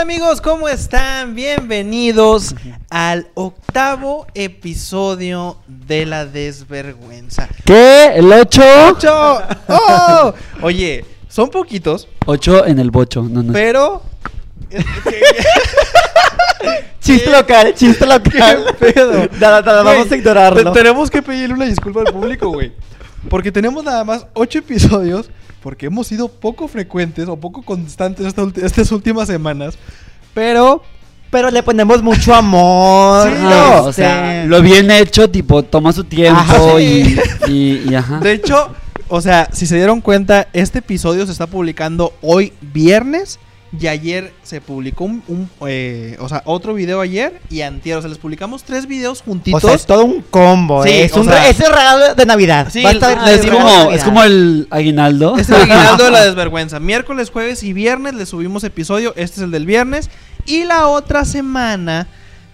Hola 0.00 0.14
amigos, 0.14 0.40
¿cómo 0.40 0.66
están? 0.66 1.34
Bienvenidos 1.34 2.54
al 2.88 3.28
octavo 3.34 4.26
episodio 4.32 5.58
de 5.66 6.06
La 6.06 6.24
Desvergüenza. 6.24 7.46
¿Qué? 7.66 8.06
¿El 8.14 8.32
8? 8.32 8.62
¡Ocho! 8.92 9.42
¡Oh! 9.68 10.32
Oye, 10.62 11.04
son 11.28 11.50
poquitos, 11.50 12.08
8 12.24 12.64
en 12.68 12.78
el 12.78 12.90
bocho. 12.90 13.24
No, 13.24 13.42
no. 13.42 13.52
pero... 13.52 14.00
Chiste 17.02 17.30
local, 17.30 17.74
chiste 17.74 18.06
local. 18.06 18.64
¿Qué 18.78 18.92
pedo? 18.92 19.28
Nada, 19.38 19.60
nada, 19.60 19.82
vamos 19.82 20.10
a 20.10 20.16
ignorarlo. 20.16 20.72
te- 20.72 20.78
tenemos 20.78 21.10
que 21.10 21.20
pedirle 21.20 21.54
una 21.54 21.66
disculpa 21.66 22.00
al 22.00 22.12
público, 22.12 22.48
güey. 22.48 22.72
Porque 23.28 23.52
tenemos 23.52 23.84
nada 23.84 24.04
más 24.04 24.26
ocho 24.34 24.58
episodios. 24.58 25.30
Porque 25.62 25.86
hemos 25.86 26.06
sido 26.06 26.28
poco 26.28 26.68
frecuentes 26.68 27.28
o 27.28 27.36
poco 27.36 27.60
constantes 27.62 28.24
esta 28.26 28.46
estas 28.62 28.90
últimas 28.92 29.28
semanas. 29.28 29.76
Pero 30.32 30.82
Pero 31.30 31.50
le 31.50 31.62
ponemos 31.62 32.02
mucho 32.02 32.34
amor. 32.34 33.28
Sí, 33.28 33.34
no, 33.42 33.84
o 33.84 33.92
sea, 33.92 34.46
lo 34.46 34.62
bien 34.62 34.90
hecho, 34.90 35.30
tipo, 35.30 35.62
toma 35.62 35.92
su 35.92 36.04
tiempo 36.04 36.40
Ajá, 36.40 36.80
y, 36.80 37.04
sí. 37.04 37.20
y, 37.46 37.90
y 37.90 37.94
ajá. 37.94 38.18
De 38.20 38.32
hecho, 38.32 38.74
o 39.08 39.20
sea, 39.20 39.48
si 39.52 39.66
se 39.66 39.76
dieron 39.76 40.00
cuenta, 40.00 40.48
este 40.52 40.78
episodio 40.78 41.26
se 41.26 41.32
está 41.32 41.46
publicando 41.46 42.14
hoy 42.22 42.52
viernes 42.60 43.38
y 43.78 43.86
ayer 43.86 44.32
se 44.42 44.60
publicó 44.60 45.04
un, 45.04 45.22
un, 45.28 45.48
eh, 45.68 46.16
o 46.18 46.28
sea, 46.28 46.42
otro 46.44 46.74
video 46.74 47.00
ayer 47.00 47.40
y 47.50 47.60
antier, 47.60 47.96
o 47.98 48.00
sea, 48.00 48.08
les 48.08 48.18
publicamos 48.18 48.64
tres 48.64 48.86
videos 48.86 49.20
O 49.20 49.24
juntitos. 49.26 49.62
sea, 49.62 49.74
es 49.74 49.86
todo 49.86 50.04
un 50.04 50.22
combo. 50.22 50.82
Sí, 50.82 50.88
eh, 50.90 51.04
es, 51.04 51.12
un 51.12 51.24
sea- 51.26 51.44
re- 51.44 51.50
es 51.50 51.60
el 51.60 51.70
regalo 51.72 52.14
de 52.14 52.26
Navidad. 52.26 52.68
Sí, 52.72 52.82
Va 52.82 52.90
a 52.90 52.92
estar 52.94 53.12
el- 53.18 53.28
el 53.28 53.34
es, 53.38 53.42
de 53.44 53.48
como, 53.52 53.64
Navidad. 53.68 53.94
es 53.94 54.02
como 54.04 54.22
el 54.24 54.66
aguinaldo. 54.70 55.36
Es 55.38 55.48
el 55.50 55.54
aguinaldo 55.56 56.04
de 56.04 56.10
la 56.10 56.24
desvergüenza. 56.26 56.80
Miércoles, 56.80 57.30
jueves 57.30 57.62
y 57.62 57.72
viernes 57.72 58.14
les 58.14 58.28
subimos 58.28 58.64
episodio. 58.64 59.10
Este 59.16 59.36
es 59.36 59.42
el 59.42 59.50
del 59.52 59.66
viernes. 59.66 60.10
Y 60.46 60.64
la 60.64 60.88
otra 60.88 61.24
semana 61.24 62.08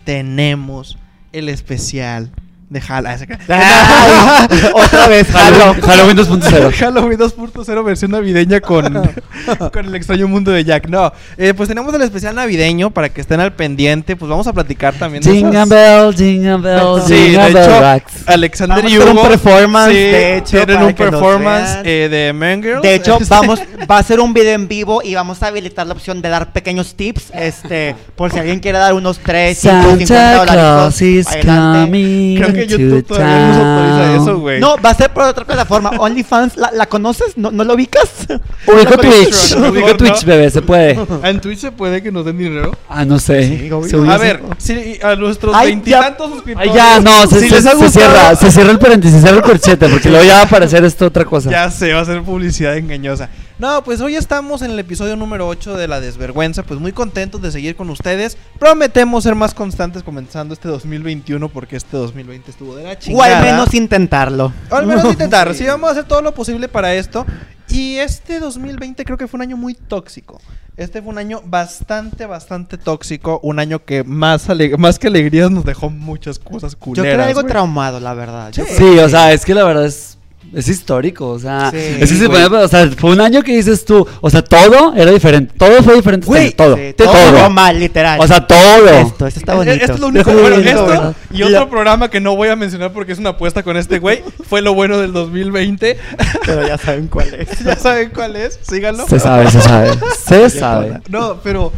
tenemos 0.05 0.99
el 1.33 1.49
especial 1.49 2.31
de 2.69 2.81
Halloween. 2.81 3.39
Ay, 3.49 4.49
otra 4.75 5.07
vez, 5.09 5.29
jalo. 5.29 5.75
Halloween, 5.75 6.17
Halloween 6.17 6.17
2.0. 6.17 6.73
Halloween 6.73 7.19
2.0 7.19 7.85
versión 7.85 8.11
navideña 8.11 8.61
con, 8.61 8.93
con 9.73 9.87
el 9.87 9.95
extraño 9.95 10.27
mundo 10.27 10.51
de 10.51 10.65
Jack. 10.65 10.89
No, 10.89 11.13
eh, 11.37 11.55
pues 11.55 11.69
tenemos 11.69 11.95
el 11.95 12.03
especial 12.03 12.35
navideño 12.35 12.91
para 12.91 13.09
que 13.09 13.21
estén 13.21 13.39
al 13.41 13.53
pendiente. 13.53 14.17
Pues 14.17 14.29
vamos 14.29 14.47
a 14.49 14.53
platicar 14.53 14.95
también 14.95 15.23
de 15.23 15.31
Jingle 15.33 15.51
esas- 15.63 15.69
bell, 15.69 16.15
jingle 16.17 16.57
bell, 16.57 17.03
Sí, 17.07 17.31
de 17.31 17.37
bell 17.39 17.57
hecho, 17.57 17.81
rocks. 17.81 18.13
Alexander 18.27 18.77
Vamos 18.79 18.93
y 18.93 18.99
un 18.99 19.23
performance, 19.29 19.93
sí, 19.93 19.99
de 19.99 20.37
hecho, 20.39 20.67
tienen 20.67 20.83
un 20.83 20.95
performance 20.95 21.79
eh, 21.85 22.09
de 22.11 22.33
Man 22.33 22.63
Girls. 22.63 22.83
De 22.83 22.95
hecho, 22.97 23.19
vamos, 23.29 23.61
va 23.89 23.99
a 23.99 24.03
ser 24.03 24.19
un 24.19 24.35
video 24.35 24.55
en 24.55 24.67
vivo 24.67 25.03
y 25.05 25.15
vamos 25.15 25.43
a 25.43 25.47
habilitar 25.49 25.87
la 25.87 25.93
opción 25.93 26.21
de 26.21 26.29
dar 26.31 26.53
pequeños 26.53 26.95
tips, 26.97 27.31
este, 27.33 27.95
por 28.17 28.33
si 28.33 28.39
alguien 28.41 28.59
quiere 28.59 28.79
dar 28.79 28.93
unos 28.95 29.19
3, 29.21 29.57
5, 29.57 29.75
50 29.83 30.07
Santa 30.07 30.33
dólares. 30.39 30.53
Claus 30.55 31.03
is 31.03 31.27
adelante. 31.29 32.35
Creo 32.37 32.53
que 32.53 32.56
coming 32.65 32.69
YouTube 32.69 33.03
to 33.07 33.15
todavía 33.15 33.37
no 33.39 33.49
nos 33.49 33.57
autoriza 33.59 34.23
eso, 34.23 34.39
güey. 34.41 34.61
No, 34.61 34.77
va 34.85 34.91
a 34.91 34.95
ser 34.95 35.11
por 35.13 35.23
otra 35.25 35.45
plataforma. 35.45 35.91
OnlyFans, 35.99 36.57
¿la, 36.57 36.71
la 36.73 36.87
conoces? 36.87 37.37
¿No, 37.37 37.51
¿No 37.51 37.65
lo 37.65 37.75
ubicas? 37.75 38.09
Ubico 38.67 38.97
Twitch, 38.99 39.57
ubico 39.57 39.97
Twitch, 39.97 40.25
bebé, 40.25 40.51
se 40.51 40.63
puede. 40.63 40.99
¿En 41.23 41.41
Twitch 41.41 41.61
se 41.61 41.73
puede 41.73 42.03
que 42.03 42.11
nos 42.13 42.25
den 42.25 42.39
dinero? 42.39 42.73
Ah, 42.89 43.05
no 43.05 43.19
sé. 43.19 43.71
A 44.09 44.17
ver, 44.19 44.43
si 44.59 44.99
a 45.03 45.17
nuestros 45.17 45.59
veintitantos 45.61 46.31
suscriptores. 46.33 46.71
Ay, 46.71 46.77
ya, 46.77 47.01
no, 47.01 47.27
se, 47.27 47.41
si 47.41 47.49
se- 47.49 47.55
les 47.57 47.67
ha 47.67 47.71
se 47.71 47.77
gustado- 47.77 47.91
cierra, 47.91 48.37
se 48.37 48.51
cierra 48.51 48.71
el 48.71 48.79
paréntesis, 48.79 49.17
se 49.17 49.23
cierra 49.23 49.37
el 49.39 49.43
corchete, 49.43 49.89
porque 49.89 50.09
luego 50.11 50.25
ya 50.25 50.35
va 50.35 50.41
a 50.41 50.45
aparecer 50.45 50.85
esto 50.85 51.07
otra 51.07 51.25
cosa. 51.25 51.51
Ya 51.51 51.71
se 51.71 51.93
va 51.93 52.01
a 52.01 52.03
hacer 52.03 52.23
publicidad 52.23 52.77
engañosa. 52.77 53.29
No, 53.59 53.83
pues 53.85 54.03
hoy 54.03 54.17
estamos 54.17 54.61
en 54.61 54.73
el 54.73 54.79
episodio 54.79 55.17
número 55.17 55.49
8 55.49 55.79
de 55.79 55.89
La 55.89 55.99
Desvergüenza. 55.99 56.63
Pues 56.63 56.79
muy 56.79 56.93
contentos 56.93 57.41
de 57.41 57.51
seguir 57.51 57.75
con 57.75 57.89
ustedes. 57.89 58.37
Prometemos 58.59 59.25
ser 59.25 59.35
más 59.35 59.55
constantes 59.55 60.03
comenzando 60.03 60.53
este 60.53 60.69
2021 60.69 61.49
porque 61.49 61.77
este 61.77 61.97
2020 61.97 62.51
estuvo 62.51 62.77
de 62.77 62.85
la 62.85 62.91
O 62.91 62.95
chingada. 62.97 63.39
al 63.39 63.43
menos 63.45 63.73
intentarlo. 63.73 64.53
O 64.71 64.75
al 64.75 64.87
menos 64.87 65.05
intentar. 65.11 65.55
Sí, 65.55 65.65
vamos 65.65 65.89
a 65.89 65.93
hacer 65.93 66.05
todo 66.05 66.21
lo 66.21 66.35
posible 66.35 66.69
para 66.69 66.93
esto. 66.95 67.25
Y 67.71 67.97
este 67.97 68.41
2020 68.41 69.03
creo 69.07 69.17
que 69.17 69.27
fue 69.27 69.39
un 69.39 69.43
año 69.43 69.57
muy 69.57 69.73
tóxico. 69.75 70.39
Este 70.77 71.01
fue 71.01 71.11
un 71.11 71.17
año 71.19 71.41
bastante, 71.47 72.27
bastante 72.27 72.77
tóxico. 72.77 73.41
Un 73.43 73.59
año 73.59 73.87
que 73.87 74.05
más, 74.05 74.51
ale- 74.51 74.77
más 74.77 74.99
que 74.99 75.07
alegrías 75.07 75.51
nos 75.51 75.65
dejó 75.65 75.89
muchas 75.89 76.39
cosas 76.39 76.73
Yo 76.75 76.79
culeras. 76.79 77.15
creo 77.15 77.27
algo 77.27 77.45
traumado, 77.45 78.01
la 78.01 78.13
verdad. 78.13 78.53
Yo 78.53 78.65
Sí. 78.67 78.75
creo 78.77 78.91
Sí, 78.91 78.97
que 78.97 79.05
o 79.05 79.09
sea, 79.09 79.33
es 79.33 79.47
que 79.47 79.55
la 79.55 79.65
verdad 79.65 79.87
es, 79.87 80.16
es 80.57 80.69
histórico, 80.69 81.29
o 81.29 81.39
sea, 81.39 81.71
Sí, 81.71 81.77
es 81.77 82.11
o 82.23 82.69
sea, 82.69 82.91
fue 82.97 83.11
un 83.11 83.21
año 83.21 83.43
que 83.43 83.55
dices 83.55 83.85
tú, 83.85 84.07
o 84.23 84.31
sea, 84.31 84.43
todo 84.43 84.95
era 84.95 85.11
diferente, 85.11 85.53
todo 85.59 85.83
fue 85.83 85.97
diferente, 85.97 86.27
Güey, 86.27 86.53
todo, 86.53 86.77
Sí, 86.77 86.95
todo, 86.97 87.13
todo 87.13 87.39
fue 87.39 87.49
mal, 87.51 87.79
literal. 87.79 88.19
o 88.19 88.27
sea, 88.27 88.47
todo. 88.47 88.89
esto, 88.89 89.27
esto 89.27 89.41
está 89.41 89.53
Eh, 89.53 89.57
bonito. 89.57 89.75
Esto 89.77 89.93
es 89.93 90.01
lo 90.01 90.07
único 90.09 90.33
bueno. 90.33 90.57
Esto 90.57 91.15
y 91.31 91.43
otro 91.43 91.69
programa 91.69 92.09
que 92.09 92.21
no 92.21 92.35
voy 92.35 92.49
a 92.49 92.57
mencionar 92.57 92.93
porque 92.95 93.13
es 93.13 93.19
una 93.19 93.31
apuesta 93.31 93.63
con 93.63 93.77
este 93.77 93.99
güey. 93.99 94.23
Fue 94.49 94.63
lo 94.63 94.73
bueno 94.73 94.97
del 94.99 95.13
2020. 95.13 95.99
Pero 96.47 96.67
ya 96.67 96.79
saben 96.79 97.09
cuál 97.09 97.35
es. 97.35 97.59
ya 97.65 97.77
saben 97.77 98.11
cuál 98.15 98.37
es. 98.37 98.59
Síganlo. 98.63 99.07
Se 99.07 99.21
sabe, 99.21 99.51
se 99.51 99.61
sabe, 99.61 99.91
se 100.27 100.49
sabe. 100.51 101.01
No, 101.11 101.41
pero 101.45 101.71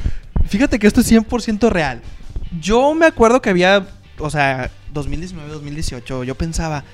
fíjate 0.49 0.79
que 0.79 0.87
esto 0.87 1.01
es 1.01 1.11
100% 1.11 1.69
real. 1.69 2.01
Yo 2.61 2.95
me 2.95 3.07
acuerdo 3.07 3.43
que 3.43 3.51
había, 3.51 3.87
o 4.21 4.31
sea, 4.31 4.71
2019, 4.93 5.51
2018, 5.51 6.23
yo 6.23 6.35
pensaba 6.37 6.85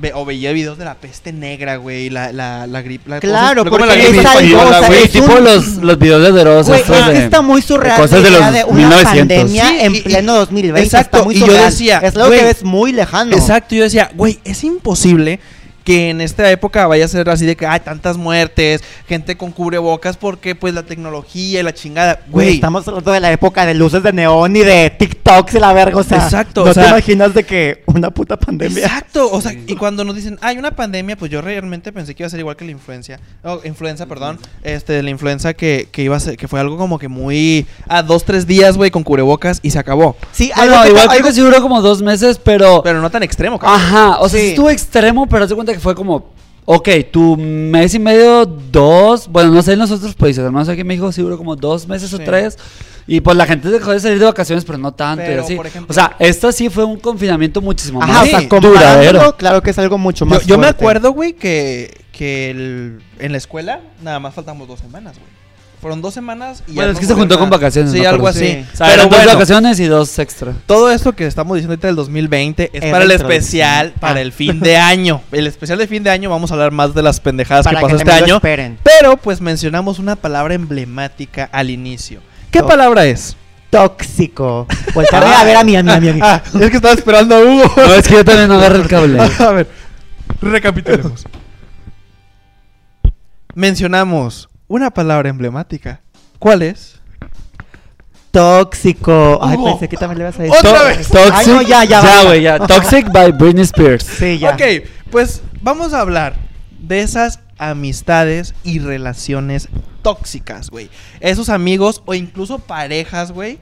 ve- 0.00 0.12
o 0.14 0.24
veía 0.24 0.52
videos 0.52 0.78
de 0.78 0.84
la 0.84 0.94
peste 0.94 1.32
negra, 1.32 1.76
güey, 1.76 2.10
la 2.10 2.32
la 2.32 2.66
la 2.66 2.82
gripe, 2.82 3.08
la 3.10 3.20
Claro, 3.20 3.64
¿cómo 3.64 3.78
porque 3.78 3.86
la 3.86 3.94
gripe 3.94 4.18
es 4.18 4.26
algo, 4.26 4.60
o 4.62 4.68
sea, 4.68 4.88
es 4.88 5.10
tipo 5.10 5.32
un- 5.34 5.44
los, 5.44 5.66
los 5.76 5.98
videos 5.98 6.22
de 6.22 6.32
Dross, 6.40 6.66
Güey, 6.68 6.80
es 6.80 6.86
que 6.86 7.12
de- 7.12 7.24
está 7.24 7.42
muy 7.42 7.62
surreal 7.62 8.00
cosas 8.00 8.22
de 8.22 8.30
los 8.30 8.52
de 8.52 8.64
una 8.64 8.74
1900. 8.88 9.12
pandemia 9.18 9.68
Sí, 9.68 9.76
en 9.80 9.94
y- 9.94 10.00
pleno 10.00 10.34
2020. 10.36 10.82
exacto, 10.86 11.16
está 11.18 11.24
muy 11.24 11.34
y 11.36 11.38
yo 11.40 11.46
surreal. 11.46 11.64
decía, 11.70 11.98
es 12.02 12.16
algo 12.16 12.30
que 12.30 12.42
ves 12.44 12.62
muy 12.64 12.92
lejano. 12.92 13.36
Exacto, 13.36 13.74
yo 13.74 13.82
decía, 13.84 14.10
güey, 14.14 14.38
es 14.44 14.62
imposible 14.64 15.40
que 15.86 16.10
en 16.10 16.20
esta 16.20 16.50
época 16.50 16.86
vaya 16.88 17.04
a 17.04 17.08
ser 17.08 17.30
así 17.30 17.46
de 17.46 17.54
que 17.56 17.64
hay 17.64 17.78
tantas 17.78 18.16
muertes, 18.16 18.82
gente 19.08 19.36
con 19.36 19.52
cubrebocas, 19.52 20.16
porque 20.16 20.56
pues 20.56 20.74
la 20.74 20.82
tecnología 20.82 21.60
y 21.60 21.62
la 21.62 21.72
chingada, 21.72 22.20
Güey, 22.28 22.54
estamos 22.56 22.86
hablando 22.88 23.12
de 23.12 23.20
la 23.20 23.30
época 23.30 23.64
de 23.64 23.72
luces 23.74 24.02
de 24.02 24.12
neón 24.12 24.56
y 24.56 24.60
de 24.60 24.90
TikToks 24.90 25.54
y 25.54 25.60
la 25.60 25.72
verga, 25.72 25.98
o 25.98 26.02
sea, 26.02 26.18
Exacto, 26.18 26.64
no 26.64 26.72
o 26.72 26.74
te 26.74 26.80
imaginas 26.80 27.32
de 27.34 27.44
que 27.44 27.84
una 27.86 28.10
puta 28.10 28.36
pandemia. 28.36 28.84
Exacto, 28.84 29.30
o 29.30 29.40
sea, 29.40 29.52
y 29.52 29.76
cuando 29.76 30.02
nos 30.04 30.16
dicen, 30.16 30.36
hay 30.42 30.58
una 30.58 30.72
pandemia, 30.72 31.16
pues 31.16 31.30
yo 31.30 31.40
realmente 31.40 31.92
pensé 31.92 32.16
que 32.16 32.24
iba 32.24 32.26
a 32.26 32.30
ser 32.30 32.40
igual 32.40 32.56
que 32.56 32.64
la 32.64 32.72
influencia, 32.72 33.20
oh, 33.44 33.60
influenza, 33.64 34.06
perdón, 34.06 34.40
este, 34.64 35.00
la 35.04 35.10
influenza 35.10 35.54
que, 35.54 35.88
que 35.92 36.02
iba 36.02 36.16
a 36.16 36.20
ser, 36.20 36.36
que 36.36 36.48
fue 36.48 36.58
algo 36.58 36.76
como 36.76 36.98
que 36.98 37.06
muy, 37.06 37.64
a 37.88 38.02
dos, 38.02 38.24
tres 38.24 38.44
días, 38.48 38.76
güey, 38.76 38.90
con 38.90 39.04
cubrebocas 39.04 39.60
y 39.62 39.70
se 39.70 39.78
acabó. 39.78 40.16
Sí, 40.32 40.50
Bueno, 40.56 40.72
algo 40.80 40.88
igual 40.88 41.04
creo 41.06 41.18
algo- 41.20 41.28
que 41.28 41.32
sí 41.32 41.40
duró 41.42 41.62
como 41.62 41.80
dos 41.80 42.02
meses, 42.02 42.40
pero... 42.42 42.82
Pero 42.82 43.00
no 43.00 43.08
tan 43.08 43.22
extremo, 43.22 43.56
cabrón. 43.58 43.80
Ajá, 43.80 44.18
o 44.18 44.28
sea, 44.28 44.40
Sí. 44.40 44.46
sí 44.46 44.50
estuvo 44.50 44.68
extremo, 44.70 45.28
pero 45.28 45.44
haz 45.44 45.48
de 45.50 45.54
cuenta 45.54 45.75
que 45.76 45.80
fue 45.80 45.94
como... 45.94 46.34
Ok, 46.68 46.88
tu 47.12 47.36
mes 47.36 47.94
y 47.94 48.00
medio, 48.00 48.44
dos, 48.44 49.28
bueno, 49.28 49.52
no 49.52 49.62
sé 49.62 49.74
en 49.74 49.78
los 49.78 49.92
otros 49.92 50.16
países, 50.16 50.40
además 50.42 50.68
aquí 50.68 50.80
en 50.80 50.86
México 50.88 51.12
sí 51.12 51.22
duró 51.22 51.38
como 51.38 51.54
dos 51.54 51.86
meses 51.86 52.12
o 52.12 52.18
tres. 52.18 52.58
Y 53.06 53.20
pues 53.20 53.36
la 53.36 53.46
gente 53.46 53.68
dejó 53.70 53.92
de 53.92 54.00
salir 54.00 54.18
de 54.18 54.24
vacaciones, 54.24 54.64
pero 54.64 54.76
no 54.76 54.90
tanto 54.90 55.22
y 55.30 55.34
así. 55.34 55.54
ejemplo- 55.54 55.86
o 55.88 55.92
sea, 55.92 56.16
esto 56.18 56.50
sí 56.50 56.68
fue 56.68 56.82
un 56.82 56.98
confinamiento 56.98 57.60
muchísimo 57.60 58.02
Ajá, 58.02 58.12
más 58.14 58.28
Sí, 58.28 58.48
duradero. 58.60 59.36
claro 59.36 59.62
que 59.62 59.70
es 59.70 59.78
algo 59.78 59.96
mucho 59.96 60.24
Yo, 60.24 60.28
más 60.30 60.44
yo 60.44 60.56
me 60.58 60.64
fuerte. 60.64 60.82
acuerdo, 60.82 61.12
güey, 61.12 61.34
que, 61.34 61.96
que 62.10 62.50
el- 62.50 63.00
en 63.20 63.30
la 63.30 63.38
escuela 63.38 63.80
nada 64.02 64.18
más 64.18 64.34
faltamos 64.34 64.66
dos 64.66 64.80
semanas, 64.80 65.14
güey. 65.18 65.30
Fueron 65.80 66.00
dos 66.02 66.14
semanas 66.14 66.62
y 66.66 66.70
ya 66.70 66.74
Bueno, 66.76 66.90
es 66.90 66.94
no 66.94 67.00
que 67.00 67.06
se 67.06 67.14
juntó 67.14 67.34
a- 67.34 67.38
con 67.38 67.50
vacaciones, 67.50 67.92
Sí, 67.92 68.00
me 68.00 68.06
algo 68.06 68.26
acuerdo. 68.26 68.40
así. 68.40 68.52
Sí. 68.52 68.66
O 68.72 68.76
sea, 68.76 68.86
Pero 68.86 68.92
eran 69.02 69.08
dos 69.10 69.18
bueno, 69.18 69.32
vacaciones 69.34 69.80
y 69.80 69.84
dos 69.84 70.18
extra. 70.18 70.52
todo 70.66 70.90
esto 70.90 71.14
que 71.14 71.26
estamos 71.26 71.54
diciendo 71.56 71.72
ahorita 71.74 71.86
del 71.88 71.96
2020 71.96 72.70
es 72.72 72.90
para 72.90 73.04
el 73.04 73.10
especial, 73.10 73.86
introducción. 73.88 74.00
para 74.00 74.18
Ah. 74.18 74.22
el 74.22 74.32
fin 74.32 74.60
de 74.60 74.76
año. 74.78 75.20
El 75.32 75.46
especial 75.46 75.78
de 75.78 75.86
fin 75.86 76.02
de 76.02 76.10
año 76.10 76.30
vamos 76.30 76.50
a 76.50 76.54
hablar 76.54 76.72
más 76.72 76.94
de 76.94 77.02
las 77.02 77.20
pendejadas 77.20 77.64
para 77.64 77.78
que 77.78 77.82
pasó 77.84 77.96
que 77.96 78.02
este 78.02 78.10
también 78.10 78.28
lo 78.30 78.34
año. 78.34 78.36
esperen. 78.36 78.78
Pero 78.82 79.16
pues 79.18 79.40
mencionamos 79.40 79.98
una 79.98 80.16
palabra 80.16 80.54
emblemática 80.54 81.48
al 81.52 81.70
inicio. 81.70 82.20
¿Qué 82.50 82.62
palabra 82.62 83.04
es? 83.04 83.36
Tóxico. 83.70 84.66
Pues 84.94 85.12
a 85.12 85.20
ver 85.44 85.56
a 85.56 85.62
mí, 85.64 85.76
a 85.76 85.82
mí, 85.82 85.90
a 85.92 86.00
mí. 86.00 86.18
Ah, 86.22 86.40
es 86.58 86.70
que 86.70 86.76
estaba 86.76 86.94
esperando 86.94 87.34
a 87.36 87.40
Hugo. 87.40 87.70
No, 87.76 87.94
es 87.94 88.08
que 88.08 88.14
yo 88.14 88.24
también 88.24 88.48
no 88.48 88.54
agarro 88.54 88.76
el 88.76 88.88
cable. 88.88 89.20
a 89.38 89.50
ver, 89.50 89.68
recapitulemos. 90.40 91.26
Mencionamos 93.54 94.48
una 94.68 94.90
palabra 94.90 95.28
emblemática. 95.28 96.00
¿Cuál 96.38 96.62
es? 96.62 97.00
Tóxico. 98.30 99.38
Ay, 99.40 99.56
Hugo. 99.56 99.70
pensé 99.70 99.88
que 99.88 99.96
también 99.96 100.18
le 100.18 100.24
ibas 100.24 100.38
a 100.38 100.42
decir. 100.42 100.58
Otra 100.58 100.82
vez. 100.82 101.08
Toxic. 101.08 101.32
Ay, 101.32 101.46
no, 101.46 101.62
ya, 101.62 101.84
ya, 101.84 102.02
Ya, 102.02 102.24
güey, 102.24 102.42
ya. 102.42 102.58
Toxic 102.66 103.10
by 103.10 103.32
Britney 103.32 103.62
Spears. 103.62 104.04
Sí, 104.04 104.38
ya. 104.38 104.50
Ok, 104.50 104.62
pues 105.10 105.42
vamos 105.62 105.94
a 105.94 106.00
hablar 106.00 106.36
de 106.78 107.00
esas 107.00 107.40
amistades 107.58 108.54
y 108.62 108.78
relaciones 108.78 109.68
tóxicas, 110.02 110.70
güey. 110.70 110.90
Esos 111.20 111.48
amigos 111.48 112.02
o 112.04 112.14
incluso 112.14 112.58
parejas, 112.58 113.32
güey, 113.32 113.58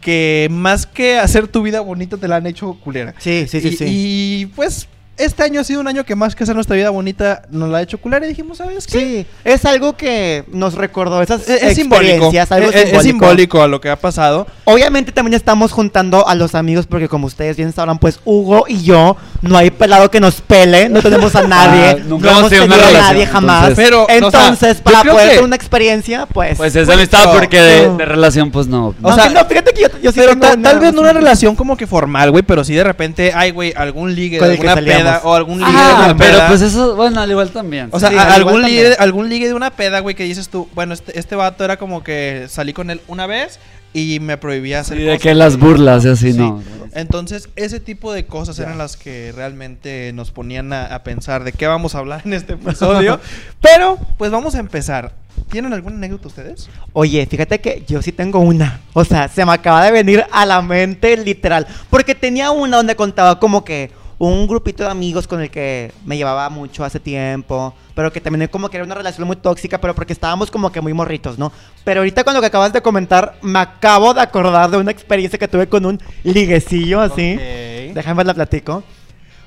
que 0.00 0.48
más 0.50 0.86
que 0.86 1.18
hacer 1.18 1.48
tu 1.48 1.62
vida 1.62 1.80
bonita 1.80 2.16
te 2.16 2.26
la 2.26 2.36
han 2.36 2.46
hecho 2.46 2.74
culera. 2.82 3.14
Sí, 3.18 3.46
sí, 3.48 3.60
sí, 3.60 3.68
y, 3.68 3.76
sí. 3.76 3.84
y, 3.86 4.46
pues 4.46 4.88
este 5.16 5.42
año 5.42 5.60
ha 5.60 5.64
sido 5.64 5.80
un 5.80 5.88
año 5.88 6.04
que 6.04 6.14
más 6.14 6.34
que 6.34 6.42
hacer 6.44 6.54
nuestra 6.54 6.76
vida 6.76 6.90
bonita 6.90 7.42
nos 7.50 7.68
la 7.68 7.78
ha 7.78 7.82
hecho 7.82 7.98
cular 7.98 8.22
y 8.24 8.28
dijimos, 8.28 8.58
¿sabes 8.58 8.86
qué? 8.86 8.98
Sí, 8.98 9.26
es 9.44 9.64
algo 9.64 9.96
que 9.96 10.44
nos 10.50 10.74
recordó 10.74 11.22
esas 11.22 11.48
Es, 11.48 11.62
es 11.62 11.74
simbólico. 11.76 12.04
experiencias, 12.26 12.52
algo 12.52 12.70
Es, 12.70 12.92
es 12.92 13.02
simbólico 13.02 13.62
a 13.62 13.68
lo 13.68 13.80
que 13.80 13.90
ha 13.90 13.96
pasado. 13.96 14.46
Obviamente 14.64 15.12
también 15.12 15.34
estamos 15.34 15.72
juntando 15.72 16.26
a 16.26 16.34
los 16.34 16.54
amigos 16.54 16.86
porque 16.86 17.08
como 17.08 17.26
ustedes 17.26 17.56
bien 17.56 17.72
sabrán, 17.72 17.98
pues 17.98 18.18
Hugo 18.24 18.64
y 18.68 18.82
yo 18.82 19.16
no 19.42 19.56
hay 19.56 19.70
pelado 19.70 20.10
que 20.10 20.20
nos 20.20 20.40
pele, 20.40 20.88
no 20.88 21.00
tenemos 21.02 21.34
a 21.36 21.42
nadie, 21.46 21.90
Ah, 21.90 21.96
nunca 22.06 22.30
no 22.32 22.38
hemos 22.38 22.50
tenido 22.50 22.74
a 22.74 22.92
nadie 22.92 23.26
jamás. 23.26 23.68
entonces- 23.68 23.84
Pero, 23.84 24.04
o 24.04 24.06
sea, 24.06 24.16
entonces, 24.48 24.80
para 24.80 25.02
poder 25.02 25.16
que- 25.24 25.28
tener 25.30 25.44
una 25.44 25.56
experiencia, 25.56 26.26
pues... 26.26 26.56
Pues 26.56 26.74
es 26.76 26.86
Pues, 26.86 26.96
amistad 26.98 27.24
no, 27.26 27.32
porque 27.32 27.60
de, 27.60 27.86
no. 27.88 27.96
de 27.96 28.04
relación, 28.04 28.50
pues 28.50 28.66
no. 28.66 28.88
O 28.88 28.94
no, 29.00 29.14
sea, 29.14 29.28
no, 29.30 29.44
fíjate 29.44 29.72
que 29.72 29.82
yo, 29.82 29.88
yo 30.02 30.10
sí 30.12 30.18
Pero 30.20 30.30
tengo 30.32 30.46
ta- 30.46 30.56
tal 30.60 30.80
vez 30.80 30.92
no 30.92 31.00
una 31.02 31.12
relación. 31.12 31.54
como 31.56 31.76
que 31.76 31.86
formal, 31.86 32.30
güey, 32.30 32.42
pero 32.42 32.64
sí 32.64 32.74
de 32.74 32.84
repente, 32.84 33.32
ay, 33.34 33.50
güey, 33.52 33.72
algún 33.76 34.14
ligue 34.14 34.40
alguna 34.42 34.74
salíamos. 34.74 35.03
Peda 35.04 35.20
o 35.24 35.34
algún 35.34 35.58
ligue 35.60 35.70
de 35.72 35.76
Ah, 35.78 35.88
alguna 35.98 36.16
pero 36.16 36.36
peda. 36.38 36.48
pues 36.48 36.62
eso, 36.62 36.96
bueno, 36.96 37.20
al 37.20 37.30
igual 37.30 37.50
también. 37.50 37.88
O 37.92 38.00
sea, 38.00 38.10
Sí, 38.10 38.16
a- 38.16 38.22
al 38.22 38.32
algún, 38.32 38.52
igual 38.54 38.64
ligue, 38.64 38.82
también. 38.82 39.02
algún 39.02 39.28
ligue 39.28 39.46
de 39.48 39.54
una 39.54 39.70
peda, 39.70 40.00
güey, 40.00 40.14
que 40.14 40.24
dices 40.24 40.48
tú, 40.48 40.68
bueno, 40.74 40.94
este, 40.94 41.18
este 41.18 41.36
vato 41.36 41.64
era 41.64 41.76
como 41.76 42.02
que 42.04 42.46
salí 42.48 42.72
con 42.72 42.90
él 42.90 43.00
una 43.08 43.26
vez 43.26 43.58
y 43.92 44.18
me 44.20 44.36
prohibía 44.36 44.80
hacer 44.80 44.96
Sí, 44.98 45.02
de 45.04 45.10
cosas, 45.10 45.22
que 45.22 45.34
las 45.34 45.56
burlas 45.58 46.04
y 46.04 46.08
así, 46.08 46.32
Sí. 46.32 46.38
no. 46.38 46.62
Entonces, 46.96 47.48
ese 47.56 47.80
tipo 47.80 48.12
de 48.12 48.24
cosas 48.26 48.58
eran 48.60 48.78
las 48.78 48.96
que 48.96 49.32
realmente 49.34 50.12
nos 50.14 50.30
ponían 50.30 50.72
a, 50.72 50.86
a 50.86 51.02
pensar 51.02 51.42
de 51.42 51.52
qué 51.52 51.66
vamos 51.66 51.94
a 51.94 51.98
hablar 51.98 52.22
en 52.24 52.34
este 52.34 52.52
episodio. 52.54 53.18
Pero, 53.60 53.98
pues 54.16 54.30
vamos 54.30 54.54
a 54.54 54.60
empezar. 54.60 55.12
¿Tienen 55.50 55.72
alguna 55.72 55.96
anécdota 55.96 56.28
ustedes? 56.28 56.68
Oye, 56.92 57.26
fíjate 57.26 57.60
que 57.60 57.84
yo 57.88 58.00
sí 58.02 58.12
tengo 58.12 58.38
una. 58.38 58.80
O 58.92 59.04
sea, 59.04 59.26
se 59.28 59.44
me 59.44 59.52
acaba 59.52 59.84
de 59.84 59.90
venir 59.90 60.24
a 60.30 60.46
la 60.46 60.62
mente 60.62 61.16
literal. 61.16 61.66
Porque 61.90 62.14
tenía 62.14 62.52
una 62.52 62.76
donde 62.76 62.94
contaba 62.94 63.40
como 63.40 63.64
que 63.64 63.90
un 64.18 64.46
grupito 64.46 64.84
de 64.84 64.90
amigos 64.90 65.26
con 65.26 65.40
el 65.40 65.50
que 65.50 65.92
me 66.04 66.16
llevaba 66.16 66.48
mucho 66.50 66.84
hace 66.84 67.00
tiempo. 67.00 67.74
Pero 67.94 68.12
que 68.12 68.20
también 68.20 68.48
como 68.48 68.68
que 68.68 68.76
era 68.76 68.84
una 68.84 68.94
relación 68.94 69.26
muy 69.26 69.36
tóxica, 69.36 69.80
pero 69.80 69.94
porque 69.94 70.12
estábamos 70.12 70.50
como 70.50 70.72
que 70.72 70.80
muy 70.80 70.92
morritos, 70.92 71.38
¿no? 71.38 71.52
Pero 71.84 72.00
ahorita 72.00 72.24
con 72.24 72.34
lo 72.34 72.40
que 72.40 72.46
acabas 72.46 72.72
de 72.72 72.82
comentar, 72.82 73.36
me 73.42 73.58
acabo 73.58 74.14
de 74.14 74.20
acordar 74.20 74.70
de 74.70 74.78
una 74.78 74.90
experiencia 74.90 75.38
que 75.38 75.48
tuve 75.48 75.68
con 75.68 75.86
un 75.86 76.00
liguecillo 76.24 77.00
así. 77.00 77.34
Ok. 77.34 77.94
Déjame 77.94 78.24
la 78.24 78.34
platico. 78.34 78.82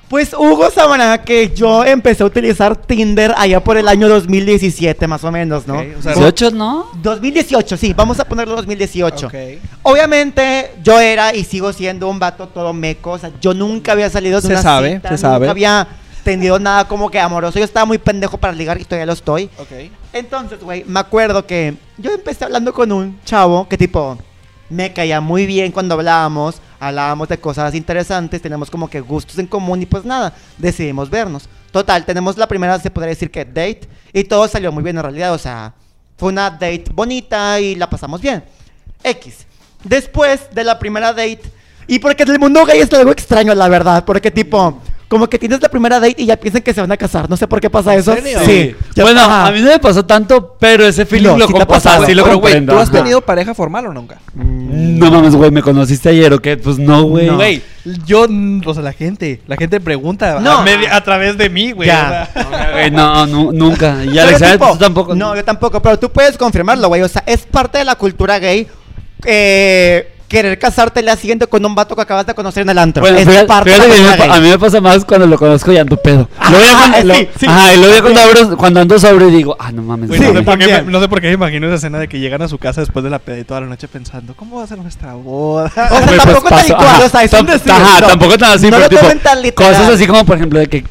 Pues 0.08 0.32
Hugo 0.32 0.70
sabrá 0.70 1.22
que 1.22 1.52
yo 1.54 1.84
empecé 1.84 2.22
a 2.22 2.26
utilizar 2.26 2.74
Tinder 2.76 3.34
allá 3.36 3.62
por 3.62 3.76
el 3.76 3.86
año 3.88 4.08
2017, 4.08 5.06
más 5.06 5.22
o 5.22 5.30
menos, 5.30 5.66
¿no? 5.66 5.78
Ok, 5.80 5.86
o 5.98 6.02
sea, 6.02 6.14
18, 6.14 6.50
¿no? 6.52 6.86
2018, 7.02 7.76
sí, 7.76 7.92
vamos 7.92 8.18
a 8.18 8.24
ponerlo 8.24 8.56
2018. 8.56 9.26
Ok. 9.26 9.34
Obviamente 9.82 10.72
yo 10.82 10.98
era 10.98 11.34
y 11.34 11.44
sigo 11.44 11.72
siendo 11.74 12.08
un 12.08 12.18
vato 12.18 12.48
todo 12.48 12.72
meco, 12.72 13.12
o 13.12 13.18
sea, 13.18 13.30
yo 13.40 13.52
nunca 13.52 13.92
había 13.92 14.08
salido 14.08 14.40
de 14.40 14.46
Se 14.46 14.52
una 14.54 14.62
sabe, 14.62 14.94
cita, 14.94 15.08
se 15.08 15.14
nunca 15.16 15.28
sabe. 15.28 15.48
había 15.50 15.86
tenido 16.24 16.58
nada 16.58 16.88
como 16.88 17.10
que 17.10 17.20
amoroso, 17.20 17.58
yo 17.58 17.64
estaba 17.64 17.84
muy 17.84 17.98
pendejo 17.98 18.38
para 18.38 18.54
ligar 18.54 18.80
y 18.80 18.84
todavía 18.84 19.06
lo 19.06 19.12
estoy. 19.12 19.44
Ok. 19.58 19.90
Entonces, 20.14 20.60
güey, 20.60 20.84
me 20.86 21.00
acuerdo 21.00 21.44
que 21.46 21.74
yo 21.98 22.10
empecé 22.12 22.44
hablando 22.44 22.72
con 22.72 22.92
un 22.92 23.20
chavo 23.26 23.68
que 23.68 23.76
tipo 23.76 24.16
me 24.70 24.92
caía 24.92 25.20
muy 25.20 25.44
bien 25.46 25.70
cuando 25.72 25.94
hablábamos, 25.94 26.60
hablábamos 26.80 27.28
de 27.28 27.38
cosas 27.38 27.74
interesantes, 27.74 28.42
teníamos 28.42 28.70
como 28.70 28.88
que 28.88 29.00
gustos 29.00 29.38
en 29.38 29.46
común 29.46 29.82
y 29.82 29.86
pues 29.86 30.04
nada, 30.04 30.32
decidimos 30.56 31.10
vernos. 31.10 31.48
Total, 31.70 32.04
tenemos 32.04 32.36
la 32.36 32.46
primera, 32.46 32.78
se 32.78 32.90
podría 32.90 33.10
decir 33.10 33.30
que 33.30 33.44
date 33.44 33.88
y 34.12 34.24
todo 34.24 34.48
salió 34.48 34.72
muy 34.72 34.82
bien 34.82 34.96
en 34.96 35.02
realidad, 35.02 35.32
o 35.34 35.38
sea, 35.38 35.74
fue 36.16 36.30
una 36.30 36.50
date 36.50 36.84
bonita 36.92 37.60
y 37.60 37.74
la 37.74 37.88
pasamos 37.88 38.20
bien. 38.20 38.42
X. 39.02 39.46
Después 39.84 40.48
de 40.52 40.64
la 40.64 40.78
primera 40.78 41.12
date, 41.12 41.42
y 41.86 41.98
porque 41.98 42.24
el 42.24 42.38
mundo 42.38 42.64
gay 42.66 42.80
es 42.80 42.92
algo 42.92 43.12
extraño, 43.12 43.54
la 43.54 43.68
verdad, 43.68 44.04
porque 44.04 44.30
tipo, 44.30 44.80
como 45.08 45.26
que 45.28 45.38
tienes 45.38 45.62
la 45.62 45.70
primera 45.70 45.98
date 45.98 46.16
y 46.22 46.26
ya 46.26 46.36
piensan 46.36 46.60
que 46.62 46.74
se 46.74 46.80
van 46.82 46.92
a 46.92 46.96
casar, 46.98 47.30
no 47.30 47.36
sé 47.36 47.48
por 47.48 47.60
qué 47.60 47.70
pasa 47.70 47.94
eso. 47.94 48.14
serio? 48.14 48.38
Sí. 48.44 48.74
Ya- 48.94 49.04
Bueno, 49.04 49.20
ajá. 49.22 49.46
a 49.46 49.50
mí 49.52 49.60
no 49.60 49.68
me 49.68 49.78
pasó 49.78 50.04
tanto, 50.04 50.54
pero 50.60 50.86
ese 50.86 51.06
feeling 51.06 51.28
No, 51.28 51.38
lo 51.38 51.46
sí 51.46 51.54
te 51.54 51.62
ha 51.62 51.66
pasado. 51.66 52.04
sí 52.04 52.12
lo 52.14 52.24
Pero, 52.24 52.36
güey, 52.36 52.52
comprendo. 52.52 52.72
¿tú 52.74 52.78
has 52.78 52.88
ajá. 52.90 52.98
tenido 52.98 53.20
pareja 53.22 53.54
formal 53.54 53.86
o 53.86 53.92
nunca? 53.94 54.18
No 54.34 55.10
mames, 55.10 55.34
güey, 55.34 55.50
¿me 55.50 55.62
conociste 55.62 56.10
ayer 56.10 56.32
o 56.32 56.38
qué? 56.40 56.56
Pues 56.58 56.78
no, 56.78 57.04
güey. 57.04 57.26
No. 57.26 57.36
Güey, 57.36 57.62
yo, 58.04 58.26
o 58.66 58.74
sea, 58.74 58.82
la 58.82 58.92
gente, 58.92 59.40
la 59.46 59.56
gente 59.56 59.80
pregunta 59.80 60.40
No. 60.40 60.58
a, 60.58 60.62
media- 60.62 60.94
a 60.94 61.02
través 61.02 61.38
de 61.38 61.48
mí, 61.48 61.72
güey. 61.72 61.86
Ya. 61.88 62.28
no, 62.92 63.26
nu- 63.26 63.52
nunca. 63.52 64.04
Y 64.04 64.18
Alexander, 64.18 64.58
tipo, 64.58 64.72
tú 64.72 64.78
tampoco. 64.78 65.14
No, 65.14 65.34
yo 65.34 65.42
tampoco, 65.44 65.80
pero 65.80 65.98
tú 65.98 66.10
puedes 66.10 66.36
confirmarlo, 66.36 66.88
güey. 66.88 67.00
O 67.02 67.08
sea, 67.08 67.22
es 67.26 67.46
parte 67.46 67.78
de 67.78 67.84
la 67.84 67.94
cultura 67.94 68.38
gay 68.38 68.66
eh, 69.24 70.12
querer 70.28 70.58
casarte 70.58 71.02
la 71.02 71.16
siguiente 71.16 71.46
con 71.46 71.64
un 71.64 71.74
vato 71.74 71.96
que 71.96 72.02
acabas 72.02 72.26
de 72.26 72.34
conocer 72.34 72.62
en 72.62 72.68
el 72.70 72.78
antro. 72.78 73.00
Bueno, 73.00 73.16
es 73.18 73.26
fíjate, 73.26 73.46
parte 73.46 73.70
fíjate 73.70 73.88
que 73.88 73.94
a 73.94 73.98
mí, 73.98 74.02
me, 74.04 74.10
a 74.12 74.26
gay. 74.28 74.40
mí 74.42 74.48
me 74.50 74.58
pasa 74.58 74.80
más 74.80 75.04
cuando 75.04 75.26
lo 75.26 75.38
conozco 75.38 75.72
y 75.72 75.78
ando 75.78 75.96
pedo. 75.96 76.28
Sí, 76.46 77.06
lo- 77.06 77.14
sí. 77.14 77.46
ajá, 77.46 77.74
y 77.74 77.78
luego 77.78 77.94
ya 77.94 78.02
cuando, 78.02 78.20
abro- 78.20 78.56
cuando 78.58 78.80
ando 78.80 78.98
sobre 78.98 79.26
digo, 79.26 79.56
ah, 79.58 79.72
no 79.72 79.82
mames. 79.82 80.10
No, 80.10 80.16
sé 80.16 80.42
por 80.42 80.58
qué 80.58 80.66
me, 80.66 80.72
también. 80.72 80.92
no 80.92 81.00
sé 81.00 81.08
por 81.08 81.20
qué 81.22 81.28
me 81.28 81.32
imagino 81.34 81.66
esa 81.66 81.76
escena 81.76 81.98
de 81.98 82.08
que 82.08 82.18
llegan 82.20 82.42
a 82.42 82.48
su 82.48 82.58
casa 82.58 82.82
después 82.82 83.02
de 83.02 83.10
la 83.10 83.18
peda 83.18 83.38
y 83.38 83.44
toda 83.44 83.62
la 83.62 83.66
noche 83.68 83.88
pensando, 83.88 84.34
¿cómo 84.34 84.58
va 84.58 84.64
a 84.64 84.66
ser 84.66 84.78
nuestra 84.78 85.14
boda? 85.14 85.66
O 85.66 85.70
sea, 85.70 85.88
pues 85.88 86.16
tampoco 86.16 86.48
tal 86.50 86.58
y 86.66 86.68
pasó, 86.68 86.76
cual, 86.76 86.88
ajá, 86.88 87.04
o 87.04 87.08
sea, 87.08 87.22
es 87.24 87.32
un 87.32 87.46
decir, 87.46 87.72
no. 87.72 88.06
tampoco 88.06 88.38
tan 88.38 88.50
así, 88.52 88.70
No 88.70 88.76
pero 88.76 88.88
tipo, 88.90 89.06
tan 89.22 89.50
cosas 89.54 89.88
así 89.88 90.06
como, 90.06 90.24
por 90.26 90.36
ejemplo, 90.36 90.58
de 90.58 90.66
que, 90.68 90.84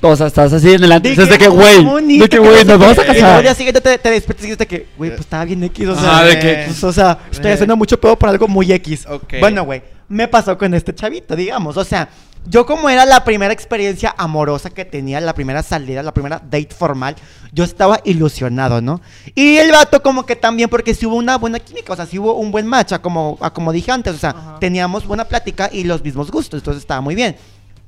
o 0.00 0.16
sea, 0.16 0.26
estás 0.28 0.52
así 0.52 0.72
en 0.74 0.84
el 0.84 0.92
antes, 0.92 1.16
Dije, 1.16 1.24
de 1.26 1.38
que, 1.38 1.44
"Qué 1.44 1.48
güey, 1.48 1.84
bonito, 1.84 2.22
de 2.24 2.28
que, 2.28 2.38
güey, 2.38 2.64
no 2.64 2.72
nos 2.72 2.78
vamos 2.80 2.98
a 2.98 3.04
qué". 3.04 3.10
Y 3.18 3.20
luego 3.20 3.26
al 3.36 3.42
día 3.42 3.50
casar. 3.50 3.56
siguiente 3.56 3.80
te, 3.80 3.98
te 3.98 4.10
despiertas 4.10 4.46
y 4.46 4.50
dices 4.50 4.66
que, 4.66 4.86
güey, 4.96 5.10
pues 5.10 5.20
estaba 5.20 5.44
bien 5.44 5.62
X, 5.64 5.88
o 5.88 5.94
sea, 5.96 6.10
Ajá, 6.10 6.24
de 6.24 6.38
que- 6.38 6.62
pues, 6.66 6.84
o 6.84 6.92
sea, 6.92 7.18
estoy 7.30 7.50
Eh. 7.50 7.54
haciendo 7.54 7.76
mucho 7.76 8.00
pedo 8.00 8.16
por 8.18 8.28
algo 8.28 8.46
muy 8.48 8.70
X. 8.72 9.06
Ok. 9.08 9.34
Bueno, 9.40 9.64
güey, 9.64 9.82
me 10.08 10.28
pasó 10.28 10.56
con 10.56 10.72
este 10.74 10.94
chavito, 10.94 11.34
digamos, 11.36 11.76
o 11.76 11.84
sea, 11.84 12.08
yo 12.46 12.64
como 12.64 12.88
era 12.88 13.04
la 13.04 13.24
primera 13.24 13.52
experiencia 13.52 14.14
amorosa 14.16 14.70
que 14.70 14.84
tenía, 14.84 15.20
la 15.20 15.34
primera 15.34 15.62
salida, 15.62 16.02
la 16.02 16.14
primera 16.14 16.40
date 16.42 16.68
formal, 16.74 17.16
yo 17.52 17.64
estaba 17.64 18.00
ilusionado, 18.04 18.80
¿no? 18.80 19.00
Y 19.34 19.56
el 19.56 19.70
vato 19.72 20.00
como 20.02 20.24
que 20.24 20.36
también, 20.36 20.70
porque 20.70 20.94
sí 20.94 21.04
hubo 21.04 21.16
una 21.16 21.36
buena 21.36 21.58
química, 21.58 21.92
o 21.92 21.96
sea, 21.96 22.06
sí 22.06 22.18
hubo 22.18 22.34
un 22.34 22.50
buen 22.52 22.66
match, 22.66 22.92
a 22.92 23.00
como, 23.02 23.36
a 23.40 23.50
como 23.52 23.72
dije 23.72 23.90
antes, 23.90 24.14
o 24.14 24.18
sea, 24.18 24.30
Ajá. 24.30 24.56
teníamos 24.60 25.04
buena 25.06 25.24
plática 25.24 25.68
y 25.72 25.84
los 25.84 26.02
mismos 26.02 26.30
gustos, 26.30 26.60
entonces 26.60 26.82
estaba 26.82 27.00
muy 27.00 27.14
bien. 27.16 27.36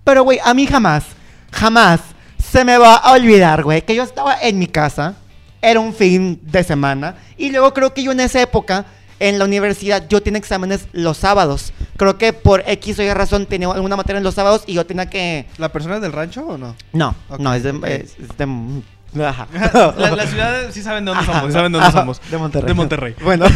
Pero, 0.04 0.24
güey, 0.24 0.40
a 0.44 0.52
mí 0.52 0.66
jamás, 0.66 1.04
jamás 1.52 2.00
se 2.38 2.64
me 2.64 2.78
va 2.78 2.94
a 2.96 3.12
olvidar, 3.12 3.62
güey, 3.62 3.82
que 3.82 3.94
yo 3.94 4.02
estaba 4.02 4.40
en 4.40 4.58
mi 4.58 4.66
casa, 4.66 5.14
era 5.62 5.78
un 5.80 5.94
fin 5.94 6.40
de 6.42 6.64
semana, 6.64 7.16
y 7.36 7.50
luego 7.50 7.72
creo 7.74 7.92
que 7.94 8.02
yo 8.02 8.12
en 8.12 8.20
esa 8.20 8.40
época, 8.40 8.86
en 9.18 9.38
la 9.38 9.44
universidad, 9.44 10.08
yo 10.08 10.22
tenía 10.22 10.38
exámenes 10.38 10.86
los 10.92 11.18
sábados. 11.18 11.74
Creo 11.98 12.16
que 12.16 12.32
por 12.32 12.62
X 12.66 12.98
o 12.98 13.02
Y 13.02 13.12
razón 13.12 13.44
tenía 13.44 13.70
alguna 13.70 13.94
materia 13.96 14.16
en 14.18 14.24
los 14.24 14.34
sábados 14.34 14.62
y 14.66 14.72
yo 14.72 14.86
tenía 14.86 15.10
que... 15.10 15.44
¿La 15.58 15.68
persona 15.70 15.96
es 15.96 16.00
del 16.02 16.12
rancho 16.12 16.46
o 16.46 16.56
no? 16.56 16.74
No, 16.94 17.14
no, 17.38 17.52
es 17.52 17.62
de... 17.62 17.70
es 17.70 18.16
de- 18.38 18.82
ajá. 19.18 19.46
la, 19.98 20.10
la 20.14 20.26
ciudad 20.26 20.60
sí 20.72 20.82
saben 20.82 21.04
de 21.04 21.10
dónde 21.10 21.24
Ajá, 21.24 21.40
somos, 21.40 21.52
saben 21.52 21.72
de 21.72 21.78
dónde 21.78 21.88
ajá, 21.88 21.98
somos. 22.00 22.20
De 22.30 22.38
Monterrey. 22.38 22.68
De 22.68 22.74
Monterrey. 22.74 23.14
Bueno. 23.22 23.46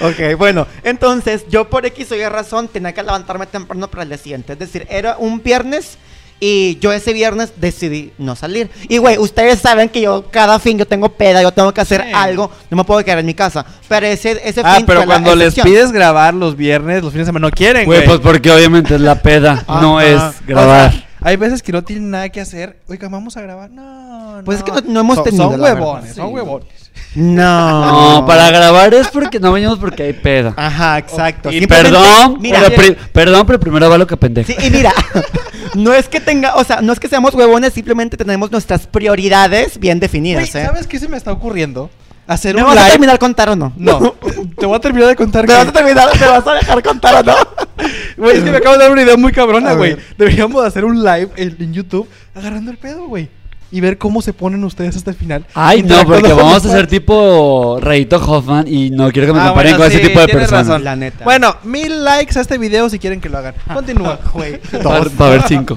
ok, 0.00 0.36
bueno. 0.38 0.66
Entonces, 0.82 1.44
yo 1.48 1.68
por 1.68 1.86
X 1.86 2.12
o 2.12 2.14
Y 2.16 2.24
razón 2.26 2.68
tenía 2.68 2.92
que 2.92 3.02
levantarme 3.02 3.46
temprano 3.46 3.88
para 3.88 4.02
el 4.04 4.08
día 4.10 4.18
siguiente. 4.18 4.52
Es 4.54 4.58
decir, 4.58 4.86
era 4.90 5.16
un 5.18 5.42
viernes 5.42 5.98
y 6.38 6.78
yo 6.80 6.92
ese 6.92 7.12
viernes 7.14 7.52
decidí 7.56 8.12
no 8.18 8.36
salir. 8.36 8.68
Y, 8.88 8.98
güey, 8.98 9.16
ustedes 9.18 9.58
saben 9.58 9.88
que 9.88 10.02
yo 10.02 10.26
cada 10.30 10.58
fin 10.58 10.76
yo 10.78 10.86
tengo 10.86 11.08
peda, 11.08 11.40
yo 11.42 11.50
tengo 11.50 11.72
que 11.72 11.80
hacer 11.80 12.02
Sí. 12.02 12.10
algo. 12.14 12.50
No 12.70 12.76
me 12.76 12.84
puedo 12.84 13.02
quedar 13.04 13.18
en 13.20 13.26
mi 13.26 13.34
casa. 13.34 13.64
Pero 13.88 14.06
ese, 14.06 14.40
ese 14.44 14.60
Ah, 14.64 14.74
fin 14.76 14.84
pero 14.86 15.00
fue 15.00 15.06
la 15.06 15.14
cuando 15.14 15.34
les 15.34 15.54
pides 15.54 15.92
grabar 15.92 16.34
los 16.34 16.54
viernes, 16.56 17.02
los 17.02 17.12
fines 17.12 17.26
de 17.26 17.30
semana 17.30 17.48
no 17.48 17.50
quieren, 17.54 17.86
güey. 17.86 18.04
Pues 18.04 18.20
porque 18.20 18.50
obviamente 18.50 18.96
es 18.96 19.00
la 19.00 19.22
peda, 19.22 19.64
no 19.66 19.98
Ajá. 19.98 20.06
es 20.08 20.20
O 20.20 20.46
grabar. 20.46 20.92
sea, 20.92 21.05
hay 21.20 21.36
veces 21.36 21.62
que 21.62 21.72
no 21.72 21.82
tienen 21.82 22.10
nada 22.10 22.28
que 22.28 22.40
hacer. 22.40 22.78
Oiga, 22.88 23.08
vamos 23.08 23.36
a 23.36 23.42
grabar. 23.42 23.70
No, 23.70 24.42
Pues 24.44 24.60
no. 24.60 24.64
es 24.66 24.72
que 24.72 24.82
no- 24.86 24.92
no 24.92 25.00
hemos 25.00 25.14
Son- 25.16 25.24
tenido, 25.24 25.50
Son 25.50 25.60
la 25.60 25.68
verdad. 25.68 25.82
huevones, 25.82 26.14
son 26.14 26.32
huevones. 26.34 26.68
No. 27.14 28.14
No, 28.20 28.26
para 28.26 28.50
grabar 28.50 28.92
es 28.94 29.08
porque 29.08 29.40
no 29.40 29.52
venimos 29.52 29.78
porque 29.78 30.02
hay 30.04 30.12
peda. 30.12 30.54
Ajá, 30.56 30.98
exacto. 30.98 31.50
Y 31.50 31.58
Simplemente- 31.60 31.90
perdón, 31.98 32.38
mira, 32.40 32.60
pero 32.66 32.76
pri- 32.76 32.96
perdón, 33.12 33.46
pero 33.46 33.60
primero 33.60 33.88
va 33.90 33.98
lo 33.98 34.06
que 34.06 34.16
pendejo. 34.16 34.46
Sí, 34.52 34.56
y 34.66 34.70
mira, 34.70 34.92
no 35.74 35.92
es 35.94 36.08
que 36.08 36.20
tenga, 36.20 36.54
o 36.56 36.64
sea, 36.64 36.80
no 36.82 36.92
es 36.92 37.00
que 37.00 37.08
seamos 37.08 37.34
huevones, 37.34 37.72
simplemente 37.72 38.16
tenemos 38.16 38.50
nuestras 38.52 38.86
prioridades 38.86 39.78
bien 39.78 39.98
definidas, 40.00 40.54
¿eh? 40.54 40.64
¿sabes 40.66 40.86
qué 40.86 40.98
se 40.98 41.08
me 41.08 41.16
está 41.16 41.32
ocurriendo? 41.32 41.90
Hacer 42.26 42.56
¿Me 42.56 42.62
un 42.62 42.68
vas 42.68 42.78
a 42.78 42.90
terminar 42.90 43.18
contar 43.18 43.50
o 43.50 43.56
no? 43.56 43.72
No, 43.76 44.14
te 44.58 44.66
voy 44.66 44.76
a 44.76 44.80
terminar 44.80 45.08
de 45.08 45.16
contar 45.16 45.42
¿Me 45.42 45.48
que... 45.48 45.58
vas 45.58 45.68
a 45.68 45.72
terminar, 45.72 46.08
me 46.18 46.26
vas 46.26 46.46
a 46.46 46.54
dejar 46.54 46.82
contar 46.82 47.14
o 47.16 47.22
no? 47.22 47.34
Güey, 48.16 48.38
es 48.38 48.44
que 48.44 48.50
me 48.50 48.56
acabo 48.56 48.76
de 48.76 48.82
dar 48.82 48.90
una 48.90 49.02
idea 49.02 49.16
muy 49.16 49.30
cabrona, 49.30 49.74
güey. 49.74 49.96
Deberíamos 50.16 50.64
hacer 50.64 50.86
un 50.86 51.04
live 51.04 51.28
en, 51.36 51.54
en 51.60 51.74
YouTube 51.74 52.08
agarrando 52.34 52.70
el 52.70 52.78
pedo, 52.78 53.06
güey. 53.06 53.28
Y 53.72 53.80
ver 53.80 53.98
cómo 53.98 54.22
se 54.22 54.32
ponen 54.32 54.62
ustedes 54.62 54.94
hasta 54.96 55.10
el 55.10 55.16
final. 55.16 55.44
Ay, 55.52 55.82
no, 55.82 56.04
porque 56.06 56.32
vamos 56.32 56.64
a 56.64 56.68
fans. 56.70 56.88
tipo 56.88 57.78
Rayito 57.80 58.16
Hoffman 58.16 58.66
y 58.68 58.90
no 58.90 59.10
quiero 59.10 59.26
que 59.26 59.32
me 59.32 59.40
Ah, 59.40 59.48
comparen 59.48 59.76
bueno, 59.76 59.84
con 59.90 59.92
ese 60.00 60.06
tipo 60.08 60.20
de 60.20 60.26
tienes 60.26 60.42
personas. 60.44 60.66
razón. 60.68 60.84
La 60.84 60.94
neta. 60.96 61.24
Bueno, 61.24 61.56
mil 61.64 62.04
likes 62.04 62.38
a 62.38 62.42
este 62.42 62.58
video 62.58 62.88
si 62.88 63.00
quieren 63.00 63.20
que 63.20 63.28
lo 63.28 63.38
hagan. 63.38 63.54
Continúa. 63.74 64.20
Güey, 64.32 64.60
Va 64.74 64.98
dos. 65.00 65.08
va 65.20 65.24
a 65.26 65.28
haber 65.30 65.42
cinco. 65.48 65.76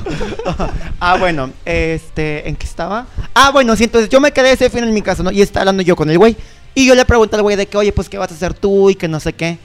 ah, 0.99 1.17
bueno, 1.17 1.49
este, 1.65 2.47
¿en 2.47 2.55
qué 2.55 2.65
estaba? 2.65 3.07
Ah, 3.33 3.49
bueno, 3.51 3.75
sí, 3.75 3.85
entonces 3.85 4.09
yo 4.09 4.19
me 4.19 4.31
quedé 4.31 4.51
ese 4.51 4.69
fin 4.69 4.83
en 4.83 4.93
mi 4.93 5.01
casa, 5.01 5.23
¿no? 5.23 5.31
Y 5.31 5.41
estaba 5.41 5.61
hablando 5.63 5.81
yo 5.83 5.95
con 5.95 6.09
el 6.09 6.17
güey. 6.19 6.35
Y 6.75 6.85
yo 6.85 6.93
le 6.93 7.05
pregunté 7.05 7.35
al 7.37 7.41
güey 7.41 7.55
de 7.55 7.65
que, 7.65 7.75
oye, 7.77 7.91
pues, 7.91 8.07
¿qué 8.07 8.17
vas 8.19 8.31
a 8.31 8.35
hacer 8.35 8.53
tú? 8.53 8.89
Y 8.91 8.95
que 8.95 9.07
no 9.07 9.19
sé 9.19 9.33
qué. 9.33 9.57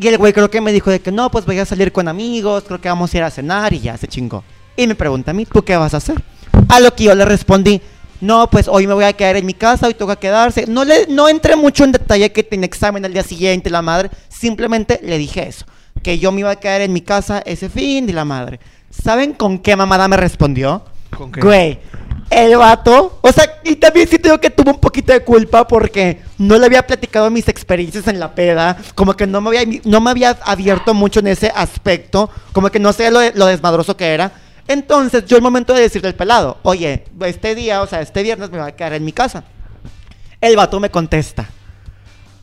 Y 0.00 0.06
el 0.06 0.16
güey 0.18 0.32
creo 0.32 0.48
que 0.50 0.60
me 0.60 0.72
dijo 0.72 0.90
de 0.90 1.00
que 1.00 1.10
no, 1.12 1.30
pues 1.30 1.44
voy 1.44 1.58
a 1.58 1.64
salir 1.66 1.90
con 1.92 2.06
amigos, 2.08 2.64
creo 2.66 2.80
que 2.80 2.88
vamos 2.88 3.12
a 3.12 3.16
ir 3.16 3.22
a 3.24 3.30
cenar 3.30 3.72
y 3.72 3.80
ya 3.80 3.96
se 3.96 4.06
chingó. 4.06 4.44
Y 4.76 4.86
me 4.86 4.94
pregunta 4.94 5.30
a 5.32 5.34
mí, 5.34 5.44
¿tú 5.46 5.62
qué 5.62 5.76
vas 5.76 5.94
a 5.94 5.98
hacer? 5.98 6.20
A 6.68 6.80
lo 6.80 6.94
que 6.94 7.04
yo 7.04 7.14
le 7.14 7.24
respondí, 7.24 7.80
no, 8.20 8.48
pues 8.48 8.68
hoy 8.68 8.86
me 8.86 8.94
voy 8.94 9.04
a 9.04 9.12
quedar 9.12 9.36
en 9.36 9.44
mi 9.44 9.54
casa, 9.54 9.86
hoy 9.86 9.94
toca 9.94 10.16
quedarse. 10.16 10.66
No, 10.66 10.84
le, 10.84 11.06
no 11.08 11.28
entré 11.28 11.56
mucho 11.56 11.84
en 11.84 11.92
detalle 11.92 12.32
que 12.32 12.42
tenía 12.42 12.66
examen 12.66 13.04
al 13.04 13.12
día 13.12 13.22
siguiente, 13.22 13.70
la 13.70 13.82
madre. 13.82 14.10
Simplemente 14.28 15.00
le 15.02 15.18
dije 15.18 15.46
eso, 15.46 15.66
que 16.02 16.18
yo 16.18 16.32
me 16.32 16.40
iba 16.40 16.50
a 16.50 16.56
quedar 16.56 16.80
en 16.80 16.92
mi 16.92 17.02
casa 17.02 17.42
ese 17.44 17.68
fin 17.68 18.06
de 18.06 18.12
la 18.12 18.24
madre. 18.24 18.60
¿Saben 18.90 19.32
con 19.32 19.58
qué 19.58 19.76
mamada 19.76 20.08
me 20.08 20.16
respondió? 20.16 20.84
¿Con 21.16 21.32
qué? 21.32 21.40
Güey, 21.40 21.78
el 22.30 22.56
vato, 22.56 23.18
o 23.20 23.32
sea, 23.32 23.60
y 23.62 23.76
también 23.76 24.08
sí 24.08 24.18
tengo 24.18 24.38
que 24.38 24.50
tuvo 24.50 24.70
un 24.72 24.80
poquito 24.80 25.12
de 25.12 25.20
culpa 25.20 25.66
porque 25.66 26.22
no 26.38 26.58
le 26.58 26.66
había 26.66 26.86
platicado 26.86 27.30
mis 27.30 27.48
experiencias 27.48 28.08
en 28.08 28.18
la 28.18 28.34
peda, 28.34 28.76
como 28.94 29.14
que 29.14 29.26
no 29.26 29.40
me 29.40 29.58
había, 29.58 29.80
no 29.84 30.00
me 30.00 30.10
había 30.10 30.30
abierto 30.44 30.94
mucho 30.94 31.20
en 31.20 31.28
ese 31.28 31.52
aspecto, 31.54 32.30
como 32.52 32.70
que 32.70 32.78
no 32.78 32.92
sé 32.92 33.10
lo, 33.10 33.20
lo 33.34 33.46
desmadroso 33.46 33.96
que 33.96 34.06
era. 34.06 34.32
Entonces, 34.66 35.24
yo 35.26 35.36
el 35.36 35.42
momento 35.42 35.74
de 35.74 35.82
decirle 35.82 36.08
al 36.08 36.14
pelado, 36.14 36.58
oye, 36.62 37.04
este 37.26 37.54
día, 37.54 37.82
o 37.82 37.86
sea, 37.86 38.00
este 38.00 38.22
viernes 38.22 38.50
me 38.50 38.58
voy 38.58 38.68
a 38.68 38.72
quedar 38.74 38.94
en 38.94 39.04
mi 39.04 39.12
casa. 39.12 39.44
El 40.40 40.56
vato 40.56 40.80
me 40.80 40.90
contesta, 40.90 41.46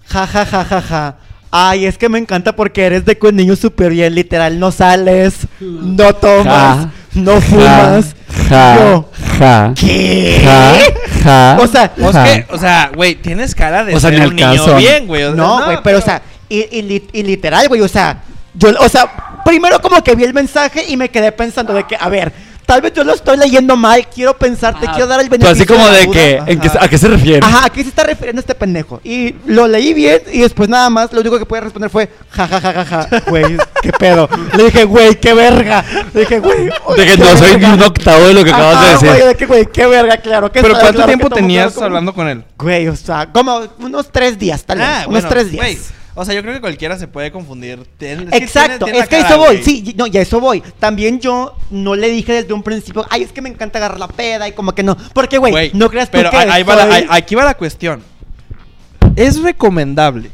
ja, 0.08 0.28
ja, 0.28 0.46
ja, 0.46 0.64
ja, 0.66 0.82
ja. 0.82 1.16
Ay, 1.54 1.86
es 1.86 1.98
que 1.98 2.08
me 2.10 2.18
encanta 2.18 2.56
porque 2.56 2.86
eres 2.86 3.04
de 3.06 3.18
con 3.18 3.36
niño 3.36 3.56
súper 3.58 3.92
bien, 3.92 4.16
literal, 4.16 4.58
no 4.60 4.72
sales, 4.72 5.48
no 5.60 6.14
tomas, 6.16 6.46
Ja, 6.86 6.90
no 7.14 7.42
fumas. 7.42 8.16
Ja, 8.48 8.78
Yo, 8.80 9.10
ja, 9.38 9.74
¿Qué? 9.78 10.42
ja, 10.44 10.74
ja, 11.24 11.58
O 11.62 11.68
sea, 11.68 11.92
O 12.02 12.12
ja. 12.14 12.26
sea, 12.26 12.48
o 12.52 12.58
sea, 12.58 12.92
güey, 12.96 13.16
tienes 13.16 13.54
cara 13.54 13.84
de 13.84 13.94
O 13.96 14.00
sea, 14.00 14.10
ser 14.12 14.28
un 14.28 14.36
niño 14.36 14.76
bien, 14.78 15.06
güey. 15.08 15.24
o 15.24 15.28
sea, 15.28 15.36
No, 15.36 15.66
güey, 15.66 15.78
pero, 15.84 15.98
o 15.98 16.02
sea, 16.02 16.22
y, 16.48 16.66
y 16.78 16.82
li- 16.84 17.08
y 17.12 17.24
literal, 17.24 17.68
güey, 17.68 17.82
o 17.82 17.88
sea, 17.90 18.22
yo, 18.54 18.70
o 18.80 18.88
sea, 18.88 19.31
primero 19.46 19.82
como 19.82 20.04
que 20.04 20.16
vi 20.16 20.24
el 20.24 20.34
mensaje 20.34 20.86
y 20.88 20.98
me 20.98 21.10
quedé 21.10 21.32
pensando 21.32 21.74
de 21.74 21.84
que, 21.86 21.96
a 22.00 22.10
ver, 22.10 22.32
tal 22.66 22.82
vez 22.82 22.94
yo 22.94 23.04
lo 23.04 23.14
estoy 23.14 23.36
leyendo 23.38 23.76
mal, 23.76 24.08
quiero 24.08 24.38
pensar, 24.38 24.80
te 24.80 24.86
Ajá. 24.86 24.94
quiero 24.96 25.08
dar 25.08 25.20
el 25.20 25.28
beneficio 25.28 25.52
así 25.64 25.66
como 25.66 25.90
de 25.90 26.06
duda. 26.06 26.14
que, 26.14 26.36
¿en 26.54 26.60
qué-. 26.60 26.72
¿a 26.80 26.88
qué 26.88 26.98
se 26.98 27.08
refiere? 27.10 27.46
Ajá, 27.46 27.66
¿a 27.66 27.70
qué 27.70 27.84
se 27.84 27.90
está 27.90 28.04
refiriendo 28.04 28.40
este 28.40 28.56
pendejo? 28.56 29.02
Y 29.04 29.36
lo 29.46 29.68
leí 29.68 29.94
bien 29.94 30.22
y 30.32 30.40
después 30.40 30.70
nada 30.70 30.90
más, 30.90 31.12
lo 31.12 31.20
único 31.20 31.38
que 31.38 31.46
pude 31.46 31.60
responder 31.62 31.90
fue, 31.90 32.10
ja, 32.30 32.48
ja, 32.48 32.62
ja, 32.62 32.72
ja, 32.74 32.86
ja, 32.86 33.20
güey, 33.28 33.58
qué 33.82 33.92
pedo. 33.92 34.30
Le 34.56 34.64
dije, 34.66 34.86
güey, 34.86 35.16
qué 35.20 35.34
verga. 35.34 35.84
Le 36.14 36.22
dije, 36.22 36.40
güey. 36.40 36.66
De 36.96 37.06
que 37.06 37.18
no 37.18 37.38
soy 37.38 37.58
ni 37.58 37.66
un 37.66 37.82
octavo 37.82 38.28
de 38.28 38.34
lo 38.36 38.44
que 38.46 38.52
acabas 38.52 38.80
de 38.80 38.86
Ajá, 38.86 38.92
decir. 38.94 39.10
güey, 39.10 39.28
de 39.28 39.36
que, 39.36 39.46
güey, 39.48 39.66
qué 39.66 39.86
verga, 39.88 40.18
claro. 40.18 40.52
Que 40.52 40.62
Pero 40.62 40.76
¿cuánto 40.76 40.94
claro 40.94 41.08
tiempo 41.08 41.30
tenías 41.30 41.64
claro, 41.66 41.74
como- 41.76 41.86
hablando 41.88 42.14
con 42.14 42.28
él? 42.30 42.44
Güey, 42.58 42.88
o 42.88 42.96
sea, 42.96 43.28
como 43.34 43.64
unos 43.80 44.10
tres 44.12 44.40
días, 44.40 44.64
tal 44.64 44.78
vez. 44.78 44.88
Ah, 44.88 44.98
unos 45.08 45.24
bueno, 45.24 45.28
tres 45.30 45.52
días. 45.52 45.62
güey, 45.66 45.78
o 46.16 46.26
sea, 46.26 46.34
yo 46.36 46.42
creo 46.42 46.54
que 46.54 46.62
cualquiera 46.62 46.98
se 46.98 47.08
puede 47.08 47.32
confundir. 47.32 47.80
Tien- 48.00 48.24
es 48.26 48.30
que 48.32 48.38
Exacto, 48.38 48.86
tiene- 48.86 48.92
tiene 48.94 49.00
es 49.00 49.08
que 49.10 49.16
a 49.16 49.20
eso 49.28 49.38
voy, 49.38 49.48
güey. 49.56 49.64
sí, 49.64 49.84
y- 49.88 49.94
no, 49.94 50.08
y 50.08 50.18
a 50.18 50.22
eso 50.22 50.40
voy. 50.40 50.62
También 50.80 51.20
yo 51.20 51.56
no 51.70 51.96
le 51.96 52.10
dije 52.10 52.34
desde 52.34 52.54
un 52.54 52.64
principio, 52.64 53.06
ay, 53.10 53.24
es 53.24 53.32
que 53.32 53.42
me 53.42 53.50
encanta 53.50 53.78
agarrar 53.80 54.00
la 54.00 54.08
peda 54.08 54.48
y 54.48 54.52
como 54.52 54.74
que 54.76 54.84
no. 54.84 54.98
Porque, 55.14 55.38
güey, 55.38 55.52
Güey, 55.52 55.72
no 55.74 55.90
creas 55.90 56.10
tú 56.10 56.18
pero 56.18 56.30
que 56.32 56.38
ahí- 56.38 56.50
ahí 56.52 56.64
va 56.64 56.76
la- 56.76 56.96
ahí- 56.96 57.08
aquí 57.10 57.36
va 57.36 57.44
la 57.46 57.56
cuestión. 57.56 58.04
¿Es 59.16 59.42
recomendable 59.42 60.32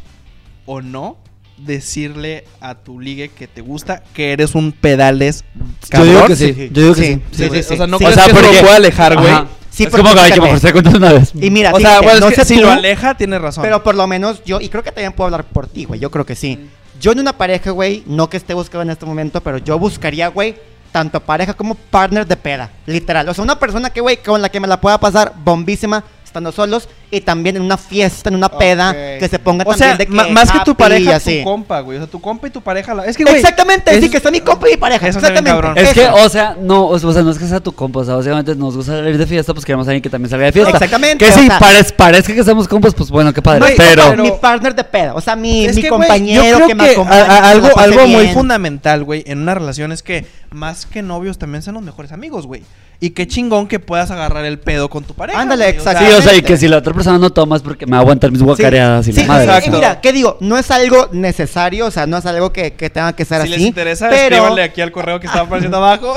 o 0.65 0.81
no 0.81 1.17
decirle 1.57 2.45
a 2.61 2.75
tu 2.75 2.99
ligue 2.99 3.29
que 3.29 3.47
te 3.47 3.61
gusta 3.61 4.03
que 4.13 4.31
eres 4.31 4.53
un 4.53 4.71
pedales 4.71 5.43
Yo 5.91 6.03
digo 6.03 6.19
cabrón? 6.19 6.27
que 6.27 6.35
sí, 6.35 6.53
Sí, 6.53 6.69
yo 6.71 6.81
digo 6.83 6.93
que 6.95 7.01
sí, 7.01 7.07
sí. 7.15 7.21
sí, 7.31 7.37
Sí, 7.43 7.47
güey, 7.49 7.63
sí, 7.63 7.73
o 7.73 7.77
sea, 7.77 7.87
no 7.87 7.97
sí. 7.97 8.03
crees 8.05 8.17
O 8.17 8.19
sea, 8.23 8.27
que 8.27 8.39
porque- 8.39 8.55
lo 8.55 8.61
puede 8.61 8.75
alejar, 8.75 9.17
güey. 9.19 9.33
Sí, 9.77 9.83
es 9.83 9.91
como 9.91 10.11
que 10.11 10.19
hay 10.19 10.31
que 10.31 10.41
mejor 10.41 10.59
se 10.59 10.71
cuenta 10.71 10.89
una 10.89 11.13
vez. 11.13 11.31
Y 11.35 11.51
mira, 11.51 11.71
O 11.71 11.79
sea, 11.79 12.01
bueno, 12.01 12.19
no 12.21 12.29
es 12.29 12.35
que 12.35 12.41
sé 12.41 12.55
si 12.55 12.55
tú, 12.55 12.65
lo 12.65 12.71
aleja, 12.71 13.15
tienes 13.15 13.39
razón. 13.39 13.61
pero 13.61 13.83
por 13.83 13.93
lo 13.93 14.07
menos 14.07 14.43
yo, 14.43 14.59
y 14.59 14.69
creo 14.69 14.81
que 14.81 14.91
también 14.91 15.13
puedo 15.13 15.25
hablar 15.27 15.43
por 15.43 15.67
ti, 15.67 15.85
güey, 15.85 15.99
yo 15.99 16.09
creo 16.09 16.25
que 16.25 16.35
sí. 16.35 16.67
Yo 16.99 17.11
en 17.11 17.19
una 17.19 17.33
pareja, 17.33 17.69
güey, 17.69 18.01
no 18.07 18.27
que 18.27 18.37
esté 18.37 18.55
buscando 18.55 18.81
en 18.81 18.89
este 18.89 19.05
momento, 19.05 19.39
pero 19.41 19.59
yo 19.59 19.77
buscaría, 19.77 20.29
güey, 20.29 20.55
tanto 20.91 21.19
pareja 21.19 21.53
como 21.53 21.75
partner 21.75 22.25
de 22.25 22.37
peda, 22.37 22.71
literal. 22.87 23.29
O 23.29 23.35
sea, 23.35 23.43
una 23.43 23.59
persona 23.59 23.91
que, 23.91 24.01
güey, 24.01 24.17
con 24.17 24.41
la 24.41 24.49
que 24.49 24.59
me 24.59 24.67
la 24.67 24.81
pueda 24.81 24.99
pasar 24.99 25.33
bombísima 25.43 26.03
estando 26.25 26.51
solos 26.51 26.89
y 27.09 27.21
también 27.21 27.55
en 27.55 27.61
una 27.61 27.77
fiesta, 27.77 28.27
en 28.27 28.35
una 28.35 28.49
peda, 28.49 28.91
que 29.17 29.27
se 29.29 29.39
ponga 29.39 29.63
o 29.65 29.71
también 29.71 29.77
sea, 29.89 29.97
de 29.97 30.05
que 30.07 30.11
más 30.33 30.51
que 30.51 30.59
tu 30.65 30.75
pareja, 30.75 31.15
así. 31.15 31.37
tu 31.39 31.43
compa, 31.45 31.79
güey. 31.79 31.97
O 31.97 32.01
sea, 32.01 32.11
tu 32.11 32.19
compa 32.19 32.47
y 32.47 32.49
tu 32.49 32.61
pareja. 32.61 32.93
la- 32.93 33.05
Es 33.05 33.15
que, 33.15 33.23
güey. 33.23 33.37
Exactamente, 33.37 33.95
es- 33.95 34.03
sí, 34.03 34.09
que 34.09 34.17
está 34.17 34.29
mi 34.29 34.41
compa 34.41 34.67
y 34.67 34.71
mi 34.71 34.77
pareja. 34.77 35.07
Eso 35.07 35.19
Exactamente. 35.19 35.81
Es 35.81 35.93
que, 35.93 36.05
o 36.05 36.27
sea, 36.27 36.57
no, 36.61 36.87
o 36.87 36.99
sea, 36.99 37.21
no 37.23 37.31
es 37.31 37.37
que 37.39 37.45
sea 37.47 37.61
tu 37.61 37.71
compa, 37.73 38.01
o 38.01 38.03
sea, 38.03 38.15
básicamente 38.15 38.53
nos 38.55 38.75
gusta 38.75 38.91
salir 38.91 39.17
de 39.17 39.25
fiesta, 39.25 39.53
pues 39.53 39.63
queremos 39.65 39.87
a 39.87 39.91
alguien 39.91 40.01
que 40.01 40.09
también 40.09 40.29
salga 40.29 40.47
de 40.47 40.51
fiesta. 40.51 40.71
Exactamente, 40.71 41.23
Que 41.25 41.31
o 41.31 41.35
sí, 41.35 41.47
parez- 41.47 41.93
parezca 41.93 42.33
que 42.35 42.43
somos 42.43 42.67
compas, 42.67 42.93
pues 42.93 43.09
bueno, 43.09 43.33
qué 43.33 43.41
padre. 43.41 43.73
Pero, 43.77 44.01
o 44.03 44.07
sea, 44.13 44.17
mi 44.23 44.31
partner 44.41 44.75
de 44.75 44.83
peda, 44.83 45.13
o 45.15 45.21
sea, 45.21 45.37
mi, 45.37 45.65
Es 45.65 45.77
mi 45.77 45.83
que, 45.83 45.87
compañero 45.89 46.43
yo 46.43 46.55
creo 46.57 46.67
que 46.67 46.75
me 46.75 46.89
acompaña. 46.89 47.21
a- 47.23 47.37
a- 47.37 47.49
algo, 47.51 47.69
algo 47.79 48.05
muy 48.07 48.27
fundamental, 48.29 49.05
güey, 49.05 49.23
en 49.27 49.39
una 49.41 49.53
relación 49.53 49.93
es 49.93 50.03
que 50.03 50.25
más 50.51 50.85
que 50.85 51.01
novios 51.01 51.37
también 51.37 51.61
sean 51.61 51.75
los 51.75 51.83
mejores 51.83 52.11
amigos, 52.11 52.45
güey. 52.47 52.63
Y 52.99 53.11
qué 53.11 53.27
chingón 53.27 53.67
que 53.67 53.77
puedas 53.79 54.09
agarrar 54.09 54.43
el 54.45 54.57
pedo 54.57 54.89
con 54.89 55.03
tu 55.03 55.13
pareja. 55.13 55.39
Ándale, 55.39 55.69
exacto. 55.69 56.03
sí, 56.03 56.11
o 56.13 56.19
sea, 56.19 56.33
y 56.33 56.41
que 56.41 56.57
si 56.57 56.67
la 56.67 56.77
otra 56.77 56.93
persona 56.97 57.17
no 57.17 57.29
toma 57.29 57.55
es 57.55 57.61
porque 57.61 57.85
me 57.85 57.93
va 57.93 57.97
a 57.99 58.01
aguantar 58.01 58.31
mis 58.31 58.41
guacareadas 58.43 59.07
y 59.07 59.13
Sí, 59.13 59.21
la 59.21 59.27
madre. 59.27 59.45
exacto. 59.45 59.69
y 59.69 59.73
mira, 59.73 60.01
¿qué 60.01 60.11
digo? 60.11 60.37
No 60.41 60.57
es 60.57 60.69
algo 60.71 61.07
necesario, 61.13 61.85
o 61.85 61.91
sea, 61.91 62.05
no 62.05 62.17
es 62.17 62.25
algo 62.25 62.51
que, 62.51 62.73
que 62.73 62.89
tenga 62.89 63.13
que 63.13 63.23
ser 63.23 63.41
Si 63.43 63.47
así. 63.53 63.57
les 63.59 63.67
interesa, 63.67 64.09
pero, 64.09 64.35
escríbanle 64.35 64.63
aquí 64.63 64.81
al 64.81 64.91
correo 64.91 65.19
que 65.19 65.27
está 65.27 65.41
apareciendo 65.43 65.77
abajo. 65.77 66.13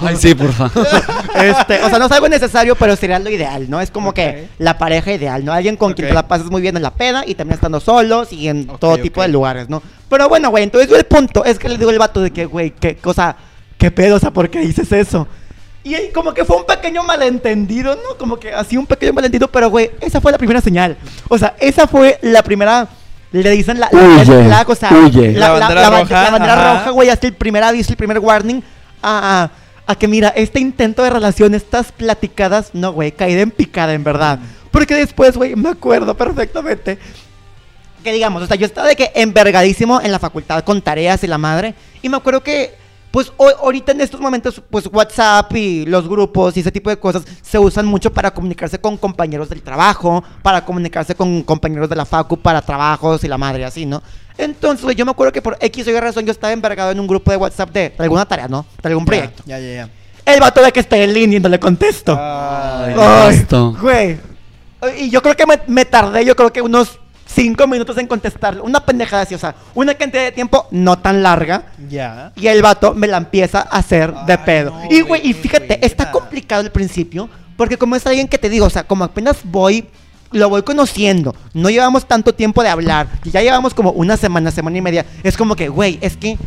Ay, 0.00 0.16
sí, 0.16 0.34
por 0.34 0.52
favor. 0.52 0.86
este, 1.36 1.82
o 1.84 1.88
sea, 1.88 1.98
no 1.98 2.06
es 2.06 2.12
algo 2.12 2.28
necesario, 2.28 2.74
pero 2.74 2.96
sería 2.96 3.18
lo 3.18 3.30
ideal, 3.30 3.68
¿no? 3.70 3.80
Es 3.80 3.90
como 3.90 4.12
que 4.12 4.48
la 4.58 4.78
pareja 4.78 5.12
ideal, 5.12 5.44
¿no? 5.44 5.52
Alguien 5.52 5.76
con 5.76 5.92
quien 5.92 6.08
te 6.08 6.14
la 6.14 6.26
pases 6.26 6.50
muy 6.50 6.60
bien 6.62 6.76
en 6.76 6.82
la 6.82 6.92
peda 6.94 7.22
y 7.26 7.34
también 7.34 7.54
estando 7.54 7.78
solos 7.80 8.32
y 8.32 8.48
en 8.48 8.66
todo 8.66 8.98
tipo 8.98 9.22
de 9.22 9.28
lugares, 9.28 9.68
¿no? 9.68 9.82
Pero 10.08 10.28
bueno, 10.28 10.50
güey, 10.50 10.64
entonces 10.64 10.90
yo 10.90 10.96
el 10.96 11.04
punto 11.04 11.44
es 11.44 11.58
que 11.58 11.68
le 11.68 11.78
digo 11.78 11.90
al 11.90 11.98
vato 11.98 12.20
de 12.20 12.30
que, 12.30 12.44
güey, 12.46 12.70
qué 12.70 12.96
cosa, 12.96 13.36
qué 13.78 13.90
pedo, 13.90 14.16
o 14.16 14.18
sea, 14.18 14.30
¿por 14.30 14.50
qué 14.50 14.60
dices 14.60 14.90
eso? 14.92 15.26
Y 15.84 16.10
como 16.14 16.32
que 16.32 16.44
fue 16.44 16.56
un 16.56 16.64
pequeño 16.64 17.02
malentendido, 17.02 17.96
¿no? 17.96 18.16
Como 18.16 18.38
que 18.38 18.52
así 18.52 18.76
un 18.76 18.86
pequeño 18.86 19.12
malentendido, 19.12 19.50
pero 19.50 19.68
güey, 19.68 19.90
esa 20.00 20.20
fue 20.20 20.30
la 20.30 20.38
primera 20.38 20.60
señal. 20.60 20.96
O 21.28 21.36
sea, 21.36 21.56
esa 21.58 21.86
fue 21.88 22.18
la 22.22 22.42
primera. 22.42 22.88
Le 23.32 23.50
dicen 23.50 23.80
la, 23.80 23.88
la 23.90 24.00
la, 24.00 24.24
La 24.24 25.48
la- 25.48 25.50
bandera 25.52 25.80
la 25.80 25.90
ban- 25.90 26.00
roja, 26.02 26.22
la 26.24 26.30
bandera 26.30 26.52
ajá. 26.54 26.78
roja, 26.80 26.90
güey, 26.90 27.08
hasta 27.08 27.26
el 27.26 27.32
primer 27.34 27.62
aviso, 27.64 27.90
el 27.92 27.96
primer 27.96 28.18
warning 28.18 28.62
a, 29.02 29.50
a, 29.86 29.92
a 29.92 29.94
que 29.96 30.06
mira, 30.06 30.28
este 30.36 30.60
intento 30.60 31.02
de 31.02 31.08
relación, 31.10 31.54
estas 31.54 31.90
platicadas, 31.92 32.70
no, 32.74 32.92
güey, 32.92 33.10
caída 33.12 33.40
en 33.40 33.50
picada, 33.50 33.94
en 33.94 34.04
verdad. 34.04 34.38
Porque 34.70 34.94
después, 34.94 35.36
güey, 35.36 35.56
me 35.56 35.70
acuerdo 35.70 36.14
perfectamente 36.16 36.98
que 38.04 38.12
digamos, 38.12 38.42
o 38.42 38.46
sea, 38.46 38.56
yo 38.56 38.66
estaba 38.66 38.88
de 38.88 38.96
que 38.96 39.12
envergadísimo 39.14 40.00
en 40.00 40.12
la 40.12 40.18
facultad 40.18 40.62
con 40.64 40.82
tareas 40.82 41.22
y 41.24 41.26
la 41.26 41.38
madre. 41.38 41.74
Y 42.02 42.08
me 42.08 42.16
acuerdo 42.18 42.42
que, 42.42 42.74
pues, 43.12 43.30
hoy, 43.36 43.52
ahorita 43.62 43.92
en 43.92 44.00
estos 44.00 44.20
momentos, 44.20 44.60
pues, 44.70 44.88
WhatsApp 44.90 45.54
y 45.54 45.84
los 45.84 46.08
grupos 46.08 46.56
y 46.56 46.60
ese 46.60 46.72
tipo 46.72 46.88
de 46.90 46.98
cosas 46.98 47.22
se 47.42 47.58
usan 47.58 47.86
mucho 47.86 48.10
para 48.10 48.32
comunicarse 48.32 48.80
con 48.80 48.96
compañeros 48.96 49.50
del 49.50 49.62
trabajo, 49.62 50.24
para 50.42 50.64
comunicarse 50.64 51.14
con 51.14 51.42
compañeros 51.42 51.90
de 51.90 51.96
la 51.96 52.06
facu 52.06 52.38
para 52.38 52.62
trabajos 52.62 53.22
y 53.22 53.28
la 53.28 53.36
madre, 53.36 53.66
así, 53.66 53.84
¿no? 53.84 54.02
Entonces, 54.38 54.82
güey, 54.82 54.96
yo 54.96 55.04
me 55.04 55.10
acuerdo 55.10 55.30
que 55.30 55.42
por 55.42 55.58
X 55.60 55.86
o 55.86 55.90
Y 55.90 56.00
razón 56.00 56.24
yo 56.24 56.32
estaba 56.32 56.54
envergado 56.54 56.90
en 56.90 56.98
un 56.98 57.06
grupo 57.06 57.30
de 57.30 57.36
WhatsApp 57.36 57.70
de, 57.70 57.90
de 57.90 57.94
alguna 57.98 58.24
tarea, 58.24 58.48
¿no? 58.48 58.64
De 58.82 58.88
algún 58.88 59.04
proyecto. 59.04 59.42
Ya, 59.44 59.58
ya, 59.58 59.74
ya. 59.74 59.88
El 60.24 60.40
vato 60.40 60.62
de 60.62 60.72
que 60.72 60.80
está 60.80 60.96
en 60.96 61.12
línea 61.12 61.36
y 61.36 61.40
no 61.40 61.50
le 61.50 61.60
contesto. 61.60 62.16
Ay, 62.18 62.94
Ay, 62.98 63.34
esto. 63.34 63.76
Güey. 63.78 64.18
Y 64.98 65.10
yo 65.10 65.22
creo 65.22 65.36
que 65.36 65.46
me, 65.46 65.60
me 65.66 65.84
tardé, 65.84 66.24
yo 66.24 66.34
creo 66.34 66.52
que 66.52 66.62
unos 66.62 66.98
cinco 67.32 67.66
minutos 67.66 67.96
en 67.98 68.06
contestarle. 68.06 68.60
Una 68.60 68.84
pendejada 68.84 69.22
así, 69.22 69.34
o 69.34 69.38
sea, 69.38 69.54
una 69.74 69.94
cantidad 69.94 70.22
de 70.24 70.32
tiempo 70.32 70.66
no 70.70 70.98
tan 70.98 71.22
larga. 71.22 71.64
Ya. 71.88 72.32
Y 72.36 72.46
el 72.46 72.62
vato 72.62 72.94
me 72.94 73.06
la 73.08 73.16
empieza 73.16 73.60
a 73.60 73.78
hacer 73.78 74.12
de 74.26 74.32
Ay, 74.34 74.38
pedo. 74.44 74.70
no, 74.70 74.84
y, 74.90 75.00
güey, 75.02 75.20
y 75.26 75.32
güey, 75.32 75.34
fíjate, 75.34 75.66
güey, 75.66 75.78
está 75.82 76.10
complicado 76.10 76.62
al 76.62 76.70
principio. 76.72 77.28
Porque 77.56 77.76
como 77.76 77.96
es 77.96 78.06
alguien 78.06 78.28
que 78.28 78.38
te 78.38 78.48
digo, 78.48 78.66
o 78.66 78.70
sea, 78.70 78.84
como 78.84 79.04
apenas 79.04 79.36
voy, 79.44 79.86
lo 80.32 80.48
voy 80.48 80.62
conociendo. 80.62 81.34
No 81.54 81.68
llevamos 81.70 82.06
tanto 82.08 82.34
tiempo 82.34 82.62
de 82.62 82.70
hablar. 82.70 83.08
Y 83.24 83.30
ya 83.30 83.42
llevamos 83.42 83.74
como 83.74 83.90
una 83.92 84.16
semana, 84.16 84.50
semana 84.50 84.78
y 84.78 84.80
media. 84.80 85.04
Es 85.22 85.36
como 85.36 85.54
que, 85.54 85.68
güey, 85.68 85.98
es 86.00 86.16
que... 86.16 86.38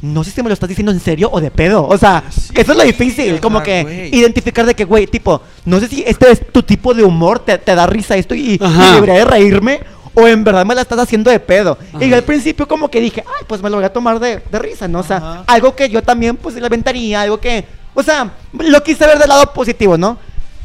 No 0.00 0.22
sé 0.22 0.30
si 0.30 0.40
me 0.44 0.48
lo 0.48 0.54
estás 0.54 0.68
diciendo 0.68 0.92
en 0.92 1.00
serio 1.00 1.28
o 1.32 1.40
de 1.40 1.50
pedo. 1.50 1.84
O 1.84 1.98
sea, 1.98 2.22
Sí, 2.30 2.52
eso 2.54 2.70
es 2.70 2.78
lo 2.78 2.84
difícil. 2.84 3.34
o 3.34 3.40
como 3.40 3.58
sea, 3.58 3.64
que 3.64 3.82
güey. 3.82 4.14
identificar 4.16 4.64
de 4.64 4.74
que, 4.74 4.84
güey, 4.84 5.08
tipo, 5.08 5.40
no 5.64 5.80
sé 5.80 5.88
si 5.88 6.04
este 6.06 6.30
es 6.30 6.46
tu 6.52 6.62
tipo 6.62 6.94
de 6.94 7.02
humor, 7.02 7.40
te, 7.40 7.58
te 7.58 7.74
da 7.74 7.84
risa 7.84 8.16
esto 8.16 8.32
y, 8.32 8.52
y 8.52 8.58
Ajá. 8.62 8.94
debería 8.94 9.14
de 9.16 9.24
reírme. 9.24 9.80
O 10.20 10.26
en 10.26 10.42
verdad 10.42 10.66
me 10.66 10.74
la 10.74 10.82
estás 10.82 10.98
haciendo 10.98 11.30
de 11.30 11.38
pedo. 11.38 11.78
Y 12.00 12.12
al 12.12 12.24
principio 12.24 12.66
como 12.66 12.90
que 12.90 13.00
dije, 13.00 13.22
ay, 13.24 13.44
pues 13.46 13.62
me 13.62 13.70
lo 13.70 13.76
voy 13.76 13.84
a 13.84 13.92
tomar 13.92 14.18
de, 14.18 14.40
de 14.50 14.58
risa, 14.58 14.88
¿no? 14.88 14.98
O 14.98 15.02
sea, 15.04 15.18
Ajá. 15.18 15.44
algo 15.46 15.76
que 15.76 15.88
yo 15.88 16.02
también 16.02 16.36
pues 16.36 16.56
le 16.56 16.66
aventaría, 16.66 17.20
algo 17.22 17.38
que... 17.38 17.64
O 17.94 18.02
sea, 18.02 18.32
lo 18.52 18.82
quise 18.82 19.06
ver 19.06 19.18
del 19.18 19.28
lado 19.28 19.52
positivo, 19.52 19.96
¿no? 19.96 20.18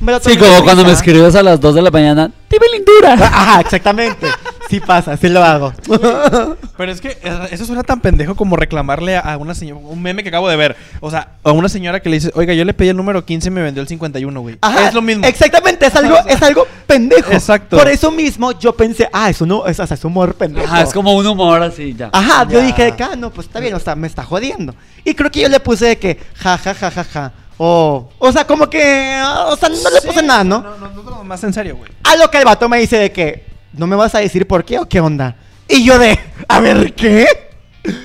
Me 0.03 0.11
lo 0.11 0.19
Sí, 0.19 0.37
como 0.37 0.63
cuando 0.63 0.83
me 0.83 0.91
escribes 0.91 1.33
a 1.35 1.43
las 1.43 1.59
2 1.61 1.75
de 1.75 1.81
la 1.81 1.89
mañana, 1.91 2.29
dime 2.49 2.65
lindura. 2.73 3.13
Ajá, 3.27 3.61
exactamente. 3.61 4.27
Sí 4.69 4.79
pasa, 4.79 5.15
sí 5.17 5.29
lo 5.29 5.43
hago. 5.43 5.71
Pero 6.77 6.91
es 6.91 6.99
que 6.99 7.09
eh, 7.21 7.47
eso 7.51 7.65
suena 7.65 7.83
tan 7.83 7.99
pendejo 8.01 8.35
como 8.35 8.55
reclamarle 8.55 9.17
a- 9.17 9.37
una 9.37 9.53
señora, 9.53 9.79
un 9.83 10.01
meme 10.01 10.23
que 10.23 10.29
acabo 10.29 10.49
de 10.49 10.55
ver. 10.55 10.75
O 10.99 11.11
sea, 11.11 11.29
a 11.43 11.51
una 11.51 11.69
señora 11.69 12.01
que 12.01 12.09
le 12.09 12.15
dice, 12.17 12.31
oiga, 12.35 12.53
yo 12.53 12.65
le 12.65 12.73
pedí 12.73 12.89
el 12.89 12.97
número 12.97 13.23
15 13.23 13.47
y 13.47 13.51
me 13.51 13.61
vendió 13.61 13.81
el 13.81 13.87
51, 13.87 14.41
güey. 14.41 14.57
Ajá, 14.61 14.87
Es 14.87 14.93
lo 14.93 15.01
mismo. 15.01 15.25
Exactamente, 15.25 15.85
es 15.85 15.95
algo, 15.95 16.15
O 16.17 16.23
sea, 16.23 16.33
es 16.33 16.41
algo 16.41 16.67
pendejo. 16.87 17.31
exacto. 17.31 17.77
Por 17.77 17.87
eso 17.87 18.11
mismo 18.11 18.51
yo 18.59 18.73
pensé, 18.75 19.07
ah, 19.13 19.29
eso 19.29 19.45
no, 19.45 19.65
es, 19.67 19.79
o 19.79 19.85
sea, 19.87 19.93
es 19.95 20.03
humor 20.03 20.33
pendejo. 20.35 20.65
Ajá, 20.67 20.81
es 20.81 20.93
como 20.93 21.13
un 21.15 21.25
humor 21.27 21.61
así, 21.61 21.93
ya. 21.97 22.09
Ajá, 22.11 22.47
yo 22.49 22.61
dije 22.61 22.93
ah, 22.99 23.15
no, 23.17 23.29
pues 23.31 23.47
está 23.47 23.59
bien, 23.59 23.73
o 23.75 23.79
sea, 23.79 23.95
me 23.95 24.07
está 24.07 24.23
jodiendo. 24.23 24.73
Y 25.05 25.13
creo 25.13 25.29
que 25.31 25.41
yo 25.41 25.49
le 25.49 25.59
puse 25.59 25.85
de 25.85 25.97
que, 25.97 26.17
ja, 26.35 26.57
ja, 26.57 26.73
ja, 26.73 26.89
ja, 26.91 27.03
ja. 27.03 27.31
O, 27.57 28.09
o 28.19 28.31
sea, 28.31 28.45
como 28.45 28.69
que, 28.69 29.13
ah, 29.15 29.47
o 29.49 29.55
sea, 29.55 29.69
no 29.69 29.75
le 29.89 30.01
puse 30.01 30.21
nada, 30.23 30.43
¿no? 30.43 30.61
No, 30.61 30.77
no, 30.77 30.89
no, 30.89 31.03
no, 31.03 31.23
más 31.23 31.43
en 31.43 31.53
serio, 31.53 31.77
güey. 31.77 31.91
A 32.03 32.15
lo 32.15 32.29
que 32.31 32.39
el 32.39 32.45
vato 32.45 32.67
me 32.67 32.79
dice 32.79 32.97
de 32.97 33.11
que, 33.11 33.45
¿no 33.73 33.87
me 33.87 33.95
vas 33.95 34.15
a 34.15 34.19
decir 34.19 34.47
por 34.47 34.65
qué 34.65 34.79
o 34.79 34.87
qué 34.87 34.99
onda? 34.99 35.35
Y 35.67 35.83
yo 35.85 35.97
de, 35.99 36.19
a 36.47 36.59
ver, 36.59 36.93
¿qué? 36.93 37.27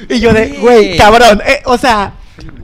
Y 0.08 0.20
yo 0.20 0.32
de, 0.32 0.48
Güey. 0.60 0.96
cabrón, 0.96 1.40
eh, 1.46 1.62
o 1.64 1.78
sea, 1.78 2.12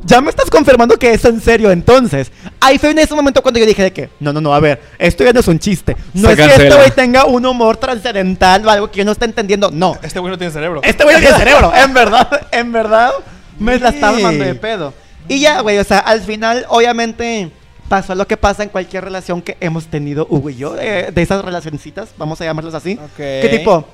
ya 0.04 0.20
me 0.20 0.30
estás 0.30 0.50
confirmando 0.50 0.96
que 0.98 1.12
es 1.14 1.24
en 1.24 1.40
serio 1.40 1.70
entonces. 1.70 2.30
Ahí 2.60 2.78
fue 2.78 2.90
en 2.90 2.98
ese 2.98 3.14
momento 3.14 3.40
cuando 3.42 3.58
yo 3.60 3.66
dije 3.66 3.82
de 3.82 3.92
que, 3.92 4.10
no, 4.20 4.32
no, 4.32 4.40
no, 4.40 4.54
a 4.54 4.60
ver, 4.60 4.80
esto 4.98 5.24
ya 5.24 5.32
no 5.32 5.40
es 5.40 5.48
un 5.48 5.58
chiste. 5.58 5.96
No 6.12 6.28
Se 6.28 6.32
es 6.34 6.38
que 6.38 6.44
este 6.44 6.56
cancela. 6.56 6.76
güey 6.76 6.90
tenga 6.90 7.24
un 7.24 7.44
humor 7.46 7.76
trascendental 7.76 8.66
o 8.66 8.70
algo 8.70 8.90
que 8.90 8.98
yo 8.98 9.04
no 9.04 9.12
esté 9.12 9.24
entendiendo, 9.24 9.70
no. 9.70 9.96
Este 10.02 10.18
güey 10.20 10.30
no 10.30 10.38
tiene 10.38 10.52
cerebro. 10.52 10.80
Este 10.82 11.02
güey 11.04 11.16
no 11.16 11.20
tiene 11.22 11.36
cerebro, 11.38 11.72
en 11.74 11.94
verdad, 11.94 12.28
en 12.52 12.72
verdad, 12.72 13.12
me 13.58 13.78
la 13.78 13.88
estaba 13.90 14.16
armando 14.16 14.44
de 14.44 14.54
pedo. 14.54 14.94
Y 15.28 15.40
ya, 15.40 15.60
güey, 15.60 15.78
o 15.78 15.84
sea, 15.84 15.98
al 15.98 16.20
final, 16.20 16.66
obviamente, 16.68 17.50
pasó 17.88 18.14
lo 18.14 18.26
que 18.26 18.36
pasa 18.36 18.62
en 18.62 18.68
cualquier 18.68 19.04
relación 19.04 19.42
que 19.42 19.56
hemos 19.60 19.86
tenido 19.86 20.26
Hugo 20.28 20.50
y 20.50 20.56
yo, 20.56 20.72
de, 20.74 21.10
de 21.12 21.22
esas 21.22 21.44
relacioncitas, 21.44 22.10
vamos 22.18 22.40
a 22.40 22.44
llamarlas 22.44 22.74
así. 22.74 22.98
Ok. 23.02 23.16
Que 23.16 23.48
tipo, 23.50 23.86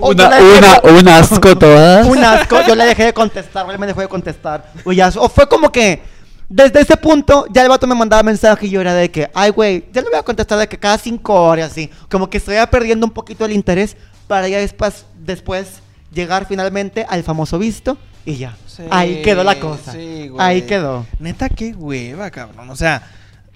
o 0.00 0.12
yo 0.12 0.26
Una, 0.26 0.38
una, 0.38 0.98
un 0.98 1.08
asco 1.08 1.56
todas. 1.58 2.06
un 2.06 2.22
asco, 2.22 2.60
yo 2.66 2.74
le 2.74 2.84
dejé 2.84 3.06
de 3.06 3.12
contestar, 3.12 3.68
él 3.70 3.78
me 3.78 3.86
dejó 3.86 4.00
de 4.00 4.08
contestar. 4.08 4.72
O, 4.84 4.92
ya, 4.92 5.08
o 5.16 5.28
fue 5.28 5.48
como 5.48 5.72
que, 5.72 6.02
desde 6.48 6.80
ese 6.80 6.96
punto, 6.96 7.46
ya 7.50 7.62
el 7.62 7.68
vato 7.68 7.86
me 7.86 7.94
mandaba 7.94 8.22
mensaje 8.22 8.66
y 8.66 8.70
yo 8.70 8.80
era 8.80 8.94
de 8.94 9.10
que, 9.10 9.30
ay, 9.34 9.50
güey, 9.50 9.84
ya 9.92 10.02
le 10.02 10.10
voy 10.10 10.18
a 10.18 10.22
contestar 10.22 10.58
de 10.58 10.68
que 10.68 10.78
cada 10.78 10.98
cinco 10.98 11.34
horas, 11.34 11.72
así. 11.72 11.90
Como 12.10 12.30
que 12.30 12.38
estoy 12.38 12.56
perdiendo 12.70 13.06
un 13.06 13.12
poquito 13.12 13.44
el 13.44 13.52
interés 13.52 13.96
para 14.26 14.48
ya 14.48 14.58
después, 14.58 15.04
después 15.18 15.80
llegar 16.12 16.46
finalmente 16.46 17.04
al 17.08 17.22
famoso 17.22 17.58
visto 17.58 17.98
y 18.32 18.36
ya. 18.36 18.56
Sí, 18.66 18.82
Ahí 18.90 19.22
quedó 19.22 19.42
la 19.44 19.58
cosa. 19.58 19.92
sí, 19.92 20.28
güey. 20.28 20.46
Ahí 20.46 20.62
quedó. 20.62 21.06
Neta, 21.18 21.48
qué 21.48 21.72
hueva, 21.72 22.30
cabrón. 22.30 22.68
O 22.70 22.76
sea, 22.76 23.02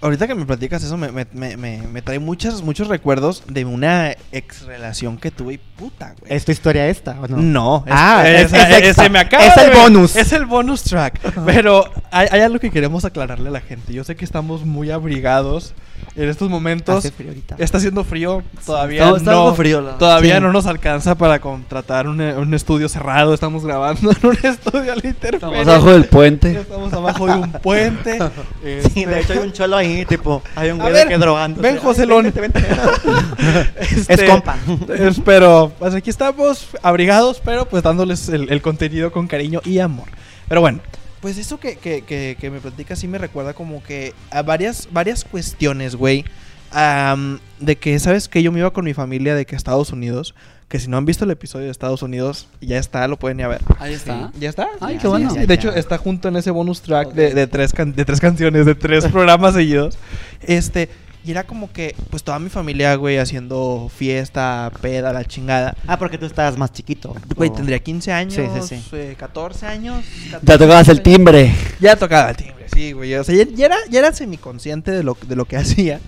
ahorita 0.01 0.27
que 0.27 0.35
me 0.35 0.45
platicas 0.47 0.83
eso, 0.83 0.97
me, 0.97 1.13
me, 1.13 1.27
me, 1.57 1.57
me- 1.57 2.03
trae 2.03 2.19
muchos, 2.19 2.63
muchos 2.63 2.89
recuerdos 2.89 3.45
de 3.47 3.65
una 3.65 4.13
ex 4.33 4.63
relación 4.63 5.17
que 5.19 5.31
tuve 5.31 5.55
y 5.55 5.59
puta, 5.59 6.15
güey. 6.19 6.33
¿Es 6.35 6.45
tu 6.45 6.53
historia 6.53 6.89
esta 6.89 7.21
o 7.21 7.29
no? 7.29 7.37
No, 7.37 7.85
es- 7.87 7.93
Ah, 7.95 8.23
es- 8.27 8.53
es 8.53 8.55
extra. 8.55 8.79
ese 9.05 9.11
me 9.11 9.19
acaba 9.21 9.45
Es 9.45 9.57
el 9.59 9.71
bonus. 9.75 10.17
Es 10.17 10.33
el 10.33 10.47
bonus 10.47 10.83
track. 10.85 11.21
Pero 11.47 11.85
hay, 12.11 12.29
hay 12.31 12.41
algo 12.41 12.59
que 12.59 12.71
queremos 12.71 13.05
aclararle 13.05 13.49
a 13.49 13.53
la 13.53 13.61
gente. 13.61 13.93
Yo 13.93 14.03
sé 14.05 14.17
que 14.17 14.25
estamos 14.25 14.65
muy 14.65 14.91
abrigados 14.91 15.75
en 16.17 16.29
estos 16.29 16.49
momentos. 16.51 16.97
Hace 16.99 17.11
frío 17.11 17.29
ahorita. 17.29 17.57
Está 17.59 17.79
haciendo 17.79 18.05
frío, 18.05 18.43
todavía 18.67 19.05
Está- 19.05 19.17
está 19.19 19.31
no, 19.33 19.55
frío, 19.55 19.81
la- 19.81 19.99
todavía 19.99 20.37
Sí. 20.37 20.41
no 20.43 20.53
nos 20.53 20.67
alcanza 20.67 21.15
para 21.15 21.41
contratar 21.41 22.07
un, 22.09 22.21
un 22.21 22.55
estudio 22.55 22.89
cerrado. 22.89 23.33
Estamos 23.35 23.65
grabando 23.65 24.11
en 24.23 24.27
un 24.27 24.37
estudio 24.43 24.93
a 24.93 24.97
la 24.97 25.07
intemperie. 25.07 25.37
Estamos 25.37 25.67
abajo 25.69 25.93
del 25.93 26.05
puente. 26.05 26.53
Estamos 26.61 26.93
abajo 26.93 27.27
de 27.27 27.33
un 27.35 27.53
puente. 27.53 28.19
Sí, 28.95 29.05
de 29.05 29.21
hecho 29.21 29.33
hay 29.33 29.39
un 29.41 29.53
cholo 29.53 29.77
ahí, 29.77 30.05
tipo, 30.07 30.43
hay 30.55 30.71
un 30.71 30.79
güey 30.79 31.07
que 31.09 31.19
drogando. 31.19 31.61
ven, 31.63 31.79
Joselón. 31.79 32.33
Es 34.09 34.23
compa. 34.23 34.57
es- 34.97 35.21
pero, 35.25 35.73
pues 35.79 35.95
aquí 35.95 36.11
estamos 36.11 36.69
abrigados, 36.83 37.41
pero 37.45 37.67
pues 37.67 37.83
dándoles 37.83 38.29
el, 38.29 38.51
el 38.51 38.63
contenido 38.63 39.11
con 39.13 39.27
cariño 39.27 39.61
y 39.65 39.79
amor. 39.79 40.07
Pero 40.49 40.61
bueno, 40.61 40.81
pues 41.23 41.39
eso 41.39 41.59
que, 41.59 41.77
que, 41.77 42.03
que, 42.03 42.37
que 42.39 42.51
me 42.51 42.61
platica 42.61 42.95
sí 42.97 43.09
me 43.09 43.17
recuerda 43.17 43.55
como 43.55 43.83
que 43.83 44.13
a 44.31 44.43
varias, 44.43 44.89
varias 44.93 45.25
cuestiones, 45.25 45.97
güey. 45.97 46.25
am, 46.73 47.39
de 47.61 47.77
que, 47.77 47.99
¿sabes 47.99 48.29
que 48.29 48.43
Yo 48.43 48.53
me 48.53 48.59
iba 48.59 48.73
con 48.73 48.85
mi 48.85 48.93
familia 48.93 49.35
de 49.35 49.47
que 49.47 49.55
a 49.55 49.59
Estados 49.59 49.91
Unidos. 49.93 50.35
Que 50.69 50.81
si 50.81 50.89
no 50.89 50.97
han 50.97 51.05
visto 51.05 51.27
el 51.27 51.31
episodio 51.31 51.67
de 51.67 51.71
Estados 51.71 52.01
Unidos, 52.03 52.49
ya 52.63 52.79
está, 52.79 53.07
lo 53.07 53.19
pueden 53.19 53.39
ir 53.41 53.45
a 53.45 53.49
ver. 53.49 53.61
Ahí 53.79 53.93
está. 53.93 54.33
¿Ya 54.41 54.49
está? 54.49 54.69
Ay, 54.81 54.97
qué 54.97 55.07
bueno. 55.07 55.29
sí, 55.29 55.35
sí. 55.35 55.41
Ya, 55.43 55.47
De 55.47 55.53
hecho, 55.55 55.75
está 55.75 55.99
junto 55.99 56.29
en 56.29 56.37
ese 56.37 56.51
bonus 56.51 56.81
track 56.81 57.13
de, 57.13 57.35
de 57.35 57.47
tres 57.47 57.75
can- 57.75 57.95
de 57.95 58.05
tres 58.07 58.21
canciones, 58.21 58.65
de 58.65 58.75
tres 58.75 59.05
programas 59.13 59.53
seguidos. 59.53 59.99
Este, 60.41 60.89
y 61.25 61.31
era 61.31 61.45
como 61.45 61.71
que, 61.73 61.95
pues 62.11 62.23
toda 62.25 62.39
mi 62.39 62.49
familia, 62.49 62.95
güey, 62.97 63.19
haciendo 63.19 63.91
fiesta, 63.97 64.71
peda, 64.81 65.13
la 65.13 65.25
chingada. 65.25 65.77
Ah, 65.87 65.99
porque 65.99 66.19
tú 66.19 66.27
estabas 66.27 66.59
más 66.59 66.73
chiquito. 66.73 67.15
Güey, 67.37 67.51
O- 67.51 67.53
tendría 67.53 67.79
15 67.79 68.13
años, 68.13 68.35
Sí, 68.35 68.43
sí, 68.61 68.77
sí. 68.77 68.97
eh, 68.97 69.15
14 69.19 69.67
años. 69.67 70.05
Ya 70.27 70.39
14, 70.41 70.59
tocabas 70.59 70.89
el 70.89 71.03
timbre. 71.03 71.55
Ya 71.81 71.97
tocaba 71.97 72.31
el 72.31 72.37
timbre, 72.37 72.67
sí, 72.73 72.93
güey. 72.93 73.15
O 73.15 73.25
sea, 73.25 73.35
ya, 73.37 73.45
ya 73.45 73.67
era, 73.67 73.77
ya 73.91 73.99
era 74.01 74.13
semiconsciente 74.13 74.91
de 74.91 75.03
lo, 75.03 75.17
de 75.27 75.37
lo 75.37 75.45
que 75.45 75.57
hacía. 75.59 76.01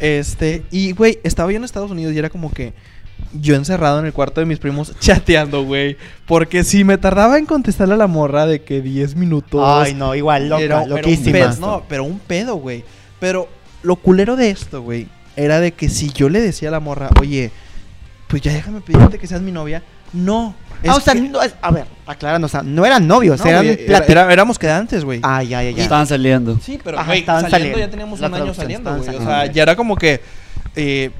Este, 0.00 0.62
y, 0.70 0.92
güey, 0.92 1.18
estaba 1.24 1.50
yo 1.50 1.56
en 1.58 1.64
Estados 1.64 1.90
Unidos 1.90 2.14
y 2.14 2.18
era 2.18 2.30
como 2.30 2.50
que 2.52 2.72
yo 3.32 3.54
encerrado 3.54 4.00
en 4.00 4.06
el 4.06 4.12
cuarto 4.12 4.40
de 4.40 4.46
mis 4.46 4.58
primos 4.58 4.92
chateando, 5.00 5.64
güey. 5.64 5.96
Porque 6.26 6.64
si 6.64 6.84
me 6.84 6.98
tardaba 6.98 7.38
en 7.38 7.46
contestarle 7.46 7.94
a 7.94 7.96
la 7.98 8.06
morra 8.06 8.46
de 8.46 8.62
que 8.62 8.80
10 8.80 9.16
minutos. 9.16 9.60
Ay, 9.64 9.94
no, 9.94 10.14
igual, 10.14 10.48
loca, 10.48 10.62
era- 10.62 10.80
un 10.82 10.90
loquísima. 10.90 11.32
pedo, 11.32 11.54
no, 11.60 11.82
pero 11.88 12.04
un 12.04 12.18
pedo, 12.18 12.56
güey. 12.56 12.84
Pero 13.20 13.48
lo 13.84 13.96
culero 13.96 14.34
de 14.36 14.50
esto, 14.50 14.82
güey, 14.82 15.06
era 15.36 15.60
de 15.60 15.72
que 15.72 15.88
si 15.88 16.10
yo 16.10 16.28
le 16.28 16.40
decía 16.40 16.68
a 16.68 16.72
la 16.72 16.80
morra, 16.80 17.10
oye, 17.20 17.52
pues 18.28 18.42
ya 18.42 18.52
déjame 18.52 18.80
pedirte 18.80 19.18
que 19.18 19.26
seas 19.26 19.40
mi 19.42 19.52
novia. 19.52 19.82
No. 20.12 20.54
Ah, 20.86 20.96
o 20.96 21.00
sea, 21.00 21.14
que- 21.14 21.20
no, 21.22 21.42
es- 21.42 21.54
a 21.62 21.70
ver, 21.70 21.86
aclarando, 22.06 22.46
o 22.46 22.48
sea, 22.48 22.62
no 22.62 22.84
eran 22.84 23.06
novios, 23.06 23.40
no, 23.40 23.46
eran 23.46 23.64
güey, 23.64 23.78
era- 23.86 24.32
éramos 24.32 24.58
quedantes, 24.58 25.04
güey. 25.04 25.20
Ah, 25.22 25.42
ya, 25.42 25.62
ya, 25.62 25.70
ya. 25.70 25.82
Estaban 25.82 26.06
saliendo. 26.06 26.58
Sí, 26.60 26.78
pero 26.82 26.98
Ajá, 26.98 27.06
güey, 27.08 27.20
estaban 27.20 27.42
saliendo, 27.42 27.74
saliendo. 27.74 27.78
ya 27.86 27.90
teníamos 27.90 28.20
La 28.20 28.28
un 28.28 28.34
año 28.34 28.54
saliendo, 28.54 28.96
güey. 28.96 29.08
O 29.16 29.22
sea, 29.22 29.46
ya 29.46 29.62
era 29.62 29.76
como 29.76 29.96
que 29.96 30.20
eh, 30.76 31.10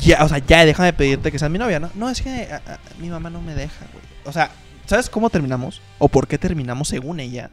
ya, 0.00 0.24
o 0.24 0.28
sea, 0.28 0.38
ya 0.38 0.64
déjame 0.64 0.92
pedirte 0.92 1.30
que 1.30 1.38
seas 1.38 1.50
mi 1.50 1.58
novia, 1.58 1.78
¿no? 1.80 1.90
No, 1.94 2.08
es 2.10 2.20
que 2.22 2.48
a- 2.50 2.56
a- 2.74 2.78
mi 3.00 3.08
mamá 3.10 3.30
no 3.30 3.40
me 3.42 3.54
deja, 3.54 3.84
güey. 3.92 4.04
O 4.24 4.32
sea, 4.32 4.50
¿sabes 4.86 5.08
cómo 5.10 5.28
terminamos? 5.30 5.80
¿O 5.98 6.08
por 6.08 6.26
qué 6.26 6.36
terminamos 6.38 6.88
según 6.88 7.20
ella? 7.20 7.50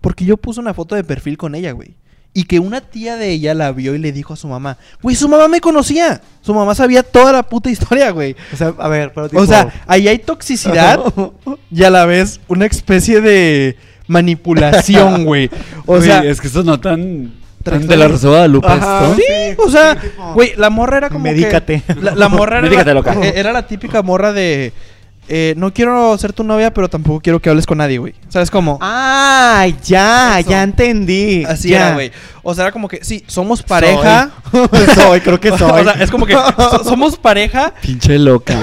Porque 0.00 0.24
yo 0.24 0.36
puse 0.36 0.60
una 0.60 0.74
foto 0.74 0.94
de 0.94 1.04
perfil 1.04 1.36
con 1.38 1.54
ella, 1.54 1.72
güey. 1.72 1.94
Y 2.36 2.44
que 2.44 2.58
una 2.58 2.80
tía 2.80 3.16
de 3.16 3.30
ella 3.30 3.54
la 3.54 3.70
vio 3.70 3.94
y 3.94 3.98
le 3.98 4.10
dijo 4.10 4.34
a 4.34 4.36
su 4.36 4.48
mamá, 4.48 4.76
güey, 5.00 5.14
su 5.14 5.28
mamá 5.28 5.46
me 5.46 5.60
conocía. 5.60 6.20
Su 6.40 6.52
mamá 6.52 6.74
sabía 6.74 7.04
toda 7.04 7.32
la 7.32 7.44
puta 7.44 7.70
historia, 7.70 8.10
güey. 8.10 8.34
O 8.52 8.56
sea, 8.56 8.74
a 8.76 8.88
ver, 8.88 9.12
pero 9.14 9.28
O 9.40 9.46
sea, 9.46 9.72
ahí 9.86 10.08
hay 10.08 10.18
toxicidad 10.18 10.98
y 11.70 11.84
a 11.84 11.90
la 11.90 12.06
vez 12.06 12.40
una 12.48 12.66
especie 12.66 13.20
de 13.20 13.76
manipulación, 14.08 15.24
güey. 15.26 15.50
O 15.86 16.00
sea, 16.00 16.24
es 16.24 16.40
que 16.40 16.48
eso 16.48 16.62
no 16.64 16.80
tan, 16.80 17.32
tan 17.62 17.86
de 17.86 17.96
la 17.96 18.08
Rosa 18.08 18.26
de 18.26 18.32
Guadalupe 18.32 18.66
esto. 18.74 19.14
Sí, 19.16 19.22
Sí, 19.26 19.56
o 19.64 19.70
sea, 19.70 19.94
sí, 20.00 20.08
tipo- 20.08 20.34
güey, 20.34 20.52
la 20.56 20.70
morra 20.70 20.96
era 20.98 21.08
como 21.10 21.24
Medícate. 21.24 21.82
que... 21.86 21.94
La, 21.94 22.14
la 22.14 22.28
morra 22.28 22.58
era, 22.58 22.62
Medícate, 22.68 22.94
loca. 22.94 23.14
eh, 23.22 23.34
era 23.36 23.52
la 23.52 23.66
típica 23.66 24.02
morra 24.02 24.32
de... 24.32 24.72
eh, 25.28 25.54
no 25.56 25.72
quiero 25.72 26.16
ser 26.18 26.32
tu 26.32 26.44
novia, 26.44 26.72
pero 26.74 26.88
tampoco 26.88 27.20
quiero 27.20 27.40
que 27.40 27.48
hables 27.50 27.66
con 27.66 27.78
nadie, 27.78 27.98
güey. 27.98 28.14
¿Sabes 28.28 28.50
cómo? 28.50 28.78
Ah, 28.80 29.66
ya, 29.84 30.38
Eso. 30.40 30.50
ya 30.50 30.62
entendí. 30.62 31.44
Así 31.44 31.70
ya. 31.70 31.76
era, 31.86 31.94
güey. 31.94 32.12
O 32.42 32.54
sea, 32.54 32.64
era 32.64 32.72
como 32.72 32.88
que, 32.88 33.02
sí, 33.04 33.24
somos 33.26 33.62
pareja. 33.62 34.30
Soy, 34.52 34.68
Soy, 34.94 35.20
creo 35.20 35.40
que 35.40 35.48
soy. 35.56 35.70
o 35.80 35.84
sea, 35.84 35.92
es 35.94 36.10
como 36.10 36.26
que 36.26 36.34
so- 36.34 36.84
somos 36.84 37.16
pareja, 37.16 37.72
Pinche 37.80 38.18
loca. 38.18 38.54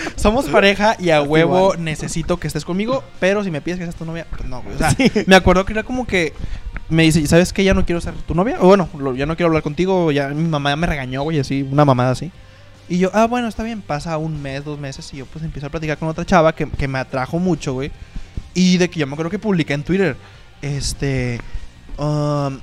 somos 0.16 0.46
pareja 0.46 0.96
y 0.98 1.10
a 1.10 1.22
huevo 1.22 1.72
igual. 1.72 1.84
necesito 1.84 2.38
que 2.38 2.46
estés 2.46 2.64
conmigo, 2.64 3.04
pero 3.20 3.44
si 3.44 3.50
me 3.50 3.60
pides 3.60 3.78
que 3.78 3.84
seas 3.84 3.96
tu 3.96 4.04
novia, 4.04 4.26
pues 4.30 4.44
no, 4.48 4.62
güey. 4.62 4.74
O 4.74 4.78
sea, 4.78 4.90
Sí. 4.90 5.10
me 5.26 5.36
acuerdo 5.36 5.64
que 5.66 5.72
era 5.74 5.82
como 5.82 6.06
que 6.06 6.32
me 6.88 7.02
dice, 7.02 7.26
¿sabes 7.26 7.52
qué? 7.52 7.62
Ya 7.64 7.74
no 7.74 7.84
quiero 7.84 8.00
ser 8.00 8.14
tu 8.14 8.34
novia. 8.34 8.56
O 8.60 8.68
bueno, 8.68 8.88
lo- 8.98 9.14
ya 9.14 9.26
no 9.26 9.36
quiero 9.36 9.48
hablar 9.48 9.62
contigo. 9.62 10.10
Ya 10.12 10.28
mi 10.28 10.48
mamá 10.48 10.74
me 10.76 10.86
regañó, 10.86 11.22
güey, 11.22 11.38
así, 11.40 11.62
una 11.62 11.84
mamada 11.84 12.12
así. 12.12 12.30
Y 12.88 12.98
yo, 12.98 13.10
ah, 13.12 13.26
bueno, 13.26 13.48
está 13.48 13.62
bien. 13.62 13.82
Pasa 13.82 14.16
un 14.18 14.40
mes, 14.40 14.64
dos 14.64 14.78
meses 14.78 15.12
y 15.12 15.18
yo 15.18 15.26
pues 15.26 15.44
empiezo 15.44 15.66
a 15.66 15.70
platicar 15.70 15.98
con 15.98 16.08
otra 16.08 16.24
chava 16.24 16.54
que, 16.54 16.68
que 16.68 16.88
me 16.88 16.98
atrajo 16.98 17.38
mucho, 17.38 17.74
güey. 17.74 17.90
Y 18.54 18.78
de 18.78 18.88
que 18.88 19.00
yo 19.00 19.06
me 19.06 19.14
acuerdo 19.14 19.30
que 19.30 19.38
publiqué 19.38 19.74
en 19.74 19.82
Twitter, 19.82 20.16
este, 20.62 21.40
um, 21.98 22.58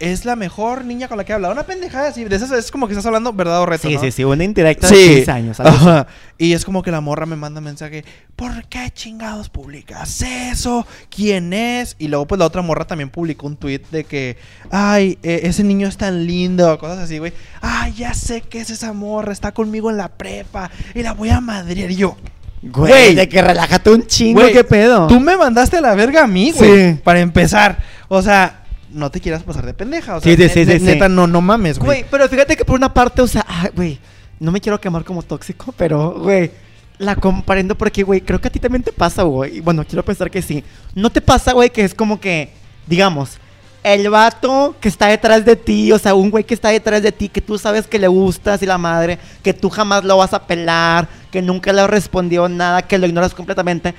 es 0.00 0.24
la 0.24 0.36
mejor 0.36 0.84
niña 0.84 1.08
con 1.08 1.16
la 1.18 1.24
que 1.24 1.32
he 1.32 1.34
hablado. 1.34 1.52
Una 1.54 1.64
pendejada 1.64 2.08
así, 2.08 2.24
de 2.24 2.34
esas 2.36 2.50
es 2.52 2.70
como 2.70 2.86
que 2.86 2.92
estás 2.92 3.06
hablando 3.06 3.32
verdad 3.32 3.60
o 3.62 3.66
reto, 3.66 3.88
Sí, 3.88 3.94
¿no? 3.94 4.00
sí, 4.00 4.10
sí, 4.12 4.24
una 4.24 4.44
indirecta 4.44 4.88
de 4.88 4.94
Sí. 4.96 5.14
15 5.16 5.30
años. 5.30 5.60
Ajá. 5.60 6.06
Y 6.38 6.52
es 6.52 6.64
como 6.64 6.82
que 6.82 6.90
la 6.90 7.00
morra 7.00 7.26
me 7.26 7.36
manda 7.36 7.60
mensaje, 7.60 8.04
¿por 8.36 8.64
qué 8.68 8.90
chingados 8.92 9.48
publicas 9.48 10.22
eso? 10.22 10.86
¿Quién 11.10 11.52
es? 11.52 11.96
Y 11.98 12.08
luego 12.08 12.26
pues 12.26 12.38
la 12.38 12.46
otra 12.46 12.62
morra 12.62 12.86
también 12.86 13.10
publicó 13.10 13.46
un 13.46 13.56
tweet 13.56 13.82
de 13.90 14.04
que, 14.04 14.36
ay, 14.70 15.18
eh, 15.22 15.40
ese 15.44 15.64
niño 15.64 15.88
es 15.88 15.96
tan 15.96 16.26
lindo, 16.26 16.78
cosas 16.78 16.98
así, 16.98 17.18
güey. 17.18 17.32
Ay, 17.60 17.92
ya 17.94 18.14
sé 18.14 18.42
que 18.42 18.60
es 18.60 18.70
esa 18.70 18.92
morra, 18.92 19.32
está 19.32 19.52
conmigo 19.52 19.90
en 19.90 19.96
la 19.96 20.08
prepa 20.08 20.70
y 20.94 21.02
la 21.02 21.12
voy 21.12 21.30
a 21.30 21.40
madrear. 21.40 21.90
Y 21.90 21.96
yo, 21.96 22.16
Güey, 22.60 22.90
Güey. 22.90 23.14
de 23.14 23.28
que 23.28 23.40
relájate 23.40 23.88
un 23.90 24.04
chingo, 24.04 24.40
Güey, 24.40 24.52
qué 24.52 24.64
pedo. 24.64 25.06
tú 25.06 25.20
me 25.20 25.36
mandaste 25.36 25.76
a 25.76 25.80
la 25.80 25.94
verga 25.94 26.24
a 26.24 26.26
mí, 26.26 26.50
güey. 26.50 26.92
Sí. 26.94 27.00
Para 27.04 27.20
empezar. 27.20 27.78
O 28.08 28.20
sea, 28.20 28.57
no 28.92 29.10
te 29.10 29.20
quieras 29.20 29.42
pasar 29.42 29.66
de 29.66 29.74
pendeja. 29.74 30.16
O 30.16 30.20
sea, 30.20 30.34
Sí, 30.36 30.42
sí, 30.42 30.48
sí, 30.48 30.64
ne- 30.66 30.78
sí, 30.78 30.84
neta, 30.84 31.08
no, 31.08 31.26
no 31.26 31.40
mames, 31.40 31.78
güey. 31.78 31.86
Güey, 32.00 32.04
pero 32.10 32.28
fíjate 32.28 32.56
que 32.56 32.64
por 32.64 32.76
una 32.76 32.92
parte, 32.92 33.22
o 33.22 33.26
sea, 33.26 33.44
ay, 33.46 33.70
güey, 33.74 33.98
no 34.40 34.50
me 34.52 34.60
quiero 34.60 34.80
quemar 34.80 35.04
como 35.04 35.22
tóxico, 35.22 35.72
pero, 35.76 36.12
güey, 36.18 36.50
la 36.98 37.14
comprendo 37.16 37.76
porque, 37.76 38.02
güey, 38.02 38.20
creo 38.20 38.40
que 38.40 38.48
a 38.48 38.50
ti 38.52 38.58
también 38.58 38.82
te 38.82 38.92
pasa, 38.92 39.22
güey. 39.22 39.58
Y 39.58 39.60
Bueno, 39.60 39.84
quiero 39.84 40.04
pensar 40.04 40.30
que 40.30 40.42
sí. 40.42 40.64
No 40.94 41.10
te 41.10 41.20
pasa, 41.20 41.52
güey, 41.52 41.70
que 41.70 41.84
es 41.84 41.94
como 41.94 42.18
que, 42.20 42.50
digamos, 42.86 43.38
el 43.84 44.10
vato 44.10 44.74
que 44.80 44.88
está 44.88 45.06
detrás 45.06 45.44
de 45.44 45.54
ti, 45.54 45.92
o 45.92 45.98
sea, 45.98 46.14
un 46.14 46.30
güey 46.30 46.42
que 46.44 46.54
está 46.54 46.70
detrás 46.70 47.00
de 47.02 47.12
ti, 47.12 47.28
que 47.28 47.40
tú 47.40 47.56
sabes 47.58 47.86
que 47.86 47.98
le 47.98 48.08
gustas 48.08 48.60
y 48.62 48.66
la 48.66 48.76
madre, 48.76 49.18
que 49.42 49.54
tú 49.54 49.70
jamás 49.70 50.02
lo 50.04 50.16
vas 50.16 50.34
a 50.34 50.46
pelar, 50.46 51.08
que 51.30 51.40
nunca 51.40 51.72
le 51.72 51.86
respondió 51.86 52.48
nada, 52.48 52.82
que 52.82 52.98
lo 52.98 53.06
ignoras 53.06 53.32
completamente, 53.34 53.94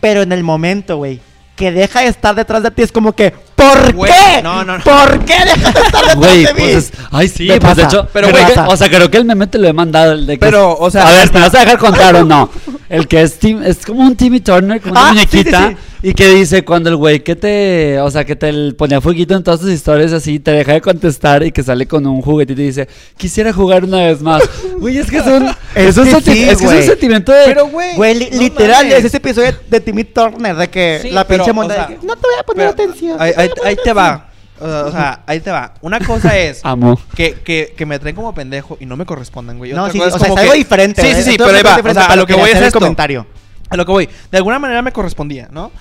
pero 0.00 0.22
en 0.22 0.30
el 0.32 0.44
momento, 0.44 0.98
güey, 0.98 1.20
que 1.56 1.72
deja 1.72 2.00
de 2.00 2.06
estar 2.06 2.34
detrás 2.36 2.62
de 2.62 2.70
ti 2.70 2.82
es 2.82 2.92
como 2.92 3.12
que. 3.14 3.34
¿Por 3.72 3.92
Güey, 3.94 4.12
qué? 4.12 4.42
no, 4.42 4.64
no, 4.64 4.78
no. 4.78 4.84
¿Por 4.84 5.18
qué 5.24 5.34
dejaste 5.44 5.80
de 5.80 5.86
estar 5.86 6.02
detrás 6.02 6.16
Güey, 6.16 6.44
de 6.44 6.54
mí? 6.54 6.60
pues 6.60 6.74
es- 6.76 6.92
ay 7.10 7.28
sí, 7.28 7.46
Me 7.48 7.60
pues 7.60 7.76
de 7.76 7.82
hecho, 7.84 8.08
pero 8.12 8.28
me 8.28 8.32
pasa. 8.34 8.68
o 8.68 8.76
sea, 8.76 8.88
creo 8.88 9.10
que 9.10 9.18
el 9.18 9.24
meme 9.24 9.46
te 9.46 9.58
lo 9.58 9.68
he 9.68 9.72
mandado 9.72 10.12
el 10.12 10.26
de 10.26 10.34
que 10.34 10.38
Pero, 10.40 10.76
o 10.76 10.90
sea, 10.90 11.06
a 11.08 11.10
ver, 11.12 11.32
¿me 11.32 11.40
vas 11.40 11.54
a 11.54 11.60
dejar 11.60 11.78
contar 11.78 12.16
o 12.16 12.24
no? 12.24 12.50
El 12.88 13.08
que 13.08 13.22
es 13.22 13.38
Tim, 13.38 13.62
es 13.62 13.84
como 13.86 14.02
un 14.02 14.14
Timmy 14.14 14.40
Turner, 14.40 14.80
como 14.80 14.92
una 14.92 15.10
Ah, 15.10 15.12
sí, 15.14 15.20
sí, 15.20 15.36
muñequita 15.36 15.68
sí. 15.70 15.76
y 16.08 16.12
que 16.14 16.28
dice 16.28 16.64
cuando 16.64 16.90
el 16.90 16.96
güey 16.96 17.24
que 17.24 17.34
te, 17.34 17.98
o 18.00 18.10
sea, 18.10 18.24
que 18.24 18.36
te 18.36 18.72
ponía 18.72 19.00
fueguito 19.00 19.34
en 19.34 19.42
todas 19.42 19.60
tus 19.60 19.70
historias 19.70 20.12
así, 20.12 20.38
te 20.38 20.50
deja 20.50 20.72
de 20.74 20.80
contestar 20.82 21.42
y 21.44 21.50
que 21.52 21.62
sale 21.62 21.86
con 21.86 22.06
un 22.06 22.20
juguetito 22.20 22.60
y 22.60 22.66
dice, 22.66 22.86
"Quisiera 23.16 23.52
jugar 23.52 23.84
una 23.84 23.98
vez 24.06 24.20
más." 24.20 24.42
Güey, 24.78 24.98
es 24.98 25.10
que 25.10 25.16
es 25.18 25.26
un 25.26 25.48
Es 25.74 25.96
un, 25.96 26.04
que 26.04 26.10
senti- 26.12 26.32
sí, 26.32 26.42
es, 26.42 26.46
que 26.48 26.52
es 26.52 26.60
un 26.60 26.66
güey. 26.66 26.82
sentimiento 26.86 27.32
de 27.32 27.44
Pero, 27.46 27.68
güey. 27.68 27.96
Güey, 27.96 28.14
li- 28.18 28.28
no 28.32 28.38
literal, 28.42 28.84
mames. 28.84 28.98
es 28.98 29.04
ese 29.06 29.16
episodio 29.16 29.52
de 29.70 29.80
Timmy 29.80 30.04
Turner 30.04 30.54
de 30.56 30.68
que 30.68 30.98
Sí, 31.02 31.10
la 31.10 31.26
pero, 31.26 31.44
pinche 31.44 31.58
o 31.60 31.68
sea, 31.70 31.86
que 31.86 31.94
no 32.06 32.14
te 32.16 32.20
voy 32.26 32.36
a 32.38 32.42
poner 32.44 32.70
Pero, 32.74 32.84
atención. 32.88 33.16
Ahí, 33.18 33.32
te 33.32 33.40
ahí- 33.40 33.48
voy 33.48 33.52
a 33.52 33.54
poner 33.56 33.68
ahí 33.68 33.74
te 33.76 33.80
atención". 33.90 33.96
va. 33.96 34.30
O 34.60 34.66
sea, 34.66 34.84
o 34.86 34.90
sea, 34.92 35.20
ahí 35.26 35.40
te 35.40 35.50
va. 35.50 35.74
Una 35.80 35.98
cosa 36.00 36.36
es 36.38 36.60
amo. 36.64 36.98
que, 37.16 37.34
que, 37.34 37.74
que 37.76 37.86
me 37.86 37.98
traen 37.98 38.14
como 38.16 38.32
pendejo 38.34 38.76
y 38.80 38.86
no 38.86 38.96
me 38.96 39.04
corresponden, 39.04 39.58
güey. 39.58 39.72
No, 39.72 39.82
Otra 39.82 39.92
sí, 39.92 39.98
cosa 39.98 40.16
o 40.16 40.18
sea, 40.18 40.26
es 40.26 40.30
como 40.30 40.40
algo 40.40 40.52
que- 40.52 40.58
diferente. 40.58 41.02
Sí, 41.02 41.14
sí, 41.22 41.30
sí, 41.32 41.36
pero 41.36 41.50
ahí 41.50 41.62
va. 41.62 41.76
O 41.90 41.94
sea, 41.94 42.06
a 42.06 42.16
lo 42.16 42.26
que 42.26 42.34
voy 42.34 42.44
es 42.44 42.50
hacer 42.50 42.62
el 42.62 42.66
esto. 42.68 42.78
comentario. 42.78 43.26
A 43.68 43.76
lo 43.76 43.84
que 43.84 43.92
voy. 43.92 44.08
De 44.30 44.36
alguna 44.38 44.58
manera 44.58 44.82
me 44.82 44.92
correspondía, 44.92 45.48
¿no? 45.50 45.72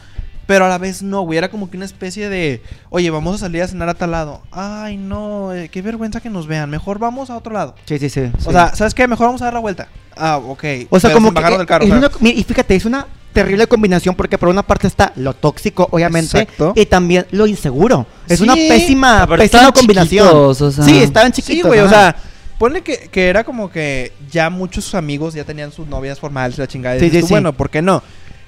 Pero 0.46 0.66
a 0.66 0.70
la 0.70 0.78
vez 0.78 1.02
no, 1.04 1.22
güey. 1.22 1.38
Era 1.38 1.50
como 1.50 1.70
que 1.70 1.78
una 1.78 1.86
especie 1.86 2.28
de. 2.30 2.62
Oye, 2.90 3.10
vamos 3.12 3.36
a 3.36 3.38
salir 3.38 3.62
a 3.62 3.68
cenar 3.68 3.88
a 3.90 3.94
tal 3.94 4.12
lado. 4.12 4.42
Ay, 4.52 4.98
no. 4.98 5.54
eh, 5.54 5.70
qué 5.70 5.82
vergüenza 5.82 6.20
que 6.20 6.30
nos 6.30 6.48
vean. 6.48 6.70
Mejor 6.70 7.00
vamos 7.00 7.30
a 7.30 7.38
otro 7.38 7.54
lado. 7.54 7.76
Sí, 7.86 7.98
sí, 8.00 8.10
sí. 8.10 8.30
O 8.40 8.42
sí. 8.42 8.52
sea, 8.52 8.76
¿sabes 8.76 8.94
qué? 8.94 9.08
Mejor 9.08 9.28
vamos 9.28 9.42
a 9.42 9.46
dar 9.46 9.54
la 9.54 9.60
vuelta. 9.62 9.88
Ah, 10.18 10.38
ok. 10.38 10.64
O 10.90 11.00
sea, 11.00 11.10
Pero 11.10 11.14
como 11.18 11.28
sin 11.28 11.34
que 11.36 11.40
bajarnos 11.42 11.60
del 11.60 11.68
carro, 11.68 11.86
es 11.86 11.92
o 11.92 11.98
sea. 12.00 12.08
una- 12.10 12.12
mi- 12.20 12.32
y 12.32 12.44
fíjate, 12.44 12.76
es 12.76 12.84
una 12.86 13.08
terrible 13.34 13.68
combinación 13.68 14.16
porque 14.16 14.38
por 14.38 14.50
una 14.50 14.64
parte 14.64 14.88
está 14.88 15.12
lo 15.16 15.34
tóxico, 15.34 15.88
obviamente, 15.92 16.40
Exacto. 16.42 16.74
y 16.76 16.86
también 16.86 17.26
lo 17.32 17.48
inseguro. 17.48 18.06
Es 18.30 18.38
Sí. 18.40 18.44
una 18.44 18.54
pésima, 18.56 19.26
pésima 19.28 19.44
estaban 19.44 19.72
combinación. 19.72 20.26
chiquitos, 20.28 20.62
o 20.62 20.72
sea. 20.72 20.84
Sí, 20.86 20.98
estaban 21.00 21.34
Sí, 21.34 21.42
chiquitos. 21.42 21.68
güey, 21.68 21.80
o 21.82 21.90
sea, 21.90 22.16
ponle 22.58 22.82
que, 22.82 23.10
que 23.12 23.28
era 23.28 23.44
como 23.44 23.70
que 23.72 24.14
ya 24.32 24.50
muchos 24.50 24.86
sus 24.86 24.96
amigos 24.96 25.34
ya 25.34 25.44
tenían 25.44 25.72
sus 25.72 25.88
novias 25.88 26.20
formales, 26.20 26.58
la 26.58 26.68
chingada. 26.68 26.96
y 26.96 27.00
Sí, 27.00 27.06
dices 27.06 27.18
sí, 27.18 27.22
tú, 27.22 27.28
sí. 27.28 27.34
Bueno, 27.34 27.54
¿por 27.54 27.70
qué 27.70 27.82
no? 27.82 28.02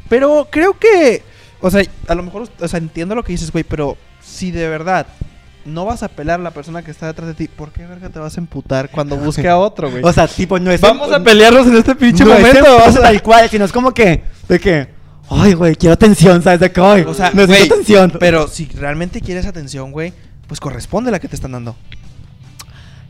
Pero 0.08 0.48
creo 0.52 0.78
que, 0.78 1.24
o 1.62 1.70
sea, 1.72 1.84
a 2.08 2.16
lo 2.16 2.24
mejor, 2.24 2.48
o 2.60 2.68
sea, 2.68 2.78
entiendo 2.78 3.16
lo 3.16 3.24
que 3.24 3.32
dices, 3.34 3.52
güey, 3.52 3.64
pero 3.64 3.98
si 4.24 4.52
de 4.52 4.70
verdad 4.70 5.08
no 5.66 5.86
vas 5.86 6.04
a 6.04 6.08
pelar 6.08 6.40
a 6.40 6.44
la 6.44 6.52
persona 6.52 6.84
que 6.84 6.92
está 6.92 7.08
detrás 7.08 7.28
de 7.28 7.34
ti, 7.34 7.48
¿por 7.48 7.72
qué 7.72 7.86
verga 7.86 8.10
te 8.10 8.20
vas 8.20 8.38
a 8.38 8.40
emputar 8.40 8.90
cuando 8.90 9.18
busque 9.18 9.48
a 9.50 9.58
otro, 9.58 9.90
güey? 9.90 10.04
O 10.04 10.14
sea, 10.14 10.28
tipo, 10.28 10.60
no 10.60 10.72
es. 10.72 10.80
Vamos 10.82 11.12
a 11.12 11.24
pelearnos 11.24 11.68
en 11.68 11.76
este 11.78 11.96
pinche 11.96 12.24
no 12.24 12.34
es 12.34 12.40
momento. 12.40 12.92
sea, 12.92 13.02
tal 13.02 13.22
cual, 13.22 13.50
sino 13.50 13.66
es 13.66 13.72
como 13.72 13.94
que, 13.94 14.24
de 14.48 14.60
que, 14.60 14.88
ay, 15.30 15.54
güey, 15.54 15.76
quiero 15.76 15.94
atención, 15.94 16.42
¿sabes? 16.42 16.60
De 16.60 16.72
que, 16.72 16.82
ay, 16.82 17.04
o 17.08 17.14
sea, 17.14 17.32
necesito 17.32 17.48
güey, 17.48 17.64
atención. 17.64 18.14
pero 18.20 18.48
si 18.48 18.66
realmente 18.66 19.22
quieres 19.22 19.46
atención, 19.46 19.92
güey, 19.92 20.14
pues 20.48 20.60
corresponde 20.60 21.12
la 21.12 21.20
que 21.20 21.28
te 21.28 21.36
están 21.36 21.52
dando. 21.52 21.76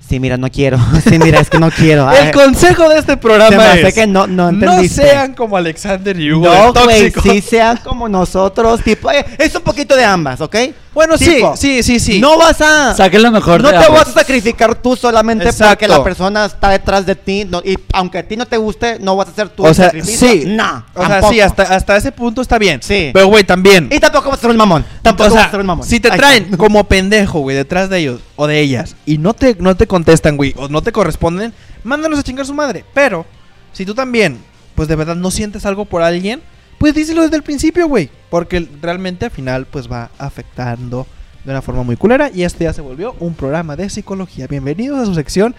Sí, 0.08 0.20
mira, 0.20 0.38
no 0.38 0.50
quiero. 0.52 0.78
Sí, 1.04 1.18
mira, 1.18 1.39
es 1.39 1.50
que 1.50 1.60
no 1.60 1.72
quiero. 1.72 2.10
El 2.12 2.32
consejo 2.32 2.88
de 2.89 3.00
este 3.00 3.18
programa 3.18 3.74
es 3.74 3.94
que 3.94 4.08
no, 4.08 4.28
no 4.28 4.52
no 4.52 4.65
entendiste. 4.68 5.04
sean 5.04 5.34
como 5.34 5.58
Alexander 5.58 6.18
y 6.20 6.32
Hugo 6.32 6.48
No, 6.48 6.74
güey, 6.74 7.12
sí 7.12 7.41
sean 7.41 7.78
como 7.78 8.08
nosotros, 8.08 8.82
tipo, 8.82 9.12
eh, 9.12 9.26
es 9.38 9.54
un 9.56 9.62
poquito 9.63 9.96
de 9.96 10.04
ambas, 10.06 10.41
¿ok? 10.41 10.56
Bueno, 10.96 11.18
Tipo, 11.18 11.56
sí, 11.58 11.84
sí, 11.84 12.00
sí, 12.00 12.14
sí. 12.14 12.20
No 12.22 12.38
vas 12.38 12.60
a... 12.62 12.96
Saquen 12.96 13.22
lo 13.22 13.30
mejor 13.30 13.62
no 13.62 13.68
de 13.70 13.78
te 13.78 13.86
ambos. 13.86 14.00
vas 14.00 14.08
a 14.08 14.12
sacrificar 14.14 14.76
tú 14.76 14.96
solamente 14.96 15.44
Exacto. 15.44 15.72
porque 15.74 15.88
la 15.90 16.04
persona 16.04 16.46
está 16.46 16.70
detrás 16.70 17.06
de 17.06 17.16
ti 17.16 17.46
no- 17.46 17.62
y 17.64 17.76
aunque 17.94 18.20
a 18.20 18.28
ti 18.28 18.38
no 18.38 18.46
te 18.46 18.56
guste, 18.58 18.98
no 19.00 19.16
vas 19.18 19.28
a 19.28 19.32
hacer 19.32 19.50
tu 19.50 19.66
O 19.66 19.74
sea, 19.74 19.86
sacrificio. 19.88 20.28
sí. 20.32 20.44
No, 20.48 20.86
O 20.96 21.00
sea, 21.02 21.10
tampoco. 21.10 21.34
sí, 21.34 21.42
hasta, 21.42 21.64
hasta 21.64 21.98
ese 21.98 22.12
punto 22.14 22.42
está 22.42 22.58
bien. 22.58 22.80
Sí. 22.82 23.12
Pero, 23.14 23.28
güey, 23.28 23.44
también. 23.44 23.90
Y 23.92 24.00
tampoco 24.00 24.30
vas 24.30 24.40
a 24.40 24.42
ser 24.42 24.50
un 24.52 24.58
mamón. 24.58 24.86
Tampoco 25.02 25.28
o 25.28 25.32
sea, 25.32 25.40
vas 25.42 25.48
a 25.50 25.52
ser 25.52 25.60
un 25.60 25.66
mamón. 25.68 25.86
si 25.86 26.00
te 26.00 26.10
Ahí 26.10 26.18
traen 26.18 26.44
está. 26.46 26.58
como 26.58 26.86
pendejo, 26.86 27.42
güey, 27.42 27.58
detrás 27.58 27.90
de 27.90 27.98
ellos 28.00 28.22
o 28.38 28.48
de 28.48 28.60
ellas 28.62 28.96
y 29.06 29.18
no 29.18 29.34
te, 29.34 29.56
no 29.60 29.76
te 29.76 29.88
contestan, 29.88 30.38
güey, 30.38 30.54
o 30.58 30.70
no 30.70 30.82
te 30.82 30.94
corresponden, 30.94 31.54
mándalos 31.84 32.20
a 32.20 32.24
chingar 32.24 32.46
su 32.46 32.54
madre. 32.54 32.86
Pero, 32.94 33.26
si 33.74 33.86
tú 33.86 33.94
también, 33.94 34.40
pues 34.76 34.88
de 34.88 34.96
verdad 34.96 35.16
no 35.16 35.30
sientes 35.30 35.66
algo 35.66 35.84
por 35.84 36.02
alguien, 36.02 36.42
pues 36.78 36.94
díselo 36.94 37.24
desde 37.24 37.38
el 37.38 37.44
principio, 37.44 37.88
güey. 37.88 38.10
Porque 38.30 38.68
realmente 38.82 39.26
al 39.26 39.32
final, 39.32 39.66
pues 39.66 39.90
va 39.92 40.10
afectando 40.18 41.08
de 41.44 41.52
una 41.52 41.62
forma 41.62 41.84
muy 41.84 41.96
culera. 41.96 42.30
Y 42.34 42.44
este 42.44 42.66
ya 42.66 42.74
se 42.74 42.82
volvió 42.82 43.16
un 43.20 43.34
programa 43.34 43.76
de 43.76 43.90
psicología. 43.90 44.48
Bienvenidos 44.48 45.00
a 45.00 45.06
su 45.06 45.14
sección. 45.16 45.56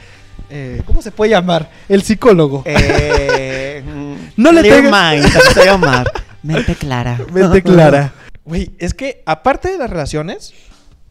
eh, 0.50 0.83
¿Cómo 0.87 1.02
se 1.02 1.11
puede 1.11 1.31
llamar? 1.31 1.70
El 1.88 2.02
psicólogo. 2.02 2.62
Eh, 2.66 3.83
No 4.37 4.52
le 4.52 4.62
llama. 4.68 6.05
Mente 6.42 6.74
clara. 6.74 7.18
Mente 7.33 7.62
clara. 7.62 8.12
Güey, 8.44 8.70
es 8.79 8.94
que 8.94 9.22
aparte 9.26 9.68
de 9.70 9.79
las 9.79 9.90
relaciones, 9.90 10.52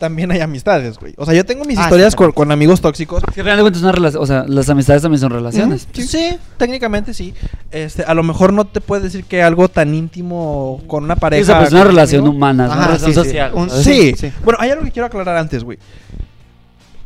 también 0.05 0.31
hay 0.31 0.39
amistades, 0.41 0.97
güey. 0.99 1.13
O 1.17 1.25
sea, 1.25 1.33
yo 1.33 1.45
tengo 1.45 1.65
mis 1.65 1.77
Ah, 1.79 1.83
historias 1.83 2.13
sí, 2.17 2.31
con, 2.33 2.51
amigos 2.51 2.79
tóxicos. 2.81 3.21
Sí, 3.33 3.39
al 3.39 3.43
final 3.45 3.57
de 3.57 3.63
cuentas 3.63 3.79
es 3.79 3.83
una 3.83 3.91
relación, 3.91 4.23
o 4.23 4.25
sea, 4.25 4.45
las 4.47 4.69
amistades 4.69 5.01
también 5.01 5.19
son 5.19 5.31
relaciones. 5.31 5.87
Sí, 5.93 6.37
técnicamente 6.57 7.13
sí. 7.13 7.33
Este, 7.71 8.03
a 8.03 8.13
lo 8.13 8.23
mejor 8.23 8.53
no 8.53 8.65
te 8.65 8.81
puedes 8.81 9.03
decir 9.03 9.25
que 9.25 9.41
algo 9.41 9.67
tan 9.69 9.93
íntimo 9.95 10.81
con 10.87 11.03
una 11.05 11.15
Sí, 11.15 11.19
pareja. 11.21 11.41
o 11.43 11.45
sea, 11.45 11.55
pues 11.57 11.67
es 11.69 11.73
una 11.73 11.83
relación 11.85 12.27
humana, 12.27 12.65
es 12.67 12.71
una 12.73 12.85
relación 12.87 13.13
sí, 13.13 13.19
sí. 13.19 13.25
social. 13.25 13.51
Un-. 13.53 13.69
Sí. 13.69 14.13
Sí. 14.17 14.31
Bueno, 14.43 14.59
hay 14.61 14.69
algo 14.69 14.83
que 14.85 14.91
quiero 14.91 15.07
aclarar 15.07 15.37
antes, 15.37 15.63
güey. 15.63 15.77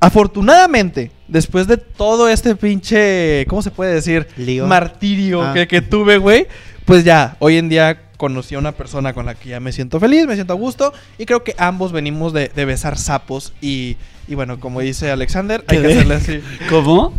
Afortunadamente, 0.02 1.12
después 1.28 1.68
de 1.68 1.76
todo 1.78 2.30
este 2.30 2.56
pinche, 2.56 3.46
¿cómo 3.50 3.62
se 3.62 3.70
puede 3.72 3.94
decir? 3.94 4.28
Lío. 4.38 4.66
Martirio 4.66 5.42
Ah. 5.44 5.54
que, 5.54 5.68
que 5.68 5.82
tuve, 5.82 6.18
güey. 6.18 6.48
Pues 6.86 7.04
ya, 7.04 7.36
hoy 7.40 7.58
en 7.58 7.68
día 7.70 8.00
conocí 8.20 8.54
a 8.54 8.60
una 8.60 8.74
persona 8.74 9.14
con 9.14 9.26
la 9.26 9.34
que 9.34 9.50
ya 9.50 9.62
me 9.62 9.72
siento 9.72 9.98
feliz, 9.98 10.28
me 10.28 10.36
siento 10.36 10.52
a 10.52 10.58
gusto. 10.58 10.94
Y 11.18 11.26
creo 11.26 11.44
que 11.46 11.56
ambos 11.58 11.94
venimos 11.94 12.34
de, 12.34 12.50
de 12.50 12.66
besar 12.66 12.98
sapos. 12.98 13.54
Y, 13.62 13.96
y 14.30 14.36
bueno, 14.36 14.60
como 14.60 14.80
dice 14.82 15.10
Alexander, 15.12 15.64
hay 15.68 15.78
¿Qué 15.78 15.82
que 15.82 15.88
de? 15.88 15.94
hacerle 15.96 16.16
así. 16.16 16.40
¿Cómo? 16.70 17.14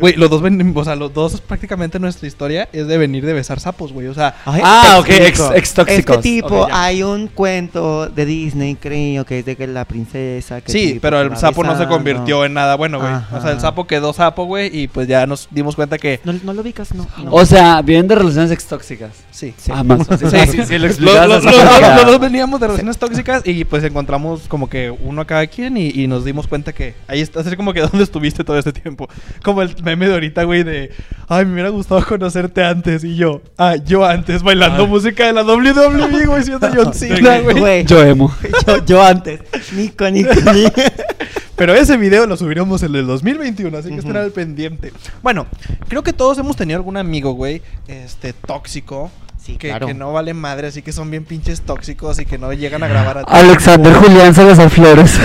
Güey, 0.00 0.14
los 0.16 0.30
dos 0.30 0.40
venimos, 0.40 0.74
o 0.80 0.84
sea, 0.84 0.96
los 0.96 1.12
dos 1.12 1.40
prácticamente 1.42 1.98
nuestra 2.00 2.26
historia 2.26 2.68
es 2.72 2.86
de 2.86 2.96
venir 2.96 3.26
de 3.26 3.34
besar 3.34 3.60
sapos, 3.60 3.92
güey. 3.92 4.06
O 4.06 4.14
sea, 4.14 4.34
Ay, 4.46 4.62
Ah, 4.64 4.96
ok, 4.98 5.08
ex- 5.10 5.20
explico. 5.28 5.52
ex-tóxicos. 5.54 6.16
Es 6.16 6.22
que 6.22 6.22
tipo, 6.22 6.66
hay 6.72 7.02
un 7.02 7.28
cuento 7.28 8.08
de 8.08 8.24
Disney, 8.24 8.76
creo, 8.76 9.24
que 9.26 9.40
es 9.40 9.44
de 9.44 9.56
que 9.56 9.66
la 9.66 9.84
princesa... 9.84 10.60
Que 10.62 10.72
Sí, 10.72 10.86
tipo 10.88 11.00
pero 11.02 11.20
el 11.20 11.36
sapo 11.36 11.62
no 11.62 11.76
se 11.76 11.86
convirtió 11.86 12.44
en 12.46 12.54
nada 12.54 12.76
bueno, 12.76 12.98
güey. 12.98 13.12
O 13.32 13.42
sea, 13.42 13.50
el 13.52 13.60
sapo 13.60 13.86
quedó 13.86 14.12
sapo, 14.14 14.44
güey, 14.44 14.70
y 14.74 14.88
pues 14.88 15.06
ya 15.06 15.26
nos 15.26 15.48
dimos 15.50 15.76
cuenta 15.76 15.98
que 15.98 16.20
¿No, 16.24 16.32
no 16.32 16.54
lo 16.54 16.62
ubicas? 16.62 16.94
No. 16.94 17.06
no. 17.22 17.30
O 17.32 17.44
sea, 17.44 17.82
vienen 17.82 18.08
de 18.08 18.14
relaciones 18.14 18.50
extóxicas. 18.52 19.10
sí. 19.30 19.52
Sí. 19.58 19.70
Ah, 19.74 19.82
más. 19.84 20.06
Sí, 20.06 20.26
Sí. 20.30 20.46
sí, 20.52 20.64
sí, 20.66 20.78
lo 20.78 20.86
Los, 20.86 20.96
explicas 20.96 21.28
los- 21.28 21.44
dos, 21.44 21.54
Ya. 21.80 21.96
los 21.96 22.06
dos 22.06 22.20
veníamos 22.20 22.58
de 22.60 22.66
relaciones 22.68 22.96
tóxicas 22.96 23.42
y 23.44 23.64
pues 23.64 23.84
encontramos 23.84 24.42
como 24.48 24.70
que 24.70 24.90
uno 24.90 25.20
a 25.22 25.26
cada 25.26 25.46
quien 25.46 25.76
y, 25.76 25.88
y 25.90 26.06
nos 26.06 26.24
dimos 26.24 26.46
cuenta 26.46 26.53
que 26.62 26.94
ahí 27.08 27.20
está, 27.20 27.40
así 27.40 27.56
como 27.56 27.72
que 27.72 27.80
dónde 27.80 28.02
estuviste 28.04 28.44
todo 28.44 28.58
este 28.58 28.72
tiempo. 28.72 29.08
Como 29.42 29.62
el 29.62 29.74
meme 29.82 30.06
de 30.06 30.14
ahorita, 30.14 30.44
güey, 30.44 30.62
de, 30.62 30.92
ay, 31.28 31.44
me 31.46 31.54
hubiera 31.54 31.68
gustado 31.70 32.04
conocerte 32.06 32.62
antes 32.64 33.02
y 33.04 33.16
yo, 33.16 33.42
ah, 33.58 33.76
yo 33.76 34.04
antes 34.04 34.42
bailando 34.42 34.84
Ah. 34.84 34.86
música 34.86 35.26
de 35.26 35.32
la 35.32 35.42
WWE, 35.42 36.26
güey, 36.26 36.42
siendo 36.44 36.68
John 36.74 36.94
Cena, 36.94 37.40
güey. 37.40 37.58
Güey. 37.58 37.84
Yo 37.84 38.02
emo. 38.02 38.34
yo, 38.66 38.84
yo 38.84 39.02
antes. 39.04 39.40
Nico, 39.72 40.08
Nico, 40.10 40.30
Nico. 40.52 40.72
Pero 41.56 41.72
ese 41.74 41.96
video 41.96 42.26
lo 42.26 42.36
subiremos 42.36 42.82
en 42.82 42.94
el 42.96 43.06
2021, 43.06 43.78
así 43.78 43.88
que 43.88 43.94
Ujú. 43.94 44.00
estén 44.08 44.16
al 44.16 44.30
pendiente. 44.32 44.92
Bueno, 45.22 45.46
creo 45.88 46.02
que 46.02 46.12
todos 46.12 46.36
hemos 46.38 46.56
tenido 46.56 46.76
algún 46.78 46.96
amigo, 46.96 47.32
güey, 47.32 47.62
este, 47.86 48.32
tóxico. 48.32 49.10
Sí, 49.40 49.56
que, 49.58 49.68
claro. 49.68 49.86
que 49.86 49.92
no 49.94 50.10
vale 50.12 50.32
madre, 50.32 50.68
así 50.68 50.80
que 50.80 50.90
son 50.90 51.10
bien 51.10 51.24
pinches 51.24 51.60
tóxicos 51.60 52.18
y 52.18 52.24
que 52.24 52.38
no 52.38 52.52
llegan 52.54 52.82
a 52.82 52.88
grabar 52.88 53.18
a 53.18 53.20
Alexander 53.26 53.92
Julián 53.92 54.34
Salazar 54.34 54.70
Flores. 54.70 55.20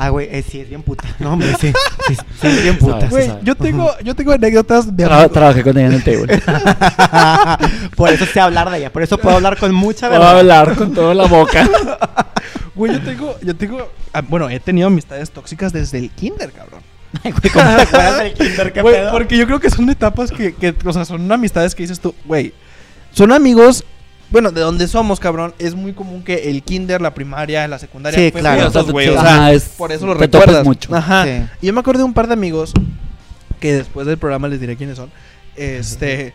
Ah, 0.00 0.10
güey, 0.10 0.28
eh, 0.30 0.44
sí, 0.48 0.60
es 0.60 0.68
bien 0.68 0.82
puta. 0.82 1.08
No, 1.18 1.32
hombre, 1.32 1.52
sí. 1.60 1.72
Sí, 2.06 2.14
sí, 2.40 2.46
es 2.46 2.62
bien 2.62 2.78
puta. 2.78 3.08
Güey, 3.08 3.28
yo 3.42 3.56
tengo, 3.56 3.90
yo 4.04 4.14
tengo 4.14 4.30
anécdotas 4.32 4.96
de 4.96 5.04
Tra- 5.06 5.12
amigos. 5.14 5.32
trabajé 5.32 5.62
con 5.64 5.76
ella 5.76 5.86
en 5.88 5.92
el 5.94 6.04
table. 6.04 6.40
por 7.96 8.10
eso 8.10 8.24
sé 8.26 8.40
hablar 8.40 8.70
de 8.70 8.78
ella. 8.78 8.92
Por 8.92 9.02
eso 9.02 9.18
puedo 9.18 9.36
hablar 9.36 9.56
con 9.58 9.74
mucha 9.74 10.08
Puedo 10.08 10.20
verdad. 10.20 10.38
hablar 10.38 10.76
con 10.76 10.94
toda 10.94 11.14
la 11.14 11.26
boca. 11.26 11.68
Güey, 12.74 12.92
yo 12.92 13.02
tengo, 13.02 13.36
yo 13.42 13.56
tengo, 13.56 13.90
ah, 14.12 14.20
bueno, 14.20 14.48
he 14.48 14.60
tenido 14.60 14.86
amistades 14.86 15.32
tóxicas 15.32 15.72
desde 15.72 15.98
el 15.98 16.10
kinder, 16.10 16.52
cabrón. 16.52 16.80
Ay, 17.24 17.32
güey, 17.32 17.52
¿cómo 17.52 17.64
te 17.74 17.82
acuerdas 17.82 18.18
del 18.18 18.34
kinder? 18.34 18.72
¿Qué 18.72 18.82
Güey, 18.82 18.94
pedo? 18.94 19.10
porque 19.10 19.36
yo 19.36 19.46
creo 19.46 19.58
que 19.58 19.68
son 19.68 19.90
etapas 19.90 20.30
que, 20.30 20.54
que, 20.54 20.72
o 20.84 20.92
sea, 20.92 21.04
son 21.04 21.30
amistades 21.32 21.74
que 21.74 21.82
dices 21.82 21.98
tú, 21.98 22.14
güey, 22.24 22.54
son 23.10 23.32
amigos, 23.32 23.82
bueno, 24.30 24.50
de 24.52 24.60
donde 24.60 24.86
somos, 24.88 25.20
cabrón, 25.20 25.54
es 25.58 25.74
muy 25.74 25.92
común 25.92 26.22
que 26.22 26.50
el 26.50 26.62
kinder, 26.62 27.00
la 27.00 27.14
primaria, 27.14 27.66
la 27.68 27.78
secundaria, 27.78 28.18
Sí, 28.18 28.30
fue 28.30 28.40
claro. 28.40 28.70
sí. 28.70 28.78
o 28.78 28.92
sea, 29.12 29.20
Ajá, 29.20 29.52
es- 29.52 29.64
por 29.76 29.90
eso 29.92 30.06
lo 30.06 30.14
te 30.16 30.26
recuerdas 30.26 30.64
mucho. 30.64 30.94
Ajá. 30.94 31.24
Sí. 31.24 31.30
Y 31.62 31.66
yo 31.68 31.72
me 31.72 31.80
acuerdo 31.80 32.00
de 32.00 32.04
un 32.04 32.14
par 32.14 32.26
de 32.26 32.34
amigos 32.34 32.72
que 33.60 33.72
después 33.74 34.06
del 34.06 34.18
programa 34.18 34.48
les 34.48 34.60
diré 34.60 34.76
quiénes 34.76 34.96
son. 34.96 35.10
Este, 35.56 36.34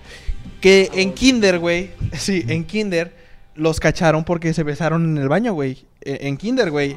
que 0.59 0.89
en 0.93 1.13
kinder, 1.13 1.59
güey, 1.59 1.91
sí, 2.17 2.43
en 2.47 2.65
kinder 2.65 3.15
los 3.55 3.79
cacharon 3.79 4.23
porque 4.23 4.53
se 4.53 4.63
besaron 4.63 5.05
en 5.05 5.21
el 5.21 5.29
baño, 5.29 5.53
güey. 5.53 5.85
E- 6.01 6.27
En 6.27 6.37
kinder, 6.37 6.71
güey. 6.71 6.95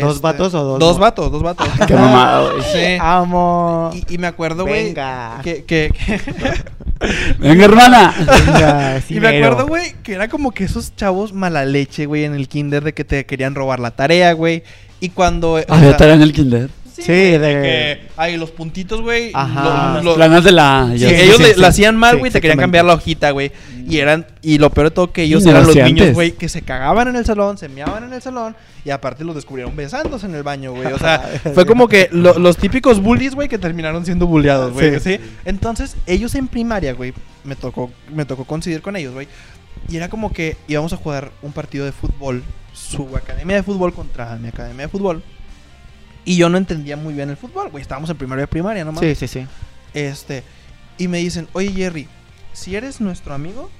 ¿Dos 0.00 0.16
Este, 0.16 0.22
vatos 0.22 0.54
o 0.54 0.62
dos 0.64 0.78
Dos 0.78 0.96
mo- 0.96 1.00
vatos, 1.02 1.32
dos 1.32 1.42
vatos. 1.42 1.68
Qué 1.86 1.94
mamada, 1.94 2.50
güey. 2.52 2.62
Sí. 2.72 2.98
Amo. 3.00 3.90
Y, 3.92 4.14
y 4.14 4.18
me 4.18 4.26
acuerdo, 4.28 4.64
güey, 4.64 4.86
Venga. 4.86 5.40
que, 5.42 5.64
que, 5.64 5.90
que- 5.92 6.20
Venga, 7.38 7.64
hermana. 7.64 8.14
Venga, 8.18 9.00
sí, 9.00 9.16
y 9.16 9.20
me 9.20 9.28
acuerdo, 9.28 9.66
güey, 9.66 9.94
que 10.02 10.12
era 10.14 10.28
como 10.28 10.50
que 10.52 10.64
esos 10.64 10.94
chavos 10.96 11.32
mala 11.32 11.64
leche, 11.64 12.06
güey, 12.06 12.24
en 12.24 12.34
el 12.34 12.46
kinder 12.48 12.84
de 12.84 12.92
que 12.94 13.04
te 13.04 13.24
querían 13.26 13.54
robar 13.54 13.80
la 13.80 13.90
tarea, 13.92 14.32
güey. 14.34 14.62
Y 15.00 15.08
cuando... 15.08 15.52
o 15.54 15.56
Había 15.68 15.88
sea, 15.90 15.96
tarea 15.96 16.14
en 16.14 16.22
el 16.22 16.32
kinder. 16.34 16.68
Sí, 17.00 17.12
de- 17.12 17.38
que 17.38 18.00
hay 18.16 18.36
los 18.36 18.50
puntitos, 18.50 19.00
güey. 19.02 19.30
Ajá. 19.34 19.94
lo- 19.96 20.02
lo- 20.02 20.14
Planas 20.14 20.44
de 20.44 20.52
la. 20.52 20.90
Sí, 20.96 21.04
ellos 21.04 21.36
sí, 21.36 21.42
le, 21.42 21.54
sí. 21.54 21.60
la 21.60 21.68
hacían 21.68 21.96
mal, 21.96 22.18
güey, 22.18 22.30
te 22.30 22.40
querían 22.40 22.58
cambiar 22.58 22.84
la 22.84 22.94
hojita, 22.94 23.30
güey. 23.30 23.52
Y 23.88 23.98
eran 23.98 24.26
y 24.42 24.58
lo 24.58 24.70
peor 24.70 24.88
de 24.88 24.90
todo 24.92 25.12
que 25.12 25.22
ellos 25.24 25.42
no 25.44 25.50
eran 25.50 25.62
lo 25.66 25.72
los 25.74 25.76
niños, 25.84 26.12
güey, 26.12 26.32
que 26.32 26.48
se 26.48 26.62
cagaban 26.62 27.08
en 27.08 27.16
el 27.16 27.24
salón, 27.24 27.58
se 27.58 27.68
meaban 27.68 28.04
en 28.04 28.12
el 28.12 28.22
salón 28.22 28.54
y 28.84 28.90
aparte 28.90 29.24
los 29.24 29.34
descubrieron 29.34 29.74
besándose 29.74 30.26
en 30.26 30.34
el 30.34 30.42
baño, 30.44 30.72
güey. 30.72 30.92
O 30.92 30.98
sea, 30.98 31.18
fue 31.54 31.66
como 31.66 31.88
que 31.88 32.08
lo- 32.12 32.38
los 32.38 32.56
típicos 32.56 33.00
bullies, 33.02 33.34
güey, 33.34 33.48
que 33.48 33.58
terminaron 33.58 34.04
siendo 34.04 34.26
bulleados, 34.26 34.72
güey, 34.74 35.00
Sí. 35.00 35.16
¿sí? 35.18 35.20
Entonces, 35.44 35.96
ellos 36.06 36.34
en 36.36 36.46
primaria, 36.46 36.92
güey, 36.92 37.12
me 37.44 37.56
tocó 37.56 37.90
me 38.14 38.24
tocó 38.24 38.44
coincidir 38.44 38.80
con 38.82 38.94
ellos, 38.96 39.12
güey. 39.14 39.26
Y 39.88 39.96
era 39.96 40.08
como 40.08 40.32
que 40.32 40.56
íbamos 40.68 40.92
a 40.92 40.96
jugar 40.96 41.32
un 41.42 41.52
partido 41.52 41.84
de 41.84 41.92
fútbol, 41.92 42.44
su 42.72 43.16
academia 43.16 43.56
de 43.56 43.62
fútbol 43.62 43.92
contra 43.92 44.36
mi 44.36 44.48
academia 44.48 44.82
de 44.86 44.88
fútbol. 44.88 45.22
Y 46.24 46.36
yo 46.36 46.48
no 46.48 46.58
entendía 46.58 46.96
muy 46.96 47.14
bien 47.14 47.30
el 47.30 47.36
fútbol, 47.36 47.70
güey. 47.70 47.82
Estábamos 47.82 48.10
en 48.10 48.16
primero 48.16 48.40
de 48.40 48.46
primaria, 48.46 48.84
nomás. 48.84 49.00
Sí, 49.00 49.14
sí, 49.14 49.26
sí. 49.28 49.46
Este, 49.94 50.42
y 50.98 51.08
me 51.08 51.18
dicen, 51.18 51.48
oye 51.52 51.72
Jerry, 51.72 52.08
si 52.52 52.76
eres 52.76 53.00
nuestro 53.00 53.34
amigo, 53.34 53.70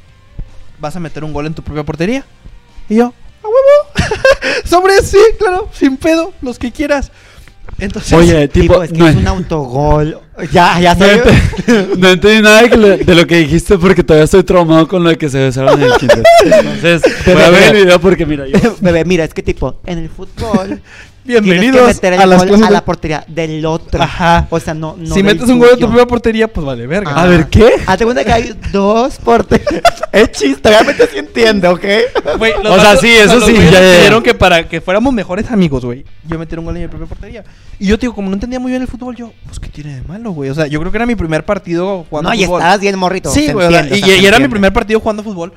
vas 0.81 0.97
a 0.97 1.01
meter 1.01 1.23
un 1.25 1.33
gol 1.33 1.47
en 1.47 1.55
tu 1.55 1.63
propia 1.63 1.85
portería. 1.85 2.25
Y 2.89 2.97
yo, 2.97 3.13
a 3.43 3.47
huevo. 3.47 4.17
Sobre 4.65 5.01
sí, 5.03 5.19
claro, 5.39 5.69
sin 5.73 5.97
pedo, 5.97 6.33
los 6.43 6.59
que 6.59 6.73
quieras. 6.73 7.13
Entonces, 7.79 8.13
Oye, 8.13 8.49
Tipo, 8.49 8.75
tipo. 8.75 8.83
es 8.83 8.93
que 8.93 8.99
no, 8.99 9.09
es 9.09 9.17
un 9.17 9.27
autogol. 9.29 10.19
Ya, 10.53 10.81
ya 10.81 10.95
no, 10.95 11.07
ent- 11.07 11.97
no 11.99 12.09
entendí 12.09 12.43
nada 12.43 12.63
de, 12.63 12.71
que 12.71 12.77
lo, 12.77 12.89
de 12.97 13.15
lo 13.15 13.27
que 13.27 13.37
dijiste 13.37 13.79
porque 13.79 14.03
todavía 14.03 14.25
estoy 14.25 14.43
traumado 14.43 14.89
con 14.89 15.03
lo 15.05 15.11
de 15.11 15.17
que 15.17 15.29
se 15.29 15.39
besaron 15.39 15.81
en 15.81 15.87
el 15.87 15.93
kinder. 15.99 16.23
Entonces, 16.45 17.03
voy 17.27 17.43
a 17.43 17.51
ver 17.51 17.63
el 17.75 17.85
video 17.85 18.01
porque 18.01 18.27
mira, 18.27 18.47
yo. 18.49 18.59
Bebé, 18.81 19.05
mira, 19.05 19.25
es 19.25 19.33
que 19.33 19.43
tipo, 19.43 19.81
en 19.87 19.99
el 19.99 20.09
fútbol. 20.11 20.83
Bienvenidos 21.25 21.81
que 21.81 21.95
meter 21.95 22.13
el 22.15 22.21
a 22.21 22.27
las 22.27 22.47
gol 22.47 22.65
a 22.65 22.71
la 22.71 22.85
portería 22.85 23.25
del 23.27 23.65
otro. 23.67 24.03
Ajá. 24.03 24.47
O 24.51 24.61
sea, 24.61 24.75
no. 24.75 24.97
no 24.99 25.15
si 25.15 25.23
metes 25.23 25.49
un 25.49 25.59
gol 25.59 25.71
en 25.73 25.79
tu 25.79 25.87
propia 25.87 26.07
portería, 26.07 26.49
pues 26.49 26.65
vale 26.67 26.87
verga. 26.87 27.13
Ah. 27.15 27.23
A 27.23 27.27
ver, 27.27 27.49
¿qué? 27.49 27.71
Hazte 27.87 28.05
cuenta 28.05 28.25
que 28.25 28.33
hay 28.33 28.55
dos 28.73 29.19
porterías. 29.19 29.83
es 30.13 30.33
chiste, 30.33 30.69
obviamente 30.69 31.07
sí 31.11 31.19
entiende, 31.19 31.69
¿ok? 31.69 31.85
Güey, 32.39 32.55
los 32.63 32.79
O 32.79 32.81
sea, 32.81 32.97
sí, 32.97 33.09
eso 33.09 33.41
sí, 33.41 33.55
ya, 33.55 33.63
ya, 33.63 33.71
ya. 33.71 33.97
pidieron 33.97 34.23
que 34.23 34.35
para 34.35 34.69
que 34.69 34.81
fuéramos 34.81 35.13
mejores 35.13 35.51
amigos, 35.51 35.85
güey. 35.85 36.05
Yo 36.27 36.39
metí 36.39 36.57
un 36.57 36.65
gol 36.65 36.77
en 36.77 36.83
mi 36.83 36.89
propia 36.89 37.07
portería. 37.07 37.45
Y 37.79 37.87
yo, 37.87 37.97
digo, 37.97 38.15
como 38.15 38.29
no 38.29 38.35
entendía 38.35 38.61
muy 38.61 38.71
bien 38.71 38.83
el 38.83 38.89
fútbol, 38.89 39.17
yo, 39.17 39.33
pues, 39.47 39.59
¿qué 39.59 39.69
tiene 39.69 39.97
de 39.97 40.03
malo, 40.03 40.33
güey? 40.33 40.51
O 40.51 40.55
sea, 40.55 40.67
yo 40.67 40.79
creo 40.81 40.91
que 40.93 40.99
era 40.99 41.07
mi 41.07 41.17
primer 41.17 41.45
partido 41.45 42.05
jugando 42.09 42.31
No, 42.31 42.35
y 42.35 42.45
fútbol. 42.45 42.61
estabas 42.61 42.81
bien 42.81 42.99
morrito. 42.99 43.31
Sí, 43.31 43.47
se 43.47 43.53
güey. 43.53 43.67
o 43.67 43.71
sea, 43.71 43.81
entiende, 43.81 44.07
y, 44.07 44.19
y 44.19 44.21
se 44.21 44.27
era 44.27 44.39
mi 44.39 44.49
primer 44.49 44.73
partido 44.73 45.01
jugando 45.01 45.23
fútbol. 45.23 45.53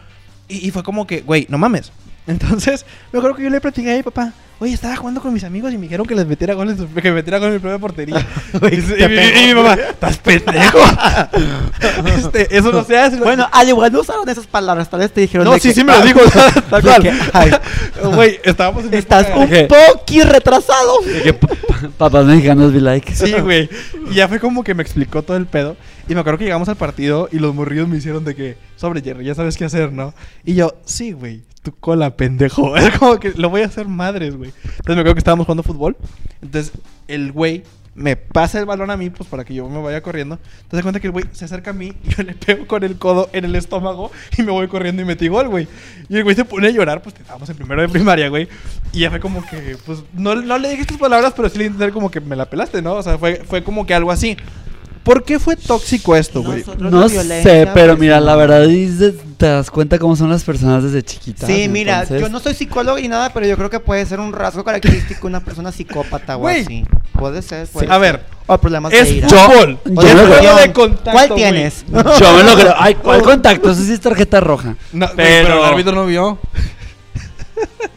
Y, 0.47 0.67
y 0.67 0.71
fue 0.71 0.83
como 0.83 1.07
que, 1.07 1.21
güey, 1.21 1.45
no 1.49 1.57
mames. 1.57 1.91
Entonces, 2.27 2.85
me 3.11 3.19
acuerdo 3.19 3.37
que 3.37 3.43
yo 3.43 3.49
le 3.49 3.61
platicé 3.61 3.93
a 3.93 3.97
mi 3.97 4.03
papá. 4.03 4.33
Oye, 4.63 4.73
estaba 4.73 4.95
jugando 4.95 5.19
con 5.21 5.33
mis 5.33 5.43
amigos 5.43 5.73
y 5.73 5.77
me 5.77 5.83
dijeron 5.83 6.05
que 6.07 6.15
les 6.15 6.25
metiera 6.25 6.53
goles, 6.53 6.77
que 6.95 7.09
me 7.09 7.15
metiera 7.15 7.37
gol 7.37 7.49
en 7.49 7.53
mi 7.55 7.59
propia 7.59 7.79
portería. 7.79 8.25
Y, 8.53 8.57
mi- 8.77 8.81
pegó. 8.81 9.39
y 9.41 9.47
mi 9.47 9.53
mamá, 9.55 9.73
¿estás 9.73 10.17
pendejo? 10.19 10.77
Este, 12.17 12.55
eso 12.55 12.71
no 12.71 12.83
se 12.85 12.97
hace. 12.97 13.17
Bueno, 13.17 13.45
al 13.51 13.67
igual 13.67 13.91
no 13.91 13.99
usaron 14.01 14.27
esas 14.29 14.47
palabras, 14.47 14.89
tal 14.89 15.01
vez 15.01 15.11
te 15.11 15.19
dijeron. 15.21 15.45
no, 15.45 15.51
de 15.53 15.59
sí, 15.59 15.69
que- 15.69 15.73
sí 15.75 15.83
me 15.83 15.91
lo 15.91 16.01
dijo, 16.05 16.19
tal 16.69 16.81
cual. 16.81 17.11
Güey, 18.15 18.39
estábamos 18.43 18.85
en 18.85 18.93
Estás 18.93 19.27
un 19.35 19.47
¿Qué? 19.49 19.67
poquito 19.67 20.27
retrasado. 20.29 20.93
Papás 21.97 22.25
mexicanos 22.25 22.71
be 22.71 22.79
like. 22.79 23.13
Sí, 23.13 23.33
güey. 23.33 23.69
Y 24.09 24.15
ya 24.15 24.27
fue 24.29 24.39
como 24.39 24.63
que 24.63 24.73
me 24.73 24.81
explicó 24.83 25.23
todo 25.23 25.35
el 25.35 25.45
pedo. 25.45 25.75
Y 26.07 26.13
me 26.15 26.21
acuerdo 26.21 26.37
que 26.39 26.45
llegamos 26.45 26.69
al 26.69 26.75
partido 26.77 27.27
y 27.31 27.39
los 27.39 27.53
morrillos 27.53 27.87
me 27.89 27.97
hicieron 27.97 28.23
de 28.23 28.35
que, 28.35 28.57
sobre 28.77 29.01
Jerry, 29.01 29.25
ya 29.25 29.35
sabes 29.35 29.57
qué 29.57 29.65
hacer, 29.65 29.91
¿no? 29.91 30.13
Y 30.45 30.53
yo, 30.55 30.73
sí, 30.85 31.11
güey, 31.13 31.41
tu 31.61 31.73
cola, 31.73 32.15
pendejo. 32.15 32.75
Es 32.77 32.97
como 32.97 33.19
que 33.19 33.31
lo 33.35 33.49
voy 33.49 33.61
a 33.61 33.65
hacer 33.65 33.87
madres, 33.87 34.35
güey. 34.37 34.52
Entonces 34.63 34.95
me 34.95 35.01
acuerdo 35.01 35.15
que 35.15 35.19
estábamos 35.19 35.45
jugando 35.45 35.63
fútbol. 35.63 35.97
Entonces 36.41 36.73
el 37.07 37.31
güey 37.31 37.63
me 37.95 38.15
pasa 38.15 38.59
el 38.59 38.65
balón 38.65 38.89
a 38.89 38.97
mí, 38.97 39.09
pues 39.09 39.29
para 39.29 39.45
que 39.45 39.53
yo 39.53 39.67
me 39.69 39.81
vaya 39.81 40.01
corriendo. 40.01 40.39
Entonces 40.63 40.81
cuenta 40.81 40.99
que 40.99 41.07
el 41.07 41.11
güey 41.11 41.25
se 41.31 41.45
acerca 41.45 41.71
a 41.71 41.73
mí 41.73 41.93
yo 42.03 42.23
le 42.23 42.33
pego 42.33 42.67
con 42.67 42.83
el 42.83 42.97
codo 42.97 43.29
en 43.33 43.45
el 43.45 43.55
estómago 43.55 44.11
y 44.37 44.43
me 44.43 44.51
voy 44.51 44.67
corriendo 44.67 45.01
y 45.01 45.05
metí 45.05 45.27
gol, 45.27 45.47
güey. 45.47 45.67
Y 46.09 46.17
el 46.17 46.23
güey 46.23 46.35
se 46.35 46.45
pone 46.45 46.67
a 46.67 46.71
llorar, 46.71 47.01
pues 47.01 47.15
estábamos 47.15 47.49
en 47.49 47.55
primero 47.55 47.81
de 47.81 47.89
primaria, 47.89 48.29
güey. 48.29 48.47
Y 48.91 48.99
ya 48.99 49.09
fue 49.09 49.19
como 49.19 49.45
que, 49.45 49.77
pues, 49.85 50.03
no, 50.13 50.35
no 50.35 50.57
le 50.57 50.69
dije 50.69 50.81
estas 50.81 50.97
palabras, 50.97 51.33
pero 51.35 51.49
sí 51.49 51.57
le 51.57 51.65
intenté 51.65 51.91
como 51.91 52.11
que 52.11 52.19
me 52.19 52.35
la 52.35 52.49
pelaste, 52.49 52.81
¿no? 52.81 52.93
O 52.93 53.03
sea, 53.03 53.17
fue, 53.17 53.43
fue 53.45 53.63
como 53.63 53.85
que 53.85 53.93
algo 53.93 54.11
así. 54.11 54.37
¿Por 55.03 55.23
qué 55.23 55.37
fue 55.37 55.55
tóxico 55.57 56.15
esto, 56.15 56.41
güey? 56.41 56.63
No 56.79 57.09
sé, 57.09 57.69
pero 57.73 57.93
pues, 57.93 57.99
mira, 57.99 58.19
no. 58.21 58.25
la 58.25 58.35
verdad 58.37 58.65
te 59.37 59.45
das 59.47 59.69
cuenta 59.69 59.99
cómo 59.99 60.15
son 60.15 60.29
las 60.29 60.43
personas 60.45 60.81
desde 60.83 61.03
chiquitas. 61.03 61.49
Sí, 61.49 61.67
mira, 61.67 62.03
entonces- 62.03 62.21
yo 62.21 62.29
no 62.29 62.39
soy 62.39 62.53
psicólogo 62.53 62.97
ni 62.97 63.09
nada, 63.09 63.33
pero 63.33 63.45
yo 63.45 63.57
creo 63.57 63.69
que 63.69 63.81
puede 63.81 64.05
ser 64.05 64.21
un 64.21 64.31
rasgo 64.31 64.63
característico 64.63 65.21
de 65.21 65.27
una 65.27 65.39
persona 65.41 65.73
psicópata 65.73 66.37
o 66.37 66.47
así. 66.47 66.85
Puede 67.11 67.41
ser, 67.41 67.67
puede 67.67 67.87
A 67.87 67.91
ser. 67.91 67.99
ver, 68.01 68.25
O 68.47 68.57
problemas 68.57 68.93
es 68.93 69.09
de 69.09 69.15
ira. 69.15 69.27
fútbol. 69.27 69.79
Yo- 69.85 70.01
es 70.01 70.07
yo 70.15 70.27
me 70.27 70.37
creo. 70.37 70.55
de 70.57 70.71
contacto, 70.73 71.11
¿Cuál 71.11 71.35
tienes? 71.35 71.85
Yo 71.91 72.33
me 72.37 72.43
lo 72.43 72.55
creo. 72.55 72.73
Ay, 72.77 72.95
¿cuál 72.95 73.21
contacto? 73.21 73.71
Eso 73.71 73.83
sí 73.83 73.91
es 73.93 73.99
tarjeta 73.99 74.39
roja. 74.39 74.75
No, 74.93 75.07
Pero- 75.15 75.47
pero 75.47 75.57
el 75.59 75.63
árbitro 75.65 75.91
no 75.93 76.05
vio. 76.05 76.39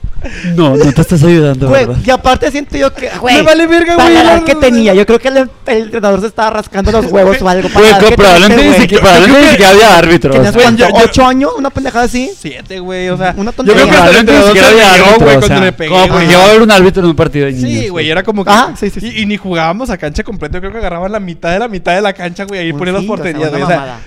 No, 0.55 0.77
no 0.77 0.93
te 0.93 1.01
estás 1.01 1.23
ayudando, 1.23 1.69
Güey, 1.69 1.87
¿verdad? 1.87 2.03
y 2.05 2.11
aparte 2.11 2.51
siento 2.51 2.77
yo 2.77 2.93
que, 2.93 3.09
güey, 3.21 3.37
Me 3.37 3.43
vale 3.43 3.67
verga, 3.67 3.97
para 3.97 4.09
güey, 4.11 4.15
la 4.15 4.31
edad 4.33 4.39
no, 4.41 4.45
que 4.45 4.55
tenía, 4.57 4.95
yo 4.95 5.07
creo 5.07 5.19
que 5.19 5.29
el, 5.29 5.37
el 5.67 5.83
entrenador 5.85 6.21
se 6.21 6.27
estaba 6.27 6.51
rascando 6.51 6.93
los 6.93 7.07
huevos 7.11 7.41
o 7.41 7.49
algo. 7.49 7.69
para 7.69 7.99
Güey, 8.01 8.15
probablemente 8.17 8.69
ni 8.69 8.75
siquiera 8.75 9.71
había 9.71 9.97
árbitros. 9.99 10.35
¿Tenías 10.35 10.55
Güey, 10.55 10.65
cuánto? 10.67 10.89
yo- 10.89 10.89
yo- 10.99 11.05
¿Ocho 11.05 11.27
años? 11.27 11.51
¿Una 11.57 11.71
pendejada 11.71 12.05
así? 12.05 12.31
Siete, 12.39 12.81
güey, 12.81 13.09
o 13.09 13.17
sea. 13.17 13.35
Una 13.37 13.51
yo 13.51 13.57
tontería. 13.57 13.83
creo 13.83 13.87
que 13.87 13.97
el 13.97 13.97
Probablemente 13.97 14.33
ni 14.33 14.39
entrenador 14.39 14.57
siquiera 14.57 14.69
se 14.69 15.01
árbitros. 15.03 15.23
güey, 15.23 15.39
cuando 15.49 15.65
le 15.65 15.73
pegué. 15.73 15.91
como 15.91 16.09
porque 16.09 16.37
va 16.37 16.43
a 16.43 16.47
haber 16.49 16.63
un 16.63 16.71
árbitro 16.71 17.03
en 17.03 17.09
un 17.09 17.17
partido 17.17 17.47
de 17.47 17.53
niños. 17.53 17.71
Sí, 17.71 17.89
güey, 17.89 18.11
era 18.11 18.23
como 18.23 18.45
que. 18.45 18.51
Ah, 18.53 18.75
sí, 18.79 18.91
sí. 18.91 19.13
Y, 19.17 19.27
ni 19.27 19.37
jugábamos 19.37 19.91
a 19.91 19.99
cancha 19.99 20.23
completa. 20.23 20.55
Yo 20.57 20.61
creo 20.61 20.73
que 20.73 20.79
agarraban 20.79 21.13
la 21.13 21.21
mitad 21.21 21.51
de 21.53 21.59
la 21.59 21.69
mitad 21.69 21.95
de 21.95 22.01
la 22.01 22.13
cancha, 22.13 22.45
güey. 22.45 22.61
Ahí 22.61 22.73
Pues 22.73 22.79
ponían 22.81 22.95
las 22.95 23.03
sí, 23.05 23.09
o 23.11 23.17
sea, 23.17 23.25
porterías, 23.25 23.51
güey. 23.51 23.63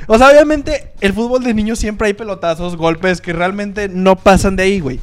O 0.08 0.17
sea, 0.17 0.29
obviamente, 0.29 0.91
el 1.01 1.13
fútbol 1.13 1.43
de 1.43 1.53
niños 1.53 1.79
siempre 1.79 2.08
hay 2.08 2.13
pelotazos, 2.13 2.75
golpes 2.75 3.21
que 3.21 3.34
realmente 3.34 3.89
no 3.89 4.15
pasan 4.15 4.55
de 4.55 4.63
ahí, 4.63 4.79
güey. 4.79 4.99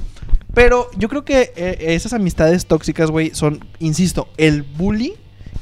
Pero 0.56 0.88
yo 0.96 1.08
creo 1.10 1.22
que 1.22 1.52
eh, 1.54 1.76
esas 1.94 2.14
amistades 2.14 2.64
tóxicas, 2.64 3.10
güey, 3.10 3.30
son, 3.34 3.62
insisto, 3.78 4.26
el 4.38 4.62
bully 4.62 5.14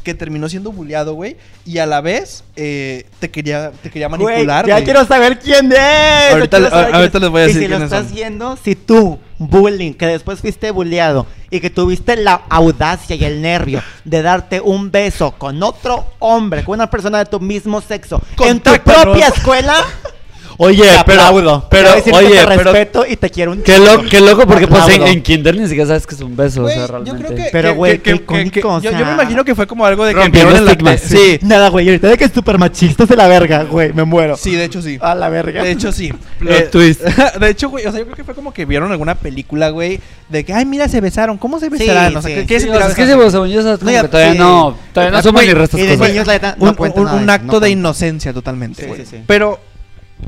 que 0.05 0.15
terminó 0.15 0.49
siendo 0.51 0.71
bulleado, 0.71 1.15
güey, 1.15 1.37
y 1.65 1.79
a 1.79 1.87
la 1.87 2.01
vez 2.03 2.45
eh, 2.57 3.07
te 3.21 3.31
quería 3.31 3.73
te 3.83 3.91
quería 3.91 4.09
manipular, 4.09 4.67
ya 4.67 4.75
güey. 4.75 4.85
quiero 4.85 5.05
saber 5.07 5.39
quién 5.41 5.73
es. 5.73 6.33
Ahorita- 6.33 6.59
a- 6.59 6.97
ahorita 6.97 7.19
les 7.19 7.29
voy 7.31 7.41
a 7.41 7.45
decir 7.47 7.63
Y 7.63 7.65
si 7.65 7.71
lo 7.71 7.77
estás 7.83 8.05
son. 8.07 8.15
viendo, 8.15 8.57
si 8.63 8.77
tú, 8.77 9.19
bullying, 9.39 9.95
que 9.95 10.07
después 10.07 10.41
fuiste 10.41 10.71
bulleado 10.71 11.27
y 11.51 11.59
que 11.61 11.71
tuviste 11.71 12.17
la 12.17 12.43
audacia 12.51 13.17
y 13.17 13.25
el 13.25 13.41
nervio 13.43 13.83
de 14.05 14.23
darte 14.23 14.61
un 14.61 14.91
beso 14.93 15.33
con 15.39 15.61
otro 15.63 16.07
hombre, 16.21 16.63
con 16.65 16.75
una 16.75 16.89
persona 16.91 17.19
de 17.19 17.25
tu 17.25 17.41
mismo 17.41 17.81
sexo, 17.81 18.21
en 18.45 18.61
tu 18.61 18.71
propia 18.85 19.29
escuela, 19.29 19.75
Oye, 20.59 20.83
te 20.83 20.89
pero, 21.05 21.23
aplaudo. 21.23 21.67
pero, 21.71 21.89
que 22.05 22.13
oye, 22.13 22.29
te 22.41 22.47
pero, 22.47 22.63
respeto 22.63 23.05
y 23.09 23.17
te 23.17 23.31
quiero 23.31 23.53
un 23.53 23.63
qué, 23.63 23.79
lo- 23.79 24.03
qué 24.05 24.21
loco, 24.21 24.47
porque 24.47 24.67
pues 24.69 24.89
en, 24.89 25.03
en 25.03 25.23
kinder 25.23 25.57
ni 25.57 25.67
siquiera 25.67 25.87
sabes 25.89 26.07
que 26.07 26.15
es 26.15 26.21
un 26.21 26.37
beso, 26.37 26.65
o 26.65 26.69
sea, 26.69 26.77
yo 26.79 26.87
realmente. 26.87 27.25
creo 27.25 27.37
que. 27.37 27.49
Pero, 27.51 27.75
güey, 27.75 27.99
qué 27.99 28.13
icónico, 28.13 28.81
yo, 28.81 28.91
yo 28.91 29.05
me 29.07 29.13
imagino 29.13 29.45
que 29.45 29.55
fue 29.55 29.67
como 29.67 29.85
algo 29.85 30.05
de 30.05 30.15
que 30.15 30.21
Rompiendo 30.21 30.51
vieron 30.53 30.69
en 30.69 30.85
la 30.85 30.99
Sí. 30.99 31.39
Nada, 31.43 31.69
güey, 31.71 31.87
ahorita 31.89 32.09
de 32.09 32.19
que 32.19 32.25
es 32.25 32.33
súper 32.33 32.59
machista 32.59 33.05
de 33.07 33.17
la 33.17 33.27
verga, 33.29 33.65
güey, 33.65 33.93
me 33.93 34.05
muero. 34.05 34.37
Sí, 34.37 34.55
de 34.55 34.65
hecho 34.65 34.81
sí. 34.81 34.99
A 35.01 35.15
la 35.15 35.29
verga. 35.29 35.63
De 35.63 35.71
hecho, 35.73 35.93
sí. 35.93 36.13
Eh, 36.47 36.69
twist. 36.71 37.03
De 37.41 37.49
hecho, 37.51 37.69
güey, 37.69 37.87
o 37.87 37.91
sea, 37.91 38.01
yo 38.01 38.07
creo 38.07 38.17
que 38.17 38.25
fue 38.25 38.35
como 38.35 38.53
que 38.53 38.65
vieron 38.65 38.91
alguna 38.93 39.15
película, 39.15 39.71
güey, 39.71 40.01
de 40.29 40.45
que, 40.45 40.53
ay, 40.53 40.65
mira, 40.65 40.89
se 40.89 41.01
besaron. 41.01 41.37
¿Cómo 41.39 41.59
se 41.59 41.69
besarán? 41.69 42.17
o 42.17 42.23
sea, 42.23 42.41
sí, 42.41 42.47
¿qué, 42.47 42.61
significa 42.61 42.85
sea, 42.85 42.89
es 42.91 42.95
que 42.95 43.07
yo, 43.49 43.91
ya, 43.93 44.03
que 44.03 44.09
todavía 44.09 44.35
no, 44.35 44.77
todavía 44.93 45.17
no 45.17 45.23
somos 45.23 45.43
ni 45.45 45.53
restos 45.53 45.81
un, 45.81 46.67
no 46.67 46.77
cuenta 46.77 47.01
un- 47.01 47.07
nada 47.07 47.17
un 47.19 47.27
de 47.27 47.33
eso, 47.33 47.43
acto 47.43 47.61
de 47.61 47.71
inocencia 47.71 48.33
totalmente, 48.33 48.85
Sí, 48.85 48.91
sí, 49.03 49.07
sí. 49.11 49.25
Pero 49.27 49.61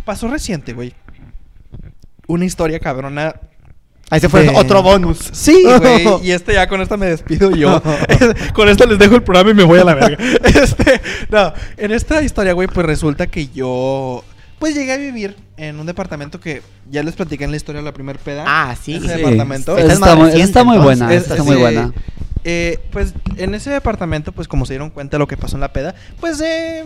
pasó 0.05 0.29
reciente, 0.29 0.73
güey. 0.73 0.95
Una 2.27 2.45
historia 2.45 2.79
cabrona. 2.81 3.35
Ahí 4.09 4.21
se 4.21 4.29
fue 4.29 4.43
de- 4.43 4.51
otro 4.51 4.83
bonus. 4.83 5.19
Sí, 5.33 5.65
güey. 5.81 6.07
y 6.23 6.31
este 6.31 6.55
ya 6.55 6.69
con 6.69 6.81
esta 6.81 6.97
me 6.97 7.07
despido 7.07 7.51
yo. 7.51 7.83
con 8.55 8.69
esta 8.69 8.87
les 8.87 8.99
dejo 8.99 9.17
el 9.17 9.23
programa 9.23 9.51
y 9.51 9.55
me 9.55 9.65
voy 9.65 9.81
a 9.81 9.85
la 9.85 9.95
verga. 9.95 10.17
Este, 10.45 11.01
no, 11.31 11.53
en 11.77 11.93
esta 11.93 12.23
historia, 12.23 12.53
güey, 12.53 12.69
pues 12.69 12.87
resulta 12.87 13.27
que 13.27 13.49
yo 13.49 14.25
pues 14.59 14.75
llegué 14.75 14.93
a 14.93 14.97
vivir 14.97 15.37
en 15.59 15.79
un 15.79 15.87
departamento 15.87 16.41
que 16.41 16.63
ya 16.91 17.03
les 17.03 17.15
platiqué 17.15 17.45
en 17.45 17.51
la 17.51 17.57
historia 17.59 17.81
de 17.83 17.85
la 17.85 17.93
primer 17.93 18.19
peda. 18.19 18.45
Ah, 18.47 18.75
sí. 18.81 18.95
Ese 18.95 19.09
sí. 19.09 19.15
departamento. 19.17 19.77
Esa 19.77 19.93
Esta 19.93 19.93
es 19.93 19.99
está, 20.01 20.15
muy, 20.17 20.29
esa 20.29 20.31
reciente, 20.31 20.47
está 20.51 20.65
muy 20.65 20.77
entonces. 20.77 20.99
buena, 20.99 21.15
está 21.15 21.35
es, 21.35 21.45
muy 21.45 21.57
buena. 21.57 21.93
Eh, 22.49 22.79
pues 22.93 23.13
en 23.37 23.55
ese 23.57 23.71
departamento, 23.71 24.31
pues 24.33 24.47
como 24.47 24.65
se 24.67 24.75
dieron 24.75 24.91
cuenta 24.91 25.17
de 25.17 25.19
lo 25.19 25.27
que 25.27 25.37
pasó 25.37 25.57
en 25.57 25.61
la 25.63 25.73
peda, 25.73 25.95
pues 26.21 26.41
eh, 26.41 26.85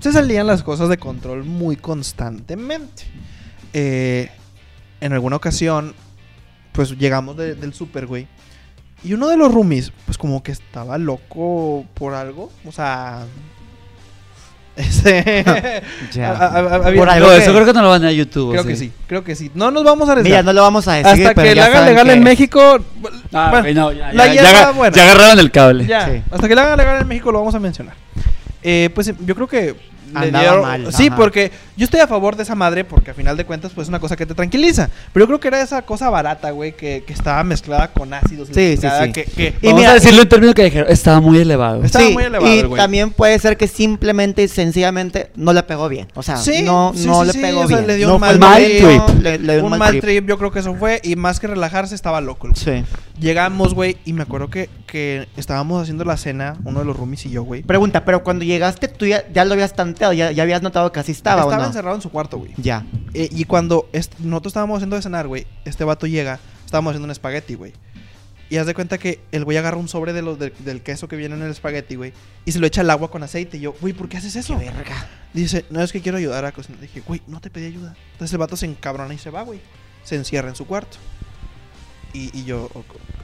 se 0.00 0.10
salían 0.12 0.46
las 0.48 0.62
cosas 0.64 0.88
de 0.88 0.98
control 0.98 1.44
muy 1.44 1.76
constantemente. 1.76 3.04
Eh, 3.72 4.28
en 5.00 5.12
alguna 5.12 5.36
ocasión, 5.36 5.94
pues 6.72 6.90
llegamos 6.98 7.36
de- 7.36 7.54
del 7.54 7.72
super, 7.72 8.06
güey. 8.06 8.26
Y 9.04 9.12
uno 9.12 9.28
de 9.28 9.36
los 9.36 9.54
roomies, 9.54 9.92
pues 10.06 10.18
como 10.18 10.42
que 10.42 10.50
estaba 10.52 10.98
loco 10.98 11.86
por 11.94 12.14
algo. 12.14 12.50
O 12.64 12.72
sea. 12.72 13.24
Ese. 14.86 15.82
Ya. 16.12 16.32
a- 16.32 16.34
a- 16.34 16.46
a- 16.58 16.74
había- 16.86 17.00
Por 17.00 17.08
algo 17.08 17.30
que- 17.30 17.38
eso 17.38 17.52
creo 17.52 17.64
que 17.64 17.72
no 17.72 17.80
lo 17.82 17.88
van 17.88 18.04
a 18.04 18.12
YouTube. 18.12 18.50
Creo 18.50 18.62
¿sí? 18.62 18.68
que 18.68 18.76
sí, 18.76 18.92
creo 19.06 19.24
que 19.24 19.34
sí. 19.34 19.50
No 19.54 19.70
nos 19.70 19.84
vamos 19.84 20.08
a 20.08 20.12
arriesgar. 20.12 20.30
Mira, 20.30 20.42
no 20.42 20.52
lo 20.52 20.62
vamos 20.62 20.86
a 20.86 20.94
decir. 20.94 21.06
Hasta 21.26 21.34
pero 21.34 21.48
que 21.48 21.54
la 21.54 21.64
hagan 21.66 21.86
legal 21.86 22.06
que 22.06 22.12
en. 22.12 22.22
México. 22.22 22.78
Ah, 23.32 23.48
bueno, 23.50 23.68
ok, 23.68 23.74
no, 23.74 23.92
ya, 23.92 24.12
la 24.12 24.26
ya, 24.26 24.32
hierba, 24.34 24.50
ya, 24.52 24.70
bueno. 24.72 24.96
ya 24.96 25.02
agarraron 25.04 25.38
el 25.38 25.50
cable. 25.50 25.86
Ya, 25.86 26.06
Sí. 26.06 26.22
hasta 26.30 26.46
que 26.48 26.54
la 26.54 26.62
hagan 26.64 26.78
legal 26.78 27.00
en 27.02 27.08
México 27.08 27.32
lo 27.32 27.38
vamos 27.38 27.54
a 27.54 27.58
mencionar. 27.58 27.94
Eh, 28.62 28.90
pues 28.94 29.12
yo 29.18 29.34
creo 29.34 29.46
que 29.46 29.74
le 30.12 30.30
dieron- 30.30 30.62
mal, 30.62 30.92
Sí, 30.92 31.06
ajá. 31.08 31.16
porque 31.16 31.50
yo 31.76 31.84
estoy 31.84 32.00
a 32.00 32.06
favor 32.06 32.36
de 32.36 32.42
esa 32.44 32.54
madre 32.54 32.84
porque 32.84 33.10
a 33.10 33.14
final 33.14 33.36
de 33.36 33.44
cuentas 33.44 33.72
pues 33.74 33.86
es 33.86 33.88
una 33.88 33.98
cosa 34.00 34.16
que 34.16 34.26
te 34.26 34.34
tranquiliza. 34.34 34.88
Pero 35.12 35.24
yo 35.24 35.26
creo 35.28 35.40
que 35.40 35.48
era 35.48 35.60
esa 35.62 35.82
cosa 35.82 36.08
barata, 36.10 36.50
güey, 36.50 36.74
que, 36.76 37.04
que 37.06 37.12
estaba 37.12 37.42
mezclada 37.44 37.88
con 37.88 38.12
ácidos. 38.14 38.48
Sí, 38.52 38.76
sí, 38.76 38.86
sí. 39.04 39.12
Que, 39.12 39.24
que- 39.24 39.54
Y 39.60 39.66
Vamos 39.66 39.80
mira, 39.80 39.90
a 39.90 39.94
decirlo 39.94 40.22
en 40.22 40.28
términos 40.28 40.54
que 40.54 40.64
dijeron, 40.64 40.90
estaba 40.90 41.20
muy 41.20 41.38
elevado. 41.38 41.82
Estaba 41.84 42.06
Sí, 42.06 42.12
muy 42.12 42.24
elevado 42.24 42.54
y 42.54 42.58
el 42.58 42.68
güey. 42.68 42.80
también 42.80 43.10
puede 43.10 43.38
ser 43.38 43.56
que 43.56 43.68
simplemente 43.68 44.42
y 44.42 44.48
sencillamente 44.48 45.30
no 45.36 45.52
le 45.52 45.62
pegó 45.62 45.88
bien. 45.88 46.08
O 46.14 46.22
sea, 46.22 46.36
Sí, 46.36 46.62
no, 46.62 46.92
sí, 46.94 47.06
no 47.06 47.20
sí, 47.22 47.26
le 47.28 47.32
sí, 47.32 47.38
pegó 47.40 47.60
o 47.60 47.68
sea, 47.68 47.76
bien. 47.78 47.86
le 47.88 47.96
dio 47.96 48.08
no 48.08 48.14
un 48.16 48.20
mal 48.20 48.38
trip. 48.38 49.22
Le, 49.22 49.38
le 49.38 49.52
dio 49.54 49.64
un, 49.66 49.72
un, 49.72 49.78
mal 49.78 50.00
trip. 50.00 50.26
yo 50.26 50.38
creo 50.38 50.50
que 50.50 50.60
eso 50.60 50.74
fue. 50.74 51.00
Y 51.02 51.16
más 51.16 51.40
que 51.40 51.46
relajarse, 51.46 51.94
estaba 51.94 52.20
loco 52.20 52.48
güey. 52.48 52.54
Sí. 52.56 52.84
Llegamos, 53.18 53.72
güey, 53.74 53.96
y 54.04 54.12
me 54.12 54.22
acuerdo 54.22 54.48
que, 54.50 54.68
que 54.86 55.26
estábamos 55.38 55.82
haciendo 55.82 56.04
la 56.04 56.18
cena, 56.18 56.54
uno 56.64 56.80
de 56.80 56.84
los 56.84 56.96
roomies 56.96 57.24
y 57.26 57.30
yo, 57.30 57.44
güey. 57.44 57.62
Pregunta, 57.62 58.04
pero 58.04 58.22
cuando 58.22 58.44
llegaste 58.44 58.88
tú 58.88 59.06
ya, 59.06 59.24
ya 59.32 59.44
lo 59.46 59.54
habías 59.54 59.72
tanteado, 59.96 60.12
ya, 60.12 60.30
ya 60.32 60.42
habías 60.42 60.62
notado 60.62 60.92
que 60.92 61.00
así 61.00 61.12
estaba, 61.12 61.42
Estaba 61.42 61.56
¿o 61.56 61.60
no? 61.60 61.66
encerrado 61.66 61.96
en 61.96 62.02
su 62.02 62.10
cuarto, 62.10 62.38
güey. 62.38 62.52
Ya. 62.56 62.84
Eh, 63.14 63.28
y 63.32 63.44
cuando 63.44 63.88
nosotros 64.20 64.50
estábamos 64.50 64.76
haciendo 64.76 64.96
de 64.96 65.02
cenar, 65.02 65.26
güey, 65.26 65.46
este 65.64 65.84
vato 65.84 66.06
llega, 66.06 66.38
estábamos 66.64 66.90
haciendo 66.92 67.06
un 67.06 67.10
espagueti, 67.10 67.54
güey. 67.54 67.72
Y 68.48 68.58
haz 68.58 68.66
de 68.66 68.74
cuenta 68.74 68.96
que 68.98 69.20
el 69.32 69.44
güey 69.44 69.56
agarra 69.56 69.76
un 69.76 69.88
sobre 69.88 70.12
de 70.12 70.22
los 70.22 70.38
del- 70.38 70.52
del 70.60 70.80
queso 70.80 71.08
que 71.08 71.16
viene 71.16 71.34
en 71.34 71.42
el 71.42 71.50
espagueti, 71.50 71.96
güey, 71.96 72.12
y 72.44 72.52
se 72.52 72.60
lo 72.60 72.66
echa 72.68 72.82
al 72.82 72.90
agua 72.90 73.10
con 73.10 73.22
aceite. 73.24 73.56
Y 73.56 73.60
yo, 73.60 73.74
güey, 73.80 73.92
¿por 73.92 74.08
qué 74.08 74.18
haces 74.18 74.36
eso? 74.36 74.56
verga. 74.56 75.08
Dice, 75.32 75.64
no 75.70 75.82
es 75.82 75.90
que 75.90 76.00
quiero 76.00 76.16
ayudar 76.18 76.44
a 76.44 76.52
cocinar. 76.52 76.80
Dije, 76.80 77.02
güey, 77.04 77.20
no 77.26 77.40
te 77.40 77.50
pedí 77.50 77.66
ayuda. 77.66 77.96
Entonces 78.12 78.32
el 78.32 78.38
vato 78.38 78.56
se 78.56 78.66
encabrona 78.66 79.12
y 79.14 79.18
se 79.18 79.30
va, 79.30 79.42
güey. 79.42 79.60
Se 80.04 80.14
encierra 80.14 80.48
en 80.48 80.54
su 80.54 80.64
cuarto. 80.66 80.96
Y, 82.12 82.30
y 82.38 82.44
yo, 82.44 82.66
ok. 82.72 82.76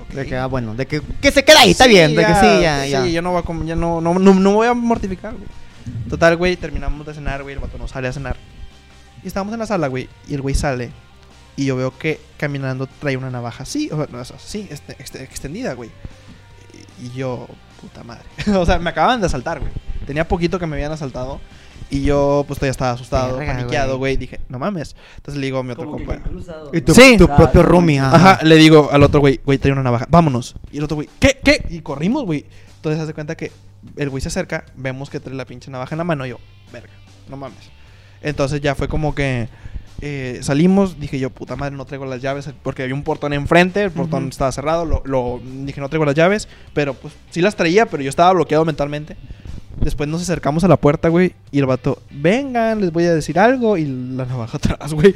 ok. 0.02 0.08
De 0.12 0.26
que, 0.26 0.36
ah, 0.36 0.46
bueno, 0.46 0.74
de 0.74 0.86
que, 0.86 1.00
que 1.00 1.30
se 1.30 1.44
queda 1.44 1.60
ahí, 1.60 1.70
está 1.70 1.84
Sí, 1.84 1.90
bien, 1.90 2.14
de 2.16 2.26
que 2.26 2.34
sí, 2.34 2.60
ya, 2.60 2.84
ya. 2.86 3.04
Sí, 3.04 3.12
yo 3.12 3.22
no 3.22 3.30
voy 3.30 3.42
a, 3.46 3.64
ya 3.64 3.76
no, 3.76 4.00
no, 4.00 4.14
no, 4.18 4.34
no 4.34 4.52
voy 4.54 4.66
a 4.66 4.74
mortificar, 4.74 5.32
güey. 5.34 5.46
Total, 6.08 6.36
güey, 6.36 6.56
terminamos 6.56 7.06
de 7.06 7.14
cenar, 7.14 7.42
güey, 7.42 7.54
el 7.54 7.60
vato 7.60 7.78
nos 7.78 7.90
sale 7.90 8.08
a 8.08 8.12
cenar. 8.12 8.36
Y 9.22 9.26
estábamos 9.28 9.52
en 9.52 9.60
la 9.60 9.66
sala, 9.66 9.88
güey, 9.88 10.08
y 10.28 10.34
el 10.34 10.42
güey 10.42 10.54
sale. 10.54 10.90
Y 11.56 11.66
yo 11.66 11.76
veo 11.76 11.96
que 11.96 12.20
caminando 12.38 12.86
trae 12.86 13.16
una 13.16 13.30
navaja 13.30 13.62
así, 13.64 13.88
o 13.92 13.96
sea, 13.96 14.06
no, 14.10 14.18
así, 14.18 14.66
este, 14.70 14.96
este- 14.98 15.22
extendida, 15.22 15.74
güey. 15.74 15.90
Y, 17.00 17.06
y 17.06 17.10
yo, 17.10 17.46
puta 17.80 18.02
madre. 18.04 18.24
o 18.56 18.64
sea, 18.66 18.78
me 18.78 18.90
acaban 18.90 19.20
de 19.20 19.26
asaltar, 19.26 19.60
güey. 19.60 19.70
Tenía 20.06 20.26
poquito 20.26 20.58
que 20.58 20.66
me 20.66 20.76
habían 20.76 20.92
asaltado. 20.92 21.40
Y 21.90 22.02
yo, 22.04 22.44
pues, 22.48 22.58
todavía 22.58 22.70
estaba 22.70 22.92
asustado, 22.92 23.36
Verga, 23.36 23.54
paniqueado, 23.54 23.98
güey. 23.98 24.14
güey. 24.14 24.16
Dije, 24.16 24.40
no 24.48 24.58
mames. 24.58 24.96
Entonces 25.16 25.38
le 25.38 25.44
digo 25.46 25.58
a 25.58 25.62
mi 25.62 25.72
otro 25.72 25.90
compañero. 25.90 26.24
Y 26.72 26.80
tu, 26.80 26.94
Sí. 26.94 27.16
tu 27.18 27.26
propio 27.28 27.62
roomie, 27.62 28.00
ajá. 28.00 28.16
Ajá, 28.16 28.44
le 28.44 28.56
digo 28.56 28.88
al 28.90 29.02
otro 29.02 29.20
güey, 29.20 29.40
güey, 29.44 29.58
trae 29.58 29.72
una 29.72 29.82
navaja, 29.82 30.06
vámonos. 30.08 30.56
Y 30.72 30.78
el 30.78 30.84
otro 30.84 30.94
güey, 30.96 31.08
¿qué? 31.20 31.38
¿Qué? 31.44 31.66
Y 31.68 31.80
corrimos, 31.82 32.24
güey. 32.24 32.46
Entonces 32.76 32.98
hace 33.00 33.12
cuenta 33.12 33.36
que 33.36 33.52
el 33.96 34.08
güey 34.10 34.20
se 34.20 34.28
acerca, 34.28 34.64
vemos 34.76 35.10
que 35.10 35.20
trae 35.20 35.34
la 35.34 35.44
pinche 35.44 35.70
navaja 35.70 35.94
en 35.94 35.98
la 35.98 36.04
mano 36.04 36.24
y 36.26 36.30
yo, 36.30 36.38
verga, 36.72 36.92
no 37.28 37.36
mames. 37.36 37.70
Entonces 38.22 38.60
ya 38.60 38.74
fue 38.74 38.88
como 38.88 39.14
que 39.14 39.48
eh, 40.00 40.38
salimos, 40.42 40.98
dije 40.98 41.18
yo, 41.18 41.30
puta 41.30 41.56
madre, 41.56 41.76
no 41.76 41.84
traigo 41.84 42.06
las 42.06 42.20
llaves 42.22 42.48
porque 42.62 42.82
había 42.82 42.94
un 42.94 43.02
portón 43.04 43.32
enfrente, 43.32 43.82
el 43.82 43.90
portón 43.90 44.22
Ujú. 44.24 44.30
estaba 44.30 44.50
cerrado, 44.52 44.84
lo, 44.84 45.02
lo- 45.04 45.40
dije 45.64 45.80
no 45.80 45.88
traigo 45.88 46.04
las 46.04 46.14
llaves, 46.14 46.48
pero 46.74 46.94
pues 46.94 47.14
sí 47.30 47.40
las 47.40 47.56
traía, 47.56 47.86
pero 47.86 48.02
yo 48.02 48.08
estaba 48.10 48.32
bloqueado 48.32 48.64
mentalmente. 48.64 49.16
Después 49.80 50.08
nos 50.08 50.22
acercamos 50.22 50.62
a 50.64 50.68
la 50.68 50.76
puerta, 50.76 51.08
güey, 51.08 51.34
y 51.50 51.58
el 51.58 51.66
vato, 51.66 52.00
vengan, 52.10 52.80
les 52.80 52.92
voy 52.92 53.04
a 53.04 53.14
decir 53.14 53.38
algo, 53.38 53.76
y 53.76 53.84
la 53.86 54.26
navaja 54.26 54.56
atrás, 54.62 54.92
güey. 54.92 55.14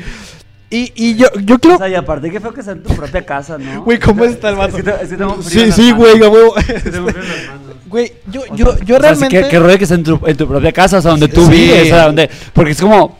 Y, 0.68 0.92
y 0.96 1.14
yo, 1.14 1.26
yo 1.44 1.58
creo... 1.60 1.76
O 1.76 1.78
sea, 1.78 1.88
y 1.88 1.94
aparte 1.94 2.28
que 2.30 2.40
feo 2.40 2.52
que 2.52 2.62
sea 2.62 2.72
en 2.72 2.82
tu 2.82 2.94
propia 2.94 3.24
casa, 3.24 3.56
¿no? 3.56 3.82
Güey, 3.84 3.98
¿cómo 4.00 4.24
está 4.24 4.48
el 4.48 4.56
vato? 4.56 4.76
Es 4.76 4.82
que 4.84 4.90
te- 4.90 5.02
es 5.04 5.08
que 5.10 5.16
tengo 5.16 5.40
Sí, 5.42 5.70
sí, 5.70 5.92
güey, 5.92 6.20
a 6.22 6.28
huevo. 6.28 6.56
Es 6.56 6.64
que 6.82 6.90
tengo 6.90 7.08
frío 7.08 7.22
en 7.22 7.28
las 7.28 7.46
manos. 7.46 7.76
Güey, 7.86 8.12
yo, 8.30 8.40
yo, 8.54 8.72
sea, 8.72 8.84
yo 8.84 8.96
o 8.96 9.00
sea, 9.00 9.14
sí 9.14 9.20
realmente. 9.20 9.42
que, 9.44 9.48
que 9.48 9.58
rollo 9.60 9.78
que 9.78 9.84
esté 9.84 9.94
en 9.94 10.02
tu, 10.02 10.20
en 10.26 10.36
tu 10.36 10.48
propia 10.48 10.72
casa, 10.72 10.98
o 10.98 11.02
sea, 11.02 11.12
donde 11.12 11.28
tú 11.28 11.44
Sí. 11.46 11.50
vives, 11.52 11.82
o 11.82 11.86
sea, 11.86 12.06
donde... 12.06 12.28
Porque 12.52 12.72
es 12.72 12.80
como... 12.80 13.16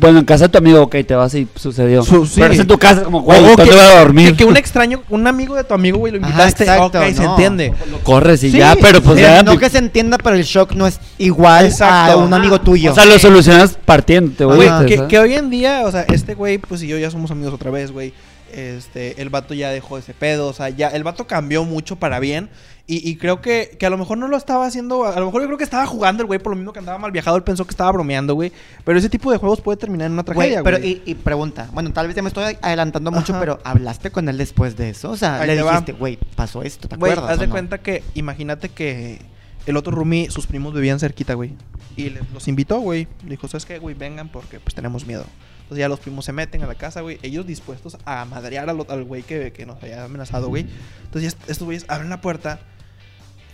Bueno, 0.00 0.18
en 0.20 0.24
casa 0.24 0.44
de 0.44 0.48
tu 0.50 0.58
amigo, 0.58 0.82
ok, 0.82 0.96
te 1.06 1.14
vas 1.14 1.34
y 1.34 1.46
sucedió. 1.56 2.02
Su- 2.02 2.26
sí. 2.26 2.40
Pero 2.40 2.52
es 2.54 2.60
en 2.60 2.66
tu 2.66 2.78
casa, 2.78 3.02
como, 3.02 3.22
güey, 3.22 3.38
O 3.38 3.42
¿dónde 3.48 3.64
que- 3.64 3.70
voy 3.70 3.78
a 3.80 3.98
dormir? 3.98 4.30
Que, 4.30 4.36
que 4.38 4.44
un 4.44 4.56
extraño, 4.56 5.02
un 5.08 5.26
amigo 5.26 5.54
de 5.54 5.64
tu 5.64 5.74
amigo, 5.74 5.98
güey, 5.98 6.12
lo 6.12 6.18
Ajá, 6.18 6.28
invitaste. 6.28 6.64
exacto, 6.64 6.98
ok, 6.98 7.04
se 7.14 7.24
entiende. 7.24 7.74
Lo 7.90 7.98
corres 8.00 8.42
y 8.44 8.50
Sí, 8.50 8.58
ya, 8.58 8.76
pero 8.80 9.02
pues 9.02 9.18
ya... 9.20 9.42
No 9.42 9.58
que 9.58 9.68
se 9.70 9.78
entienda, 9.78 10.18
pero 10.18 10.36
el 10.36 10.44
shock 10.44 10.72
no 10.74 10.86
es 10.86 11.00
igual 11.18 11.66
Exacto. 11.66 12.12
a 12.12 12.16
un 12.16 12.32
amigo 12.32 12.60
tuyo. 12.60 12.92
O 12.92 12.94
sea, 12.94 13.04
lo 13.06 13.18
solucionas 13.18 13.76
partiendo, 13.84 14.54
Güey, 14.54 14.68
Ajá. 14.68 14.86
que, 14.86 15.06
que 15.06 15.18
hoy 15.18 15.34
en 15.34 15.50
día, 15.50 15.82
o 15.84 15.90
sea, 15.90 16.02
este 16.02 16.34
güey, 16.34 16.58
pues 16.58 16.82
y 16.82 16.86
yo 16.88 16.98
ya 16.98 17.10
somos 17.10 17.30
amigos 17.30 17.54
otra 17.54 17.70
vez, 17.70 17.90
güey. 17.92 18.12
Este, 18.52 19.20
el 19.22 19.30
vato 19.30 19.54
ya 19.54 19.70
dejó 19.70 19.98
ese 19.98 20.14
pedo, 20.14 20.48
o 20.48 20.52
sea, 20.52 20.68
ya 20.70 20.88
el 20.88 21.04
vato 21.04 21.26
cambió 21.26 21.64
mucho 21.64 21.96
para 21.96 22.20
bien. 22.20 22.48
Y, 22.86 23.06
y 23.06 23.16
creo 23.16 23.42
que, 23.42 23.76
que 23.78 23.84
a 23.84 23.90
lo 23.90 23.98
mejor 23.98 24.16
no 24.16 24.28
lo 24.28 24.36
estaba 24.38 24.64
haciendo, 24.64 25.04
a 25.04 25.20
lo 25.20 25.26
mejor 25.26 25.42
yo 25.42 25.46
creo 25.48 25.58
que 25.58 25.64
estaba 25.64 25.84
jugando 25.86 26.22
el 26.22 26.26
güey, 26.26 26.38
por 26.40 26.52
lo 26.52 26.56
mismo 26.56 26.72
que 26.72 26.78
andaba 26.78 26.96
mal 26.96 27.12
viajado, 27.12 27.36
él 27.36 27.42
pensó 27.42 27.66
que 27.66 27.70
estaba 27.72 27.92
bromeando, 27.92 28.32
güey. 28.34 28.50
Pero 28.84 28.98
ese 28.98 29.10
tipo 29.10 29.30
de 29.30 29.36
juegos 29.36 29.60
puede 29.60 29.76
terminar 29.76 30.06
en 30.06 30.12
una 30.14 30.22
tragedia, 30.24 30.62
güey. 30.62 30.74
pero 30.74 30.86
y, 30.86 31.02
y 31.04 31.14
pregunta, 31.14 31.68
bueno, 31.74 31.92
tal 31.92 32.06
vez 32.06 32.16
ya 32.16 32.22
me 32.22 32.28
estoy 32.28 32.56
adelantando 32.62 33.10
mucho, 33.10 33.32
Ajá. 33.32 33.40
pero 33.40 33.60
¿hablaste 33.62 34.10
con 34.10 34.26
él 34.30 34.38
después 34.38 34.74
de 34.78 34.88
eso? 34.88 35.10
O 35.10 35.16
sea, 35.18 35.40
Ahí 35.42 35.48
le 35.48 35.56
te 35.56 35.62
va. 35.62 35.72
dijiste, 35.72 35.92
güey, 35.92 36.18
pasó 36.34 36.62
esto, 36.62 36.88
¿te 36.88 36.96
Güey, 36.96 37.12
acuerdas? 37.12 37.32
haz 37.34 37.40
de 37.40 37.46
no? 37.46 37.52
cuenta 37.52 37.76
que, 37.78 38.02
imagínate 38.14 38.70
que 38.70 39.18
el 39.66 39.76
otro 39.76 39.92
roomie, 39.92 40.30
sus 40.30 40.46
primos 40.46 40.72
vivían 40.72 40.98
cerquita, 40.98 41.34
güey. 41.34 41.52
Y 41.94 42.08
les- 42.08 42.30
los 42.32 42.48
invitó, 42.48 42.78
güey. 42.78 43.06
Dijo, 43.24 43.48
¿sabes 43.48 43.66
qué, 43.66 43.78
güey? 43.78 43.94
Vengan 43.94 44.30
porque 44.30 44.60
pues 44.60 44.74
tenemos 44.74 45.04
miedo. 45.06 45.26
Entonces 45.68 45.78
ya 45.82 45.88
los 45.90 46.00
primos 46.00 46.24
se 46.24 46.32
meten 46.32 46.62
a 46.62 46.66
la 46.66 46.74
casa, 46.76 47.02
güey. 47.02 47.18
Ellos 47.22 47.46
dispuestos 47.46 47.98
a 48.06 48.24
madrear 48.24 48.70
al 48.70 48.86
al 48.88 49.04
güey 49.04 49.22
que, 49.22 49.52
que 49.52 49.66
nos 49.66 49.82
había 49.82 50.04
amenazado, 50.04 50.48
güey. 50.48 50.66
Entonces 51.04 51.22
ya 51.34 51.38
est- 51.38 51.50
estos 51.50 51.66
güeyes 51.66 51.84
abren 51.88 52.08
la 52.08 52.20
puerta. 52.22 52.58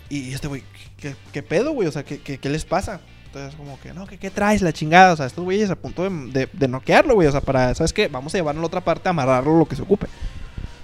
Y 0.09 0.33
este 0.33 0.47
güey, 0.47 0.63
¿qué, 0.99 1.17
qué 1.33 1.43
pedo, 1.43 1.73
güey? 1.73 1.89
O 1.89 1.93
sea, 1.93 2.05
¿qué, 2.05 2.21
qué, 2.21 2.39
qué 2.39 2.49
les 2.49 2.65
pasa? 2.65 3.01
Entonces 3.27 3.57
como 3.57 3.81
que, 3.81 3.93
no, 3.93 4.07
¿qué, 4.07 4.17
qué 4.17 4.31
traes? 4.31 4.63
La 4.63 4.73
chingada. 4.73 5.13
O 5.13 5.17
sea, 5.17 5.27
estos 5.27 5.43
güeyes 5.43 5.71
a 5.71 5.75
punto 5.75 6.05
de, 6.09 6.11
de, 6.31 6.49
de 6.53 6.69
noquearlo, 6.69 7.15
güey. 7.15 7.27
O 7.27 7.33
sea, 7.33 7.41
para, 7.41 7.75
¿sabes 7.75 7.93
qué? 7.93 8.07
Vamos 8.07 8.33
a 8.35 8.39
llevarlo 8.39 8.61
a 8.61 8.63
la 8.63 8.67
otra 8.69 8.81
parte, 8.81 9.09
amarrarlo, 9.09 9.59
lo 9.59 9.67
que 9.67 9.75
se 9.75 9.83
ocupe. 9.83 10.07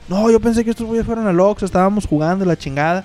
No, 0.09 0.29
yo 0.33 0.40
pensé 0.40 0.64
que 0.64 0.71
estos 0.71 0.87
güeyes 0.87 1.07
fueron 1.07 1.29
al 1.29 1.38
Oxxo, 1.38 1.64
estábamos 1.64 2.07
jugando 2.07 2.45
la 2.45 2.57
chingada. 2.59 3.05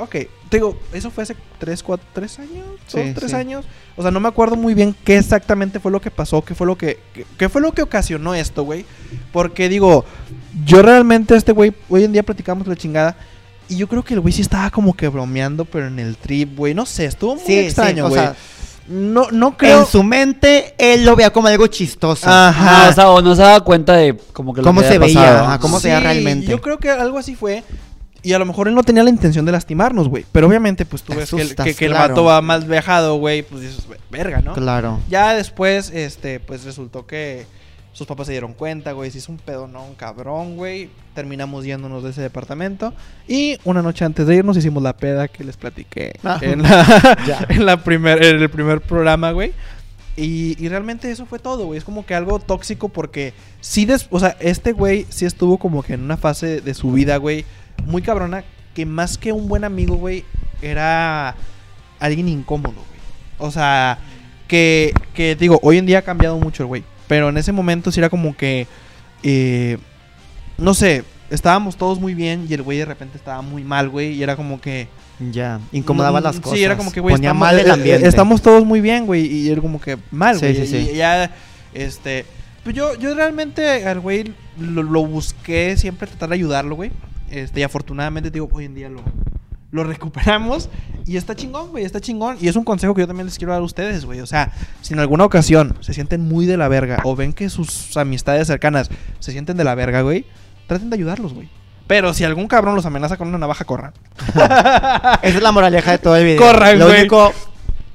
Ok, 0.00 0.10
te 0.48 0.56
digo, 0.56 0.78
eso 0.92 1.10
fue 1.10 1.22
hace 1.24 1.36
3, 1.58 1.82
4, 1.82 2.06
3 2.12 2.38
años, 2.40 2.66
Sí, 2.86 2.98
2, 3.00 3.14
3 3.14 3.30
sí. 3.30 3.36
años. 3.36 3.64
O 3.96 4.02
sea, 4.02 4.10
no 4.10 4.18
me 4.20 4.28
acuerdo 4.28 4.56
muy 4.56 4.74
bien 4.74 4.94
qué 5.04 5.18
exactamente 5.18 5.78
fue 5.80 5.92
lo 5.92 6.00
que 6.00 6.10
pasó, 6.10 6.42
qué 6.42 6.54
fue 6.54 6.66
lo 6.66 6.76
que, 6.76 6.98
qué, 7.14 7.26
qué 7.38 7.48
fue 7.48 7.60
lo 7.60 7.72
que 7.72 7.82
ocasionó 7.82 8.34
esto, 8.34 8.62
güey. 8.64 8.84
Porque 9.32 9.68
digo, 9.68 10.04
yo 10.64 10.82
realmente 10.82 11.36
este 11.36 11.52
güey, 11.52 11.72
hoy 11.88 12.04
en 12.04 12.12
día 12.12 12.22
platicamos 12.22 12.66
la 12.66 12.76
chingada. 12.76 13.16
Y 13.68 13.76
yo 13.76 13.86
creo 13.86 14.02
que 14.02 14.14
el 14.14 14.20
güey 14.20 14.32
sí 14.32 14.42
estaba 14.42 14.68
como 14.70 14.94
que 14.96 15.06
bromeando, 15.06 15.64
pero 15.64 15.86
en 15.86 15.98
el 16.00 16.16
trip, 16.16 16.56
güey. 16.56 16.74
No 16.74 16.86
sé, 16.86 17.04
estuvo 17.04 17.36
muy 17.36 17.44
Sí, 17.44 17.52
sí, 17.52 17.58
extraño, 17.66 18.06
o 18.06 18.08
güey. 18.08 18.20
sea, 18.20 18.34
no, 18.88 19.30
no 19.30 19.56
creo. 19.56 19.80
en 19.82 19.86
su 19.86 20.02
mente 20.02 20.74
él 20.76 21.04
lo 21.04 21.14
veía 21.14 21.30
como 21.32 21.46
algo 21.46 21.68
chistoso. 21.68 22.28
Ajá. 22.28 22.84
No, 22.86 22.90
o 22.90 22.92
sea, 22.92 23.10
o 23.10 23.22
no 23.22 23.36
se 23.36 23.42
daba 23.42 23.60
cuenta 23.60 23.92
de 23.94 24.16
como 24.32 24.52
que 24.52 24.62
lo 24.62 24.66
¿Cómo 24.66 24.80
que 24.80 24.88
se 24.88 24.98
veía? 24.98 25.14
pasado. 25.20 25.44
Ajá, 25.46 25.58
¿cómo 25.60 25.78
se 25.78 25.86
veía 25.86 25.98
Sí, 25.98 26.04
realmente? 26.04 26.46
Yo 26.46 26.60
creo 26.60 26.78
que 26.78 26.90
algo 26.90 27.18
así 27.18 27.36
fue. 27.36 27.62
Y 28.22 28.32
a 28.34 28.38
lo 28.38 28.44
mejor 28.46 28.68
él 28.68 28.74
no 28.74 28.82
tenía 28.82 29.02
la 29.02 29.10
intención 29.10 29.44
de 29.46 29.52
lastimarnos, 29.52 30.08
güey. 30.08 30.24
Pero 30.32 30.46
obviamente, 30.46 30.84
pues 30.84 31.02
tú 31.02 31.14
ves 31.14 31.30
que 31.30 31.40
el, 31.40 31.54
que, 31.54 31.74
que 31.74 31.86
el 31.86 31.92
vato 31.94 32.24
va 32.24 32.40
más 32.42 32.66
viajado, 32.66 33.16
güey. 33.16 33.42
Pues 33.42 33.62
dices, 33.62 33.86
verga, 34.10 34.40
¿no? 34.42 34.52
Claro. 34.54 34.98
Ya 35.08 35.34
después, 35.34 35.90
este, 35.90 36.38
pues 36.40 36.64
resultó 36.64 37.06
que 37.06 37.46
sus 37.92 38.06
papás 38.06 38.26
se 38.26 38.32
dieron 38.32 38.52
cuenta, 38.52 38.92
güey. 38.92 39.10
Se 39.10 39.18
hizo 39.18 39.32
un 39.32 39.38
pedonón 39.38 39.94
cabrón, 39.94 40.56
güey. 40.56 40.90
Terminamos 41.14 41.64
yéndonos 41.64 42.02
de 42.04 42.10
ese 42.10 42.20
departamento. 42.22 42.92
Y 43.26 43.58
una 43.64 43.80
noche 43.82 44.04
antes 44.04 44.26
de 44.26 44.36
irnos 44.36 44.56
hicimos 44.56 44.82
la 44.82 44.96
peda 44.96 45.26
que 45.28 45.42
les 45.42 45.56
platiqué 45.56 46.12
Ah. 46.22 46.38
en, 46.42 46.62
la, 46.62 47.16
en, 47.48 47.64
la 47.66 47.82
primer, 47.82 48.22
en 48.24 48.36
el 48.40 48.50
primer 48.50 48.80
programa, 48.82 49.32
güey. 49.32 49.52
Y, 50.16 50.56
y 50.62 50.68
realmente 50.68 51.10
eso 51.10 51.24
fue 51.24 51.38
todo, 51.38 51.64
güey. 51.66 51.78
Es 51.78 51.84
como 51.84 52.04
que 52.04 52.14
algo 52.14 52.38
tóxico 52.40 52.90
porque 52.90 53.32
sí, 53.60 53.86
des- 53.86 54.06
o 54.10 54.20
sea, 54.20 54.36
este 54.40 54.72
güey 54.72 55.06
sí 55.08 55.24
estuvo 55.24 55.56
como 55.56 55.82
que 55.82 55.94
en 55.94 56.02
una 56.02 56.16
fase 56.18 56.60
de 56.60 56.74
su 56.74 56.92
vida, 56.92 57.16
güey, 57.16 57.46
muy 57.86 58.02
cabrona, 58.02 58.44
que 58.74 58.86
más 58.86 59.18
que 59.18 59.32
un 59.32 59.48
buen 59.48 59.64
amigo, 59.64 59.96
güey, 59.96 60.24
era 60.62 61.34
alguien 61.98 62.28
incómodo, 62.28 62.74
güey. 62.74 63.00
O 63.38 63.50
sea, 63.50 63.98
que, 64.48 64.92
que 65.14 65.34
digo, 65.36 65.58
hoy 65.62 65.78
en 65.78 65.86
día 65.86 65.98
ha 65.98 66.02
cambiado 66.02 66.38
mucho 66.38 66.62
el 66.62 66.66
güey. 66.66 66.84
Pero 67.08 67.28
en 67.28 67.36
ese 67.38 67.52
momento 67.52 67.90
sí 67.90 67.98
era 68.00 68.08
como 68.10 68.36
que, 68.36 68.66
eh, 69.22 69.78
no 70.58 70.74
sé, 70.74 71.04
estábamos 71.30 71.76
todos 71.76 71.98
muy 72.00 72.14
bien 72.14 72.46
y 72.48 72.54
el 72.54 72.62
güey 72.62 72.78
de 72.78 72.84
repente 72.84 73.16
estaba 73.16 73.42
muy 73.42 73.64
mal, 73.64 73.88
güey. 73.88 74.12
Y 74.12 74.22
era 74.22 74.36
como 74.36 74.60
que... 74.60 74.88
Ya, 75.32 75.60
incomodaba 75.72 76.20
Mm, 76.20 76.24
las 76.24 76.40
cosas. 76.40 76.58
Sí, 76.58 76.64
era 76.64 76.76
como 76.78 76.92
que, 76.92 77.00
güey, 77.00 77.14
Ponía 77.14 77.28
estamos, 77.30 77.40
mal 77.46 77.58
el 77.58 77.66
eh, 77.66 77.70
ambiente. 77.72 78.08
estamos 78.08 78.40
todos 78.40 78.64
muy 78.64 78.80
bien, 78.80 79.04
güey. 79.06 79.26
Y 79.26 79.48
él 79.50 79.60
como 79.60 79.80
que 79.80 79.98
mal, 80.10 80.36
Sí, 80.38 80.46
güey. 80.52 80.56
sí, 80.56 80.66
sí. 80.66 80.90
y 80.94 80.96
ya, 80.96 81.30
este... 81.74 82.24
Pues 82.64 82.76
yo, 82.76 82.94
yo 82.96 83.14
realmente 83.14 83.86
al 83.86 84.00
güey 84.00 84.34
lo, 84.58 84.82
lo 84.82 85.04
busqué 85.06 85.76
siempre 85.78 86.06
tratar 86.06 86.28
de 86.28 86.34
ayudarlo, 86.36 86.76
güey. 86.76 86.90
Este, 87.30 87.60
y 87.60 87.62
afortunadamente, 87.62 88.30
digo, 88.30 88.48
hoy 88.52 88.64
en 88.64 88.74
día 88.74 88.88
lo, 88.88 89.00
lo 89.70 89.84
recuperamos. 89.84 90.68
Y 91.06 91.16
está 91.16 91.34
chingón, 91.34 91.70
güey, 91.70 91.84
está 91.84 92.00
chingón. 92.00 92.36
Y 92.40 92.48
es 92.48 92.56
un 92.56 92.64
consejo 92.64 92.94
que 92.94 93.00
yo 93.02 93.06
también 93.06 93.26
les 93.26 93.38
quiero 93.38 93.52
dar 93.52 93.62
a 93.62 93.64
ustedes, 93.64 94.04
güey. 94.04 94.20
O 94.20 94.26
sea, 94.26 94.52
si 94.82 94.94
en 94.94 95.00
alguna 95.00 95.24
ocasión 95.24 95.76
se 95.80 95.94
sienten 95.94 96.20
muy 96.20 96.46
de 96.46 96.56
la 96.56 96.68
verga 96.68 97.00
o 97.04 97.16
ven 97.16 97.32
que 97.32 97.48
sus 97.50 97.96
amistades 97.96 98.46
cercanas 98.46 98.90
se 99.18 99.32
sienten 99.32 99.56
de 99.56 99.64
la 99.64 99.74
verga, 99.74 100.02
güey, 100.02 100.26
traten 100.66 100.90
de 100.90 100.96
ayudarlos, 100.96 101.32
güey. 101.34 101.48
Pero 101.86 102.14
si 102.14 102.22
algún 102.22 102.46
cabrón 102.46 102.76
los 102.76 102.86
amenaza 102.86 103.16
con 103.16 103.26
una 103.26 103.38
navaja, 103.38 103.64
corran. 103.64 103.92
Esa 104.34 105.18
es 105.22 105.42
la 105.42 105.50
moraleja 105.50 105.90
de 105.92 105.98
todo 105.98 106.14
el 106.16 106.24
video. 106.24 106.40
Corran, 106.40 106.78
Lo 106.78 106.86
güey. 106.86 107.00
único 107.00 107.32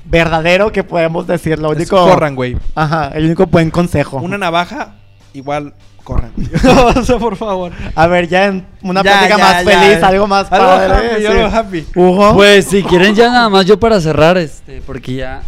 verdadero 0.03 0.71
que 0.71 0.83
podemos 0.83 1.25
decir, 1.27 1.59
lo 1.59 1.71
Es 1.71 1.77
único... 1.77 1.97
corran, 2.05 2.36
güey. 2.36 2.57
Ajá, 2.75 3.09
el 3.13 3.25
único 3.25 3.45
buen 3.45 3.71
consejo. 3.71 4.17
Una 4.17 4.38
navaja, 4.38 4.95
igual, 5.33 5.73
corran. 6.05 6.31
o 6.95 7.03
sea, 7.03 7.17
por 7.17 7.35
favor. 7.35 7.73
A 7.93 8.07
ver, 8.07 8.29
ya 8.29 8.45
en 8.45 8.65
una 8.81 9.03
Ya, 9.03 9.11
plática 9.11 9.37
ya, 9.37 9.43
más 9.43 9.65
ya. 9.65 9.71
feliz, 9.81 10.03
algo 10.03 10.27
más 10.27 10.49
Algo 10.51 10.65
padre. 10.67 10.93
happy, 10.93 11.19
sí. 11.21 11.25
algo 11.27 11.57
happy. 11.57 11.85
Hugo. 11.95 12.33
Pues 12.35 12.65
si 12.67 12.81
quieren 12.83 13.13
ya 13.13 13.29
nada 13.29 13.49
más 13.49 13.65
yo 13.65 13.77
para 13.77 13.99
cerrar, 13.99 14.37
este, 14.37 14.81
porque 14.85 15.15
ya, 15.15 15.41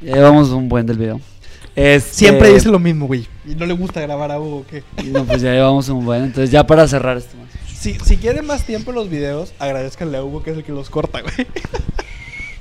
ya 0.00 0.14
llevamos 0.14 0.48
un 0.48 0.70
buen 0.70 0.86
del 0.86 0.96
video. 0.96 1.20
Este, 1.74 2.14
Siempre 2.14 2.54
dice 2.54 2.70
lo 2.70 2.78
mismo, 2.78 3.06
güey. 3.06 3.26
Y 3.46 3.54
no 3.54 3.66
le 3.66 3.74
gusta 3.74 4.00
grabar 4.00 4.32
a 4.32 4.40
Hugo, 4.40 4.64
¿qué? 4.70 4.82
No, 5.04 5.24
pues 5.24 5.42
ya 5.42 5.52
llevamos 5.52 5.86
un 5.90 6.06
buen, 6.06 6.24
entonces 6.24 6.50
ya 6.50 6.66
para 6.66 6.88
cerrar 6.88 7.18
esto. 7.18 7.36
más. 7.36 7.46
Si, 7.78 7.94
si 7.98 8.16
quieren 8.16 8.46
más 8.46 8.64
tiempo 8.64 8.90
en 8.92 8.94
los 8.96 9.10
videos, 9.10 9.52
agradezcanle 9.58 10.16
a 10.16 10.24
Hugo, 10.24 10.42
que 10.42 10.52
es 10.52 10.56
el 10.56 10.64
que 10.64 10.72
los 10.72 10.88
corta, 10.88 11.20
güey. 11.20 11.46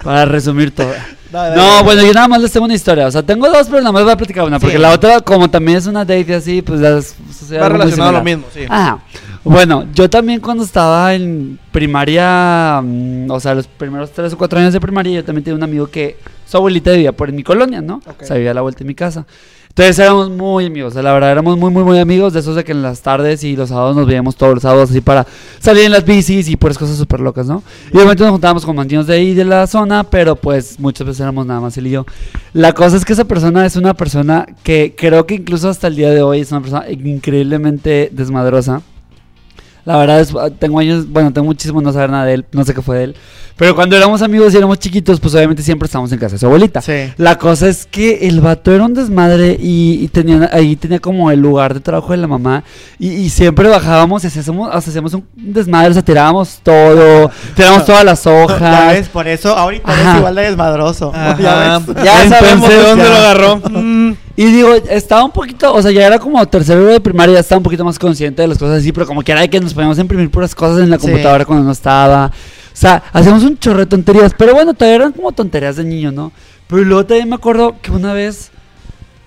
Para 0.04 0.26
resumir 0.26 0.76
todo. 0.76 0.92
Dale, 1.36 1.56
No, 1.56 1.64
dale. 1.64 1.84
bueno, 1.84 2.02
yo 2.04 2.14
nada 2.14 2.28
más 2.28 2.42
les 2.42 2.52
tengo 2.52 2.66
una 2.66 2.76
historia. 2.76 3.08
O 3.08 3.12
sea, 3.12 3.22
tengo 3.24 3.48
dos, 3.50 3.68
pero 3.68 3.80
nada 3.80 3.92
más 3.92 4.04
voy 4.04 4.12
a 4.14 4.18
platicar 4.18 4.46
una. 4.46 4.60
Porque 4.60 4.76
Sí. 4.78 4.82
la 4.82 4.92
otra, 4.92 5.20
como 5.22 5.50
también 5.50 5.78
es 5.78 5.86
una 5.88 6.06
date 6.06 6.34
así, 6.34 6.62
pues 6.62 6.80
sea, 6.80 7.62
Va 7.62 7.70
relacionado 7.70 8.10
a 8.10 8.14
lo 8.20 8.24
mismo, 8.24 8.46
sí. 8.54 8.62
Ajá. 8.70 9.00
Bueno, 9.44 9.86
yo 9.94 10.10
también 10.10 10.40
cuando 10.40 10.64
estaba 10.64 11.14
en 11.14 11.60
primaria, 11.72 12.82
mm, 12.84 13.30
o 13.30 13.40
sea, 13.40 13.54
los 13.54 13.68
primeros 13.68 14.12
tres 14.12 14.34
o 14.34 14.38
cuatro 14.38 14.58
años 14.60 14.74
de 14.74 14.80
primaria, 14.80 15.14
yo 15.14 15.24
también 15.24 15.44
tenía 15.44 15.56
un 15.58 15.64
amigo 15.64 15.88
que 15.88 16.18
su 16.48 16.58
abuelita 16.58 16.92
vivía 16.92 17.12
por 17.12 17.30
en 17.30 17.36
mi 17.36 17.44
colonia, 17.44 17.82
¿no? 17.82 18.02
Ok. 18.08 18.22
O 18.24 18.26
sea, 18.26 18.38
vivía 18.38 18.52
a 18.52 18.54
la 18.56 18.62
vuelta 18.62 18.80
de 18.80 18.86
mi 18.86 18.96
casa. 18.96 19.26
Entonces 19.78 20.00
éramos 20.00 20.30
muy 20.30 20.68
amigos, 20.68 20.96
la 20.96 21.12
verdad 21.12 21.34
éramos 21.34 21.58
muy, 21.58 21.70
muy, 21.70 21.84
muy 21.84 22.00
amigos, 22.00 22.32
de 22.32 22.40
esos 22.40 22.56
de 22.56 22.64
que 22.64 22.72
en 22.72 22.82
las 22.82 23.02
tardes 23.02 23.44
y 23.44 23.58
los 23.58 23.68
sábados 23.68 23.94
nos 23.94 24.08
veíamos 24.08 24.38
todos 24.38 24.54
los 24.54 24.62
sábados 24.62 24.90
así 24.90 25.02
para 25.02 25.28
salir 25.60 25.84
en 25.84 25.92
las 25.92 26.06
bicis 26.06 26.48
y 26.48 26.56
puras 26.56 26.78
cosas 26.78 26.96
súper 26.96 27.20
locas, 27.20 27.46
¿no? 27.46 27.62
Y 27.92 27.98
obviamente 27.98 28.24
nos 28.24 28.32
juntábamos 28.32 28.66
con 28.66 28.74
mantinos 28.74 29.06
de 29.06 29.16
ahí 29.16 29.34
de 29.34 29.44
la 29.44 29.68
zona, 29.68 30.06
pero 30.06 30.38
pues 30.38 30.80
muchas 30.80 31.06
veces 31.06 31.20
éramos 31.20 31.46
nada 31.46 31.60
más 31.60 31.78
él 31.78 31.88
y 31.88 31.90
yo. 31.90 32.06
La 32.54 32.72
cosa 32.72 32.96
es 32.96 33.04
que 33.04 33.12
esa 33.12 33.26
persona 33.26 33.66
es 33.66 33.76
una 33.76 33.94
persona 33.94 34.48
que 34.64 34.96
creo 34.98 35.26
que 35.26 35.36
incluso 35.36 35.68
hasta 35.68 35.88
el 35.88 35.98
día 35.98 36.10
de 36.10 36.22
hoy 36.22 36.40
es 36.40 36.52
una 36.54 36.62
persona 36.62 36.90
increíblemente 36.90 38.10
desmadrosa. 38.14 38.82
La 39.86 39.98
verdad 39.98 40.20
es, 40.20 40.34
tengo 40.60 40.80
años, 40.80 41.08
bueno, 41.10 41.32
tengo 41.32 41.46
muchísimo 41.46 41.80
no 41.82 41.94
saber 41.94 42.10
nada 42.10 42.26
de 42.26 42.34
él, 42.34 42.46
no 42.52 42.64
sé 42.66 42.74
qué 42.74 42.82
fue 42.82 42.98
de 42.98 43.04
él. 43.06 43.16
Pero 43.56 43.74
cuando 43.74 43.96
éramos 43.96 44.22
amigos 44.22 44.54
y 44.54 44.58
éramos 44.58 44.80
chiquitos, 44.80 45.20
pues 45.20 45.34
obviamente 45.36 45.64
siempre 45.64 45.86
estábamos 45.86 46.12
en 46.12 46.20
casa 46.20 46.34
de 46.34 46.40
su 46.40 46.46
abuelita. 46.46 46.82
Sí. 46.82 47.14
La 47.18 47.38
cosa 47.38 47.70
es 47.70 47.86
que 47.86 48.28
el 48.28 48.42
vato 48.42 48.74
era 48.74 48.84
un 48.84 48.94
desmadre 48.94 49.58
y, 49.62 50.00
y 50.04 50.08
tenía, 50.10 50.50
ahí 50.52 50.76
tenía 50.76 51.00
como 51.00 51.32
el 51.32 51.40
lugar 51.40 51.74
de 51.76 51.80
trabajo 51.80 52.12
de 52.12 52.18
la 52.18 52.28
mamá 52.28 52.64
y, 53.00 53.10
y 53.12 53.30
siempre 53.30 53.70
bajábamos 53.70 54.24
y 54.26 54.28
hacíamos, 54.28 54.68
o 54.68 54.82
sea, 54.82 54.90
hacíamos 54.90 55.14
un 55.14 55.24
desmadre, 55.36 55.92
o 55.92 55.94
sea, 55.94 56.04
tirábamos 56.04 56.60
todo, 56.64 57.32
tirábamos 57.56 57.86
todas 57.86 58.04
las 58.04 58.24
Ya 58.24 58.32
hojas. 58.34 58.92
ves, 58.94 59.08
por 59.08 59.28
eso 59.28 59.56
ahorita 59.56 59.90
Ajá. 59.90 60.02
eres 60.02 60.16
igual 60.18 60.36
de 60.36 60.42
desmadroso. 60.42 61.12
Ajá. 61.16 61.38
Ya 61.40 61.78
ves. 61.80 62.04
Ya 62.04 62.28
sabemos 62.30 62.68
de 62.68 62.76
dónde 62.82 63.04
ya. 63.06 63.10
lo 63.10 63.16
agarró. 63.16 63.62
Mm. 63.70 64.14
Y 64.38 64.46
digo, 64.46 64.74
estaba 64.90 65.24
un 65.24 65.32
poquito, 65.32 65.74
o 65.74 65.82
sea, 65.82 65.92
ya 65.92 66.06
era 66.06 66.20
como 66.20 66.46
tercero 66.48 66.84
de 66.86 67.00
primaria, 67.00 67.36
ya 67.36 67.40
estaba 67.40 67.58
un 67.60 67.64
poquito 67.64 67.86
más 67.86 67.98
consciente 67.98 68.42
de 68.42 68.50
las 68.50 68.58
cosas 68.58 68.80
así, 68.80 68.92
pero 68.92 69.06
como 69.08 69.22
que 69.22 69.32
era 69.32 69.42
de 69.42 69.50
que 69.50 69.62
nos 69.62 69.74
poníamos 69.74 69.98
a 69.98 70.02
imprimir 70.02 70.30
puras 70.30 70.54
cosas 70.54 70.80
en 70.84 70.90
la 70.90 70.98
Sí. 71.00 71.04
computadora 71.08 71.46
cuando 71.46 71.64
no 71.64 71.72
estaba. 71.72 72.26
O 72.28 72.78
sea, 72.78 73.02
hacíamos 73.14 73.44
un 73.44 73.58
chorro 73.58 73.80
de 73.80 73.86
tonterías, 73.86 74.34
pero 74.38 74.54
bueno, 74.54 74.74
todavía 74.74 74.98
eran 74.98 75.14
como 75.14 75.32
tonterías 75.32 75.78
de 75.78 75.86
niño, 75.86 76.12
¿no? 76.12 76.34
Pero 76.68 76.84
luego 76.84 77.06
también 77.06 77.30
me 77.30 77.36
acuerdo 77.36 77.76
que 77.82 77.92
una 77.92 78.12
vez, 78.12 78.52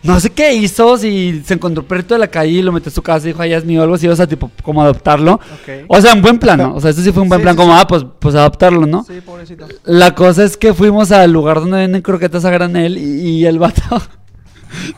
no 0.03 0.21
sé 0.21 0.29
qué 0.29 0.53
hizo, 0.55 0.99
si 0.99 1.43
se 1.47 1.55
encontró 1.55 1.81
un 1.83 1.89
perrito 1.89 2.13
de 2.15 2.21
la 2.21 2.29
calle 2.29 2.51
y 2.53 2.63
lo 2.63 2.71
metió 2.73 2.91
a 2.91 2.95
su 2.95 3.01
casa 3.01 3.25
y 3.27 3.31
dijo, 3.33 3.41
ay, 3.41 3.55
es 3.55 3.65
mío, 3.65 3.83
algo 3.83 3.95
así, 3.95 4.07
o 4.09 4.15
sea, 4.15 4.27
tipo, 4.27 4.51
como 4.63 4.83
adoptarlo. 4.83 5.35
Ok. 5.35 5.87
O 5.89 5.99
sea, 6.03 6.13
en 6.13 6.21
buen 6.21 6.39
plan, 6.39 6.59
¿no? 6.59 6.75
O 6.75 6.81
sea, 6.83 6.91
esto 6.91 7.01
sí 7.03 7.13
fue 7.13 7.23
un 7.23 7.31
buen 7.31 7.41
Sí, 7.41 7.45
plan, 7.45 7.55
sí, 7.55 7.61
como, 7.63 7.75
ah, 7.75 7.87
pues, 7.87 8.05
pues 8.19 8.35
adoptarlo, 8.35 8.85
¿no? 8.87 9.05
Sí, 9.05 9.23
pobrecito. 9.25 9.67
La 9.85 10.15
cosa 10.15 10.45
es 10.45 10.59
que 10.59 10.75
fuimos 10.75 11.11
al 11.13 11.33
lugar 11.33 11.61
donde 11.61 11.79
venden 11.79 12.03
croquetas 12.03 12.45
a 12.45 12.51
granel 12.51 12.99
y, 12.99 13.21
y 13.39 13.47
el 13.47 13.59
vato. 13.59 13.81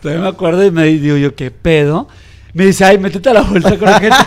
Todavía 0.00 0.22
me 0.22 0.28
acuerdo 0.28 0.64
y 0.64 0.70
me 0.70 0.84
digo 0.84 1.16
yo, 1.16 1.34
¿qué 1.34 1.50
pedo? 1.50 2.08
Me 2.52 2.66
dice, 2.66 2.84
ay, 2.84 2.98
métete 2.98 3.30
a 3.30 3.34
la 3.34 3.42
bolsa 3.42 3.70
de 3.70 3.78
croquetas. 3.78 4.26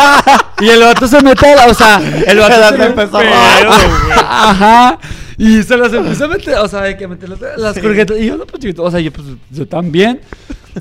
y 0.60 0.68
el 0.68 0.80
vato 0.80 1.08
se 1.08 1.22
mete 1.22 1.52
a 1.52 1.56
la. 1.56 1.66
O 1.66 1.74
sea, 1.74 2.00
el 2.26 2.38
vato 2.38 2.76
se 2.76 2.84
empezó 2.84 3.16
a 3.16 3.20
pedo, 3.20 3.70
güey. 3.70 4.18
Ajá. 4.18 4.98
Y 5.36 5.62
se 5.62 5.76
las 5.76 5.92
empezó 5.92 6.26
a 6.26 6.28
meter, 6.28 6.54
o 6.58 6.68
sea, 6.68 6.82
hay 6.82 6.96
que 6.96 7.08
meter 7.08 7.28
las, 7.28 7.40
las 7.56 7.78
croquetas. 7.78 8.18
Y 8.18 8.26
yo, 8.26 8.36
no, 8.36 8.46
pues 8.46 8.62
chiquito, 8.62 8.82
o 8.84 8.90
sea, 8.90 9.00
yo, 9.00 9.12
pues, 9.12 9.26
yo 9.50 9.66
también. 9.66 10.20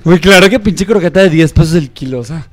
Güey, 0.04 0.20
claro 0.20 0.50
que 0.50 0.60
pinche 0.60 0.86
croqueta 0.86 1.22
de 1.22 1.30
10 1.30 1.54
pesos 1.54 1.74
el 1.76 1.90
kilo, 1.92 2.20
o 2.20 2.24
sea. 2.24 2.48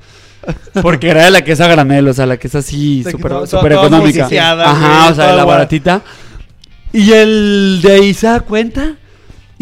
Porque 0.81 1.09
era 1.09 1.25
de 1.25 1.31
la 1.31 1.41
que 1.43 1.51
es 1.51 1.61
a 1.61 1.67
granel, 1.67 2.07
o 2.07 2.13
sea, 2.13 2.25
la 2.25 2.37
que 2.37 2.47
es 2.47 2.55
así, 2.55 3.03
De 3.03 3.11
súper 3.11 3.31
toda 3.31 3.67
económica. 3.67 4.25
Ajá, 4.25 4.99
güey, 4.99 5.11
o 5.11 5.15
sea, 5.15 5.25
toda 5.25 5.35
la 5.35 5.45
baratita. 5.45 6.01
Y 6.93 7.11
el 7.11 7.79
de 7.81 7.93
ahí 7.93 8.13
se 8.13 8.27
da 8.27 8.39
cuenta 8.39 8.95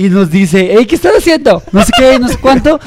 y 0.02 0.10
nos 0.10 0.32
dice, 0.32 0.70
hey, 0.78 0.86
¿qué 0.86 0.96
están 0.96 1.12
haciendo? 1.18 1.62
No 1.72 1.84
sé 1.84 1.92
qué, 1.98 2.18
no 2.20 2.28
sé 2.30 2.38
cuánto. 2.38 2.80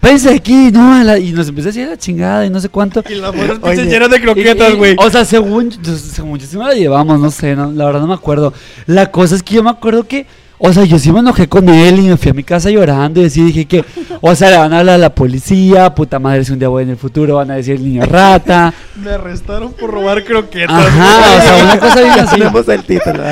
Váyanse 0.00 0.32
aquí, 0.34 0.70
no, 0.72 0.94
a 0.94 1.04
la- 1.04 1.18
y 1.18 1.32
nos 1.32 1.48
empieza 1.48 1.68
a 1.68 1.72
decir 1.72 1.88
la 1.88 1.96
chingada 1.98 2.46
y 2.46 2.50
no 2.50 2.58
sé 2.60 2.68
cuánto. 2.68 3.02
Y 3.08 3.14
Oye. 3.20 3.58
pinches 3.62 3.86
llenas 3.86 4.08
de 4.10 4.20
croquetas, 4.20 4.74
güey. 4.76 4.94
O 4.98 5.10
sea, 5.10 5.24
según, 5.24 5.70
yo- 5.70 5.96
según 5.96 6.38
yo 6.38 6.46
sí 6.46 6.56
me 6.56 6.64
la 6.64 6.74
llevamos, 6.74 7.18
no 7.20 7.30
sé, 7.30 7.54
no, 7.56 7.70
la 7.72 7.84
verdad 7.86 8.00
no 8.00 8.06
me 8.06 8.14
acuerdo. 8.14 8.54
La 8.86 9.10
cosa 9.10 9.34
es 9.34 9.42
que 9.42 9.54
yo 9.56 9.62
me 9.62 9.68
acuerdo 9.70 10.04
que, 10.04 10.26
o 10.58 10.72
sea, 10.72 10.84
yo 10.84 10.98
sí 10.98 11.10
me 11.12 11.18
enojé 11.20 11.48
con 11.48 11.68
él 11.68 11.98
y 11.98 12.02
me 12.02 12.16
fui 12.16 12.30
a 12.30 12.34
mi 12.34 12.44
casa 12.44 12.70
llorando 12.70 13.20
y 13.20 13.24
así 13.26 13.42
dije 13.42 13.64
que, 13.66 13.84
o 14.22 14.34
sea, 14.34 14.48
le 14.50 14.56
van 14.58 14.72
a 14.72 14.78
hablar 14.78 14.94
a 14.94 14.98
la 14.98 15.14
policía, 15.14 15.94
puta 15.94 16.18
madre, 16.18 16.44
si 16.44 16.52
un 16.52 16.58
día 16.60 16.68
voy 16.68 16.84
en 16.84 16.90
el 16.90 16.96
futuro 16.96 17.36
van 17.36 17.50
a 17.50 17.56
decir 17.56 17.74
el 17.76 17.84
niño 17.84 18.06
rata. 18.06 18.72
Me 18.96 19.10
arrestaron 19.10 19.72
por 19.72 19.90
robar 19.90 20.22
croquetas. 20.24 20.70
Ajá, 20.86 21.36
o 21.36 21.42
sea, 21.42 21.64
una 21.64 21.78
cosa 21.78 22.00
bien 22.00 22.10
así. 22.20 22.36
tenemos 22.38 22.68
el 22.68 22.84
título. 22.84 23.22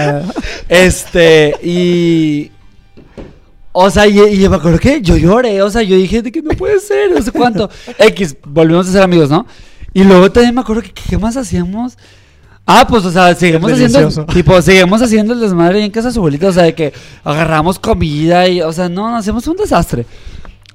Este, 0.69 1.55
y. 1.63 2.51
O 3.81 3.91
sea, 3.91 4.09
y, 4.09 4.19
y 4.19 4.49
me 4.49 4.57
acuerdo 4.57 4.77
que 4.81 5.01
yo 5.01 5.17
lloré, 5.17 5.63
o 5.63 5.71
sea, 5.71 5.83
yo 5.83 5.95
dije 5.95 6.21
de 6.21 6.33
que 6.33 6.43
no 6.43 6.51
puede 6.51 6.81
ser, 6.81 7.13
no 7.13 7.23
sé 7.23 7.31
cuánto. 7.31 7.71
X, 7.99 8.37
volvimos 8.45 8.89
a 8.89 8.93
ser 8.93 9.03
amigos, 9.03 9.31
¿no? 9.31 9.47
Y 9.95 10.03
luego 10.03 10.33
también 10.33 10.53
me 10.53 10.63
acuerdo 10.63 10.83
que, 10.83 10.91
¿qué 10.91 11.17
más 11.17 11.37
hacíamos? 11.37 11.97
Ah, 12.67 12.85
pues, 12.89 13.05
o 13.05 13.13
sea, 13.13 13.33
seguimos 13.37 13.71
haciendo, 13.71 14.27
tipo, 14.27 14.61
seguimos 14.63 15.01
haciendo 15.01 15.33
el 15.33 15.39
desmadre 15.39 15.79
ahí 15.79 15.85
en 15.85 15.93
casa 15.93 16.09
de 16.09 16.15
su 16.15 16.19
abuelita, 16.19 16.49
o 16.49 16.53
sea, 16.53 16.65
de 16.65 16.75
que 16.75 16.93
agarramos 17.23 17.79
comida 17.79 18.49
y, 18.49 18.61
o 18.63 18.73
sea, 18.73 18.89
no, 18.89 19.11
no, 19.11 19.17
hacemos 19.17 19.47
un 19.47 19.57
desastre. 19.57 20.05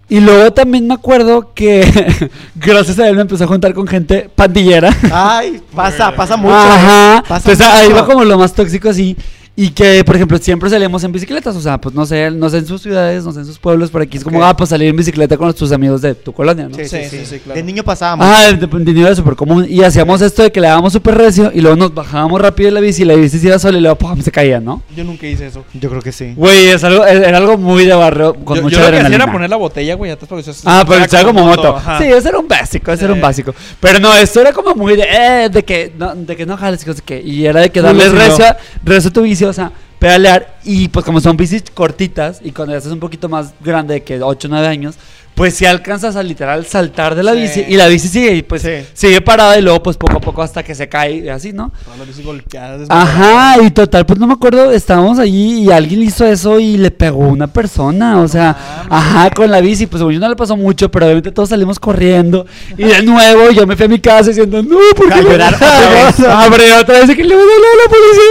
Y 0.08 0.22
luego 0.22 0.54
también 0.54 0.88
me 0.88 0.94
acuerdo 0.94 1.52
que, 1.54 2.30
gracias 2.56 2.98
a 3.00 3.10
él, 3.10 3.16
me 3.18 3.24
empecé 3.24 3.44
a 3.44 3.48
juntar 3.48 3.74
con 3.74 3.86
gente 3.86 4.30
pandillera. 4.34 4.96
Ay, 5.12 5.62
pasa, 5.76 6.16
pasa 6.16 6.38
mucho. 6.38 6.56
Ajá. 6.56 7.18
eh. 7.18 7.24
Pasa 7.28 7.52
Entonces 7.52 7.68
ahí 7.68 7.90
mucho. 7.90 8.02
va 8.02 8.06
como 8.06 8.24
lo 8.24 8.38
más 8.38 8.54
tóxico 8.54 8.88
así. 8.88 9.18
Y 9.56 9.70
que, 9.70 10.04
por 10.04 10.16
ejemplo, 10.16 10.36
siempre 10.40 10.68
salimos 10.68 11.04
en 11.04 11.12
bicicletas. 11.12 11.56
O 11.56 11.62
sea, 11.62 11.80
pues 11.80 11.94
no 11.94 12.08
sé, 12.08 12.32
no 12.32 12.50
sé 12.50 12.58
en 12.58 12.66
sus 12.66 12.82
ciudades, 12.82 13.24
no 13.24 13.32
sé 13.32 13.42
en 13.42 13.46
sus 13.46 13.60
pueblos. 13.60 13.92
Por 13.92 14.02
aquí 14.02 14.18
es 14.18 14.24
como, 14.24 14.44
ah, 14.44 14.58
pues 14.58 14.72
salir 14.72 14.88
en 14.90 14.96
bicicleta 14.96 15.38
con 15.38 15.54
tus 15.54 15.72
amigos 15.72 16.02
de 16.02 16.16
tu 16.16 16.34
colonia, 16.34 16.68
¿no? 16.68 16.76
Sí, 16.76 16.86
Sí, 16.86 16.98
sí, 17.04 17.04
sí, 17.10 17.18
sí, 17.20 17.26
sí, 17.26 17.40
claro. 17.40 17.58
De 17.60 17.64
niño 17.64 17.84
pasábamos. 17.84 18.26
Ah, 18.28 18.52
de, 18.52 18.66
de 18.68 18.94
niño 18.94 19.06
era 19.06 19.16
súper 19.16 19.36
común. 19.36 19.68
Y 19.70 19.84
hacíamos 19.84 20.22
esto 20.22 20.42
de 20.42 20.52
que 20.52 20.60
le 20.60 20.68
dábamos 20.70 20.92
súper 20.94 21.16
recio 21.16 21.52
y 21.54 21.62
luego 21.62 21.78
nos 21.78 21.94
bajábamos 21.94 22.42
rápido 22.42 22.68
de 22.70 22.72
la 22.72 22.80
bici 22.80 23.04
y 23.04 23.06
la 23.06 23.14
bici 23.14 23.38
se 23.38 23.46
iba 23.48 23.60
sola 23.60 23.78
y 23.78 23.82
luego 23.82 23.96
¡pum! 23.96 24.20
se 24.22 24.32
caía, 24.32 24.60
¿no? 24.60 24.82
Yo 24.96 25.04
nunca 25.04 25.28
hice 25.28 25.46
eso. 25.46 25.64
Yo 25.74 25.88
creo 25.88 26.02
que 26.02 26.12
sí. 26.12 26.34
Güey, 26.36 26.70
es 26.70 26.84
algo, 26.84 27.06
era 27.06 27.38
algo 27.38 27.56
muy 27.60 27.86
de 27.86 27.94
barrio 27.94 28.34
con 28.34 28.58
yo, 28.58 28.64
mucha 28.64 28.78
yo 28.78 28.80
lo 28.82 28.86
que 28.86 28.88
hacía 28.88 29.00
adrenalina. 29.02 29.24
era 29.26 29.32
poner 29.32 29.50
la 29.52 29.58
botella, 29.58 29.94
güey, 29.94 30.10
atrás 30.10 30.28
porque 30.30 30.50
eso 30.50 30.62
Ah, 30.66 30.84
pero 30.88 31.04
era 31.04 31.24
como 31.24 31.46
moto. 31.46 31.76
ajá. 31.78 32.00
Sí, 32.00 32.06
ese 32.06 32.30
era 32.30 32.40
un 32.40 32.48
básico, 32.48 32.92
ese 32.92 33.06
era 33.06 33.14
un 33.14 33.22
básico. 33.22 33.54
Pero 33.80 34.00
no, 34.00 34.12
esto 34.16 34.42
era 34.42 34.52
como 34.52 34.74
muy 34.74 34.96
de, 34.96 35.04
eh, 35.04 35.50
de 35.52 35.64
que 35.64 35.94
no, 35.96 36.16
de 36.16 36.36
que 36.36 36.46
no 36.48 36.58
jales, 36.58 36.84
que, 37.06 37.22
y 37.22 37.46
era 37.46 37.62
de 37.62 37.70
que 37.70 37.82
darle 37.82 38.10
recio, 38.10 38.46
recio 38.84 39.10
a 39.10 39.14
tu 39.14 39.22
bici, 39.22 39.43
o 39.50 39.54
sea, 39.54 39.72
pedalear, 40.00 40.58
y 40.66 40.90
pues 40.90 41.06
como 41.06 41.20
son 41.22 41.38
bicis 41.38 41.64
cortitas, 41.74 42.40
y 42.44 42.52
cuando 42.52 42.74
ya 42.74 42.78
estás 42.80 42.92
un 42.94 43.00
poquito 43.00 43.30
más 43.30 43.54
grande, 43.64 44.04
que 44.04 44.22
8 44.22 44.48
o 44.48 44.52
9 44.52 44.68
años, 44.68 44.96
pues 45.34 45.56
si 45.56 45.66
alcanzas 45.66 46.16
a 46.16 46.22
literal 46.22 46.64
saltar 46.68 47.16
de 47.16 47.24
la 47.24 47.34
Sí. 47.34 47.40
bici, 47.40 47.66
y 47.68 47.76
la 47.76 47.88
bici 47.88 48.08
sigue, 48.08 48.36
y 48.36 48.44
pues 48.44 48.62
Sí. 48.62 48.86
sigue 48.94 49.20
parada, 49.22 49.58
y 49.58 49.62
luego 49.64 49.82
pues 49.82 49.98
poco 49.98 50.18
a 50.18 50.20
poco 50.20 50.44
hasta 50.44 50.62
que 50.62 50.76
se 50.76 50.88
cae, 50.90 51.14
y 51.20 51.30
así, 51.30 51.54
¿no? 51.54 51.72
Todas 51.86 52.00
las 52.00 52.08
bicis 52.08 52.24
golpeadas, 52.26 52.82
Ajá, 52.90 53.56
y 53.64 53.72
total, 53.72 54.06
pues 54.06 54.20
no 54.20 54.28
me 54.28 54.34
acuerdo, 54.34 54.72
estábamos 54.72 55.18
allí 55.20 55.64
y 55.64 55.72
alguien 55.72 56.04
hizo 56.04 56.26
eso 56.26 56.60
y 56.60 56.78
le 56.78 56.92
pegó 56.92 57.20
una 57.20 57.48
persona, 57.48 58.20
o 58.22 58.28
sea, 58.28 58.86
ajá, 58.90 59.30
con 59.32 59.50
la 59.50 59.60
bici, 59.62 59.88
pues 59.88 60.02
yo 60.02 60.12
no 60.20 60.28
le 60.30 60.36
pasó 60.36 60.56
mucho, 60.58 60.92
pero 60.92 61.06
obviamente 61.06 61.32
todos 61.32 61.50
salimos 61.50 61.80
corriendo 61.80 62.46
y 62.78 62.84
de 62.84 63.02
nuevo 63.04 63.50
yo 63.52 63.66
me 63.66 63.76
fui 63.78 63.86
a 63.86 63.90
mi 63.90 64.00
casa 64.00 64.30
diciendo, 64.30 64.62
no, 64.62 64.78
¿por 64.96 65.08
qué 65.08 65.14
A 65.14 65.22
no?" 65.22 65.30
llorar 65.32 65.56
otra 65.56 65.80
vez. 65.90 66.20
Abre 66.28 66.74
otra 66.74 67.00
vez 67.00 67.10
y 67.10 67.16
que 67.16 67.24
le 67.24 67.34
voy 67.34 67.44
a 67.44 67.56
hablar 67.56 67.72
a 67.74 67.84
la 67.84 67.90
policía. 67.90 68.24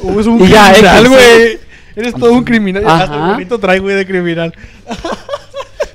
Uh, 0.00 0.20
es 0.20 0.26
un 0.26 0.36
Y 0.42 0.48
criminal, 0.50 1.08
güey. 1.08 1.58
Eres 1.94 2.14
todo 2.14 2.32
un 2.32 2.44
criminal. 2.44 2.84
Hasta 2.86 3.14
el 3.14 3.20
bonito 3.32 3.58
trae, 3.58 3.78
güey, 3.78 3.96
de 3.96 4.06
criminal. 4.06 4.54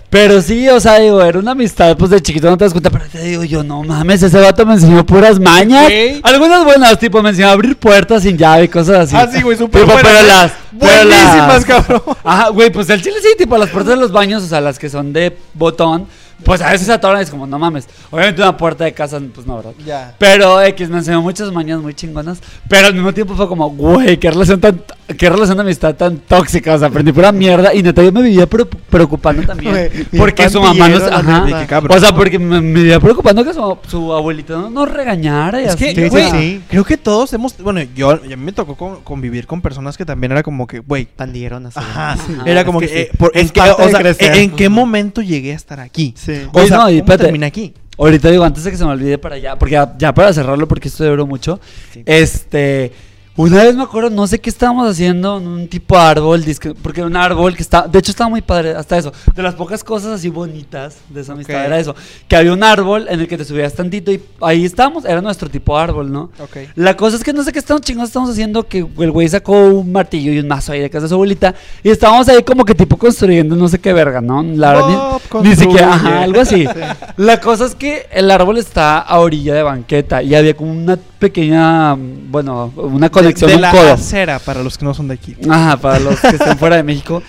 Pero 0.09 0.41
sí, 0.41 0.69
o 0.69 0.79
sea, 0.79 0.99
digo, 0.99 1.21
era 1.21 1.37
una 1.37 1.51
amistad, 1.51 1.97
pues 1.97 2.09
de 2.11 2.21
chiquito 2.21 2.49
no 2.49 2.57
te 2.57 2.63
das 2.63 2.71
cuenta, 2.71 2.89
pero 2.89 3.03
te 3.11 3.19
digo 3.23 3.43
yo, 3.43 3.61
no 3.61 3.83
mames, 3.83 4.23
ese 4.23 4.39
vato 4.39 4.65
me 4.65 4.75
enseñó 4.75 5.05
puras 5.05 5.37
mañas. 5.37 5.91
Algunas 6.23 6.63
buenas, 6.63 6.97
tipo, 6.97 7.21
me 7.21 7.31
enseñó 7.31 7.49
a 7.49 7.51
abrir 7.51 7.75
puertas 7.75 8.23
sin 8.23 8.37
llave 8.37 8.63
y 8.63 8.67
cosas 8.69 8.99
así. 9.13 9.15
Ah, 9.17 9.29
sí, 9.29 9.41
güey, 9.41 9.57
súper 9.57 9.83
buenas, 9.83 10.03
pero 10.03 10.23
las... 10.27 10.51
pero 10.79 11.09
Buenísimas, 11.09 11.47
las- 11.49 11.65
cabrón. 11.65 12.01
Ajá, 12.23 12.49
güey, 12.49 12.69
pues 12.69 12.89
el 12.89 13.01
chile 13.01 13.17
sí, 13.21 13.27
tipo, 13.37 13.57
las 13.57 13.69
puertas 13.69 13.95
de 13.95 13.99
los 13.99 14.13
baños, 14.13 14.43
o 14.43 14.47
sea, 14.47 14.61
las 14.61 14.79
que 14.79 14.89
son 14.89 15.11
de 15.11 15.37
botón, 15.53 16.07
pues 16.43 16.61
a 16.61 16.71
veces 16.71 16.87
se 16.87 16.93
atoran 16.93 17.19
y 17.19 17.23
es 17.23 17.29
como, 17.29 17.47
no 17.47 17.57
mames. 17.59 17.87
Obviamente 18.11 18.41
una 18.41 18.55
puerta 18.55 18.83
de 18.83 18.93
casa, 18.93 19.19
pues 19.33 19.45
no, 19.45 19.57
¿verdad? 19.57 19.73
Ya. 19.85 20.15
Pero 20.17 20.61
X 20.61 20.89
me 20.89 20.97
enseñó 20.97 21.21
muchas 21.21 21.51
mañas 21.51 21.79
muy 21.81 21.93
chingonas. 21.93 22.39
Pero 22.69 22.87
al 22.87 22.93
mismo 22.93 23.13
tiempo 23.13 23.35
fue 23.35 23.47
como, 23.47 23.69
güey, 23.71 24.17
qué 24.17 24.29
relación 24.29 24.59
tan, 24.59 24.81
qué 25.17 25.29
relación 25.29 25.57
de 25.57 25.61
amistad 25.63 25.95
tan 25.95 26.17
tóxica. 26.17 26.75
O 26.75 26.79
sea, 26.79 26.87
aprendí 26.89 27.11
pura 27.11 27.31
mierda. 27.31 27.73
Y 27.73 27.83
neta, 27.83 28.03
yo 28.03 28.11
me 28.11 28.21
vivía 28.21 28.45
pre- 28.47 28.65
preocupando 28.65 29.43
también. 29.43 29.89
Porque 30.17 30.49
su 30.49 30.61
mamá 30.61 30.89
nos. 30.89 31.03
Ajá. 31.03 31.45
neta. 31.45 31.61
Qué 31.61 31.67
cabrón. 31.67 31.97
O 31.97 31.99
sea, 32.01 32.13
porque 32.15 32.37
me, 32.39 32.59
me 32.61 32.79
vivía 32.81 32.99
preocupando 32.99 33.43
que 33.45 33.53
su, 33.53 33.77
su 33.87 34.13
abuelita 34.13 34.53
no 34.55 34.69
nos 34.69 34.91
regañara. 34.91 35.61
Y 35.61 35.65
Es 35.65 35.69
así. 35.75 35.85
que, 35.93 35.95
sí, 36.03 36.09
güey, 36.09 36.31
sí. 36.31 36.61
creo 36.69 36.83
que 36.83 36.97
todos 36.97 37.31
hemos. 37.33 37.57
Bueno, 37.57 37.81
yo, 37.95 38.11
a 38.11 38.17
mí 38.17 38.35
me 38.35 38.51
tocó 38.51 38.75
con- 38.75 39.01
convivir 39.03 39.47
con 39.47 39.61
personas 39.61 39.95
que 39.97 40.05
también 40.05 40.31
era 40.31 40.43
como 40.43 40.67
que, 40.67 40.79
güey. 40.79 41.05
Pandilleron 41.05 41.65
así. 41.67 41.79
Ajá, 41.79 42.13
Ajá, 42.13 42.43
era 42.45 42.61
es 42.61 42.65
como 42.65 42.79
que 42.79 42.87
que. 42.87 42.93
sí. 42.93 42.99
eh, 42.99 43.11
por- 43.17 43.31
Es 43.33 43.43
en, 43.43 43.49
qué, 43.49 43.59
parte 43.61 43.83
o 43.83 43.89
sea, 43.89 43.99
crecer. 43.99 44.35
¿en 44.35 44.51
qué 44.51 44.69
momento 44.69 45.21
llegué 45.21 45.53
a 45.53 45.55
estar 45.55 45.79
aquí? 45.79 46.13
Sí. 46.17 46.33
O 46.51 46.65
sea, 46.65 46.77
no, 46.77 46.89
y 46.89 47.01
¿cómo 47.01 47.17
terminé 47.17 47.45
aquí? 47.45 47.73
Ahorita 47.99 48.29
digo, 48.29 48.43
antes 48.43 48.63
de 48.63 48.69
que 48.69 48.77
se 48.77 48.85
me 48.85 48.91
olvide 48.91 49.17
para 49.17 49.35
allá, 49.37 49.55
porque 49.57 49.71
ya, 49.71 49.91
ya 49.97 50.13
para 50.13 50.31
cerrarlo, 50.31 50.67
porque 50.67 50.87
esto 50.87 51.03
duró 51.03 51.25
mucho. 51.25 51.59
Sí. 51.91 52.03
Este. 52.05 52.91
Una 53.37 53.63
vez 53.63 53.75
me 53.75 53.83
acuerdo, 53.83 54.09
no 54.09 54.25
sé 54.25 54.39
qué 54.39 54.49
estábamos 54.49 54.89
haciendo, 54.89 55.37
en 55.37 55.47
un 55.47 55.67
tipo 55.67 55.95
de 55.95 56.01
árbol, 56.01 56.43
porque 56.81 57.01
era 57.01 57.07
un 57.07 57.15
árbol 57.15 57.55
que 57.55 57.61
está, 57.61 57.87
de 57.87 57.99
hecho 57.99 58.09
estaba 58.09 58.31
muy 58.31 58.41
padre, 58.41 58.71
hasta 58.71 58.97
eso, 58.97 59.13
de 59.35 59.43
las 59.43 59.53
pocas 59.53 59.83
cosas 59.83 60.13
así 60.13 60.29
bonitas 60.29 60.97
de 61.07 61.21
esa 61.21 61.33
amistad 61.33 61.63
era 61.63 61.77
eso, 61.77 61.95
que 62.27 62.35
había 62.35 62.51
un 62.51 62.63
árbol 62.63 63.05
en 63.07 63.19
el 63.19 63.27
que 63.27 63.37
te 63.37 63.45
subías 63.45 63.75
tantito 63.75 64.11
y 64.11 64.19
ahí 64.41 64.65
estábamos, 64.65 65.05
era 65.05 65.21
nuestro 65.21 65.51
tipo 65.51 65.77
de 65.77 65.83
árbol, 65.83 66.11
¿no? 66.11 66.31
Ok. 66.39 66.57
La 66.73 66.97
cosa 66.97 67.15
es 67.15 67.23
que 67.23 67.31
no 67.31 67.43
sé 67.43 67.51
qué 67.51 67.59
estamos 67.59 67.83
chingados 67.83 68.09
estamos 68.09 68.31
haciendo, 68.31 68.63
que 68.63 68.79
el 68.79 69.11
güey 69.11 69.29
sacó 69.29 69.53
un 69.67 69.91
martillo 69.91 70.31
y 70.31 70.39
un 70.39 70.47
mazo 70.47 70.71
ahí 70.71 70.79
de 70.79 70.89
casa 70.89 71.03
de 71.03 71.09
su 71.09 71.13
abuelita 71.13 71.53
y 71.83 71.91
estábamos 71.91 72.27
ahí 72.29 72.41
como 72.41 72.65
que 72.65 72.73
tipo 72.73 72.97
construyendo 72.97 73.55
no 73.55 73.67
sé 73.67 73.77
qué 73.77 73.93
verga, 73.93 74.19
¿no? 74.19 74.41
La 74.41 74.73
verdad, 74.73 75.21
ni, 75.43 75.49
ni 75.49 75.55
siquiera, 75.55 75.93
ajá, 75.93 76.23
algo 76.23 76.41
así. 76.41 76.65
La 77.17 77.39
cosa 77.39 77.65
es 77.65 77.75
que 77.75 78.07
el 78.11 78.31
árbol 78.31 78.57
está 78.57 78.97
a 78.97 79.19
orilla 79.19 79.53
de 79.53 79.61
banqueta 79.61 80.23
y 80.23 80.33
había 80.33 80.55
como 80.55 80.71
una 80.71 80.97
pequeña, 81.19 81.95
bueno, 81.95 82.71
una 82.75 83.09
conexión, 83.09 83.47
de, 83.47 83.53
de 83.53 83.55
un 83.57 83.61
la 83.61 83.71
codo. 83.71 83.93
acera 83.93 84.39
para 84.39 84.63
los 84.63 84.77
que 84.77 84.85
no 84.85 84.93
son 84.93 85.07
de 85.07 85.15
aquí. 85.15 85.35
Ajá, 85.49 85.77
para 85.77 85.99
los 85.99 86.19
que 86.19 86.27
estén 86.29 86.57
fuera 86.57 86.75
de 86.77 86.83
México. 86.83 87.21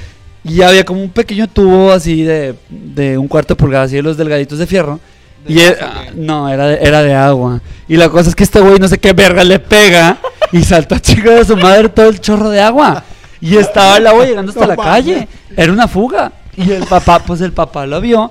Y 0.44 0.62
había 0.62 0.84
como 0.84 1.02
un 1.02 1.10
pequeño 1.10 1.46
tubo 1.48 1.90
así 1.92 2.22
de, 2.22 2.54
de 2.68 3.18
un 3.18 3.28
cuarto 3.28 3.54
de 3.54 3.58
pulgada, 3.58 3.84
así 3.84 3.96
de 3.96 4.02
los 4.02 4.16
delgaditos 4.16 4.58
de 4.58 4.66
fierro. 4.66 4.98
¿De 5.46 5.52
Y 5.54 5.60
era- 5.60 5.76
qué? 6.04 6.12
no, 6.14 6.48
era 6.48 6.66
de, 6.68 6.78
era 6.80 7.02
de 7.02 7.14
agua. 7.14 7.60
Y 7.88 7.96
la 7.96 8.08
cosa 8.08 8.28
es 8.30 8.34
que 8.34 8.44
este 8.44 8.60
güey 8.60 8.78
no 8.78 8.88
sé 8.88 8.98
qué 8.98 9.12
verga 9.12 9.42
le 9.44 9.58
pega 9.58 10.16
y 10.52 10.62
saltó 10.62 10.94
a 10.94 11.00
chingar 11.00 11.34
de 11.38 11.44
su 11.44 11.56
madre 11.56 11.88
todo 11.88 12.08
el 12.08 12.20
chorro 12.20 12.50
de 12.50 12.60
agua. 12.60 13.02
Y 13.40 13.56
estaba 13.56 13.96
el 13.98 14.06
agua 14.06 14.24
llegando 14.26 14.50
hasta 14.50 14.66
No 14.66 14.74
la 14.74 14.76
calle. 14.76 15.28
Era 15.56 15.72
una 15.72 15.86
fuga. 15.88 16.32
Y 16.56 16.70
el 16.72 16.84
papá, 16.86 17.20
pues 17.20 17.40
el 17.40 17.52
papá 17.52 17.86
lo 17.86 18.00
vio. 18.00 18.30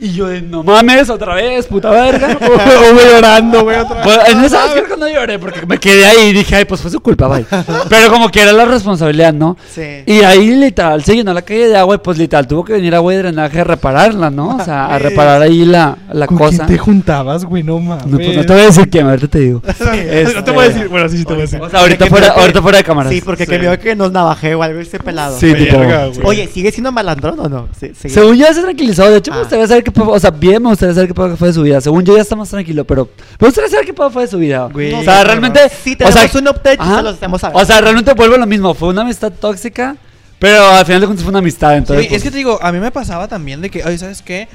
Y 0.00 0.12
yo 0.12 0.28
de, 0.28 0.40
no 0.42 0.62
mames, 0.62 1.10
otra 1.10 1.34
vez, 1.34 1.66
puta 1.66 1.90
verga. 1.90 2.28
Hugo 2.40 3.00
llorando, 3.12 3.62
güey, 3.64 3.78
otra 3.80 4.00
Pues, 4.02 4.16
vez. 4.16 4.28
en 4.28 4.44
esa 4.44 4.62
vez 4.66 4.72
creo 4.74 4.86
que 4.86 4.96
no 4.96 5.08
lloré 5.08 5.38
porque 5.40 5.66
me 5.66 5.76
quedé 5.78 6.06
ahí 6.06 6.28
y 6.28 6.32
dije, 6.32 6.54
ay, 6.54 6.64
pues 6.66 6.80
fue 6.80 6.90
su 6.90 7.00
culpa, 7.00 7.26
bye. 7.26 7.44
Pero 7.88 8.08
como 8.12 8.28
que 8.30 8.42
era 8.42 8.52
la 8.52 8.64
responsabilidad, 8.64 9.32
¿no? 9.32 9.56
Sí. 9.74 10.04
Y 10.06 10.20
ahí 10.20 10.54
literal 10.54 11.02
se 11.02 11.16
llenó 11.16 11.34
la 11.34 11.42
calle 11.42 11.66
de 11.68 11.76
agua 11.76 11.96
y 11.96 11.98
pues 11.98 12.16
literal 12.16 12.46
tuvo 12.46 12.64
que 12.64 12.74
venir 12.74 12.94
agua 12.94 13.12
de 13.12 13.18
drenaje 13.18 13.60
a 13.60 13.64
repararla, 13.64 14.30
¿no? 14.30 14.56
O 14.58 14.64
sea, 14.64 14.86
a 14.86 14.98
reparar 15.00 15.42
ahí 15.42 15.64
la, 15.64 15.98
la 16.12 16.26
¿Con 16.28 16.38
cosa. 16.38 16.58
quién 16.64 16.66
te 16.68 16.78
juntabas, 16.78 17.44
güey? 17.44 17.64
No 17.64 17.80
mames. 17.80 18.06
No, 18.06 18.18
pues, 18.18 18.36
no 18.36 18.46
te 18.46 18.52
voy 18.52 18.62
a 18.62 18.66
decir 18.66 18.88
quién, 18.88 19.06
ahorita 19.08 19.26
te 19.28 19.38
digo. 19.40 19.62
No 20.38 20.44
te 20.44 20.50
voy 20.52 20.64
a 20.64 20.68
decir. 20.68 20.88
Bueno, 20.88 21.08
sí, 21.08 21.18
sí 21.18 21.24
te 21.24 21.32
voy 21.32 21.40
a 21.42 21.44
decir. 21.46 21.60
O 21.60 21.68
sea, 21.68 21.80
ahorita 21.80 22.06
fuera, 22.06 22.32
que- 22.34 22.40
ahorita 22.40 22.62
fuera 22.62 22.78
de 22.78 22.84
cámaras. 22.84 23.12
Sí, 23.12 23.20
porque 23.20 23.44
Sí. 23.46 23.50
que 23.50 23.58
vio 23.58 23.76
que 23.80 23.96
nos 23.96 24.12
navajé 24.12 24.54
o 24.54 24.62
algo 24.62 24.78
ese 24.78 25.00
pelado. 25.00 25.36
Sí, 25.40 25.52
tipo. 25.54 25.76
Oye, 26.22 26.46
¿sigue 26.46 26.70
siendo 26.70 26.92
malandrón 26.92 27.40
o 27.40 27.48
no? 27.48 27.68
Sí. 27.80 27.90
Según 28.08 28.36
yo 28.36 28.46
ya 28.46 28.54
se 28.54 28.62
tranquilizó, 28.62 29.10
de 29.10 29.16
hecho 29.18 29.32
me 29.32 29.38
Ah. 29.38 29.40
gustaría 29.40 29.66
saber 29.66 29.84
qué 29.92 30.00
fue, 30.00 30.12
o 30.12 30.18
sea, 30.20 30.30
bien 30.30 30.62
me 30.62 30.68
gustaría 30.70 30.94
saber 30.94 31.08
qué 31.08 31.36
fue 31.36 31.48
de 31.48 31.54
su 31.54 31.62
vida. 31.62 31.80
Según 31.80 32.04
yo 32.04 32.14
ya 32.16 32.22
está 32.22 32.36
más 32.36 32.48
tranquilo, 32.50 32.84
pero 32.84 33.08
me 33.38 33.46
gustaría 33.46 33.70
saber 33.70 33.86
qué 33.86 33.92
fue 33.92 34.22
de 34.22 34.28
su 34.28 34.38
vida. 34.38 34.68
Güey, 34.72 34.92
o 34.92 35.02
sea, 35.02 35.24
realmente, 35.24 35.60
Si 35.68 35.94
o 35.94 35.96
tenemos 35.98 36.14
sea, 36.30 36.40
un 36.40 36.48
update, 36.48 36.76
ajá. 36.78 36.96
se 36.96 37.02
los 37.02 37.14
hacemos 37.14 37.40
saber. 37.40 37.62
o 37.62 37.64
sea, 37.64 37.80
realmente 37.80 38.12
vuelve 38.14 38.38
lo 38.38 38.46
mismo, 38.46 38.74
fue 38.74 38.88
una 38.88 39.02
amistad 39.02 39.32
tóxica, 39.32 39.96
pero 40.38 40.64
al 40.68 40.84
final 40.84 41.00
de 41.00 41.06
cuentas 41.06 41.24
fue 41.24 41.30
una 41.30 41.40
amistad, 41.40 41.76
entonces 41.76 42.06
Sí, 42.06 42.14
es 42.14 42.22
que 42.22 42.26
pues, 42.26 42.32
te 42.32 42.38
digo, 42.38 42.58
a 42.62 42.72
mí 42.72 42.78
me 42.78 42.90
pasaba 42.90 43.28
también 43.28 43.60
de 43.60 43.70
que, 43.70 43.82
oye, 43.84 43.98
¿sabes 43.98 44.22
qué? 44.22 44.48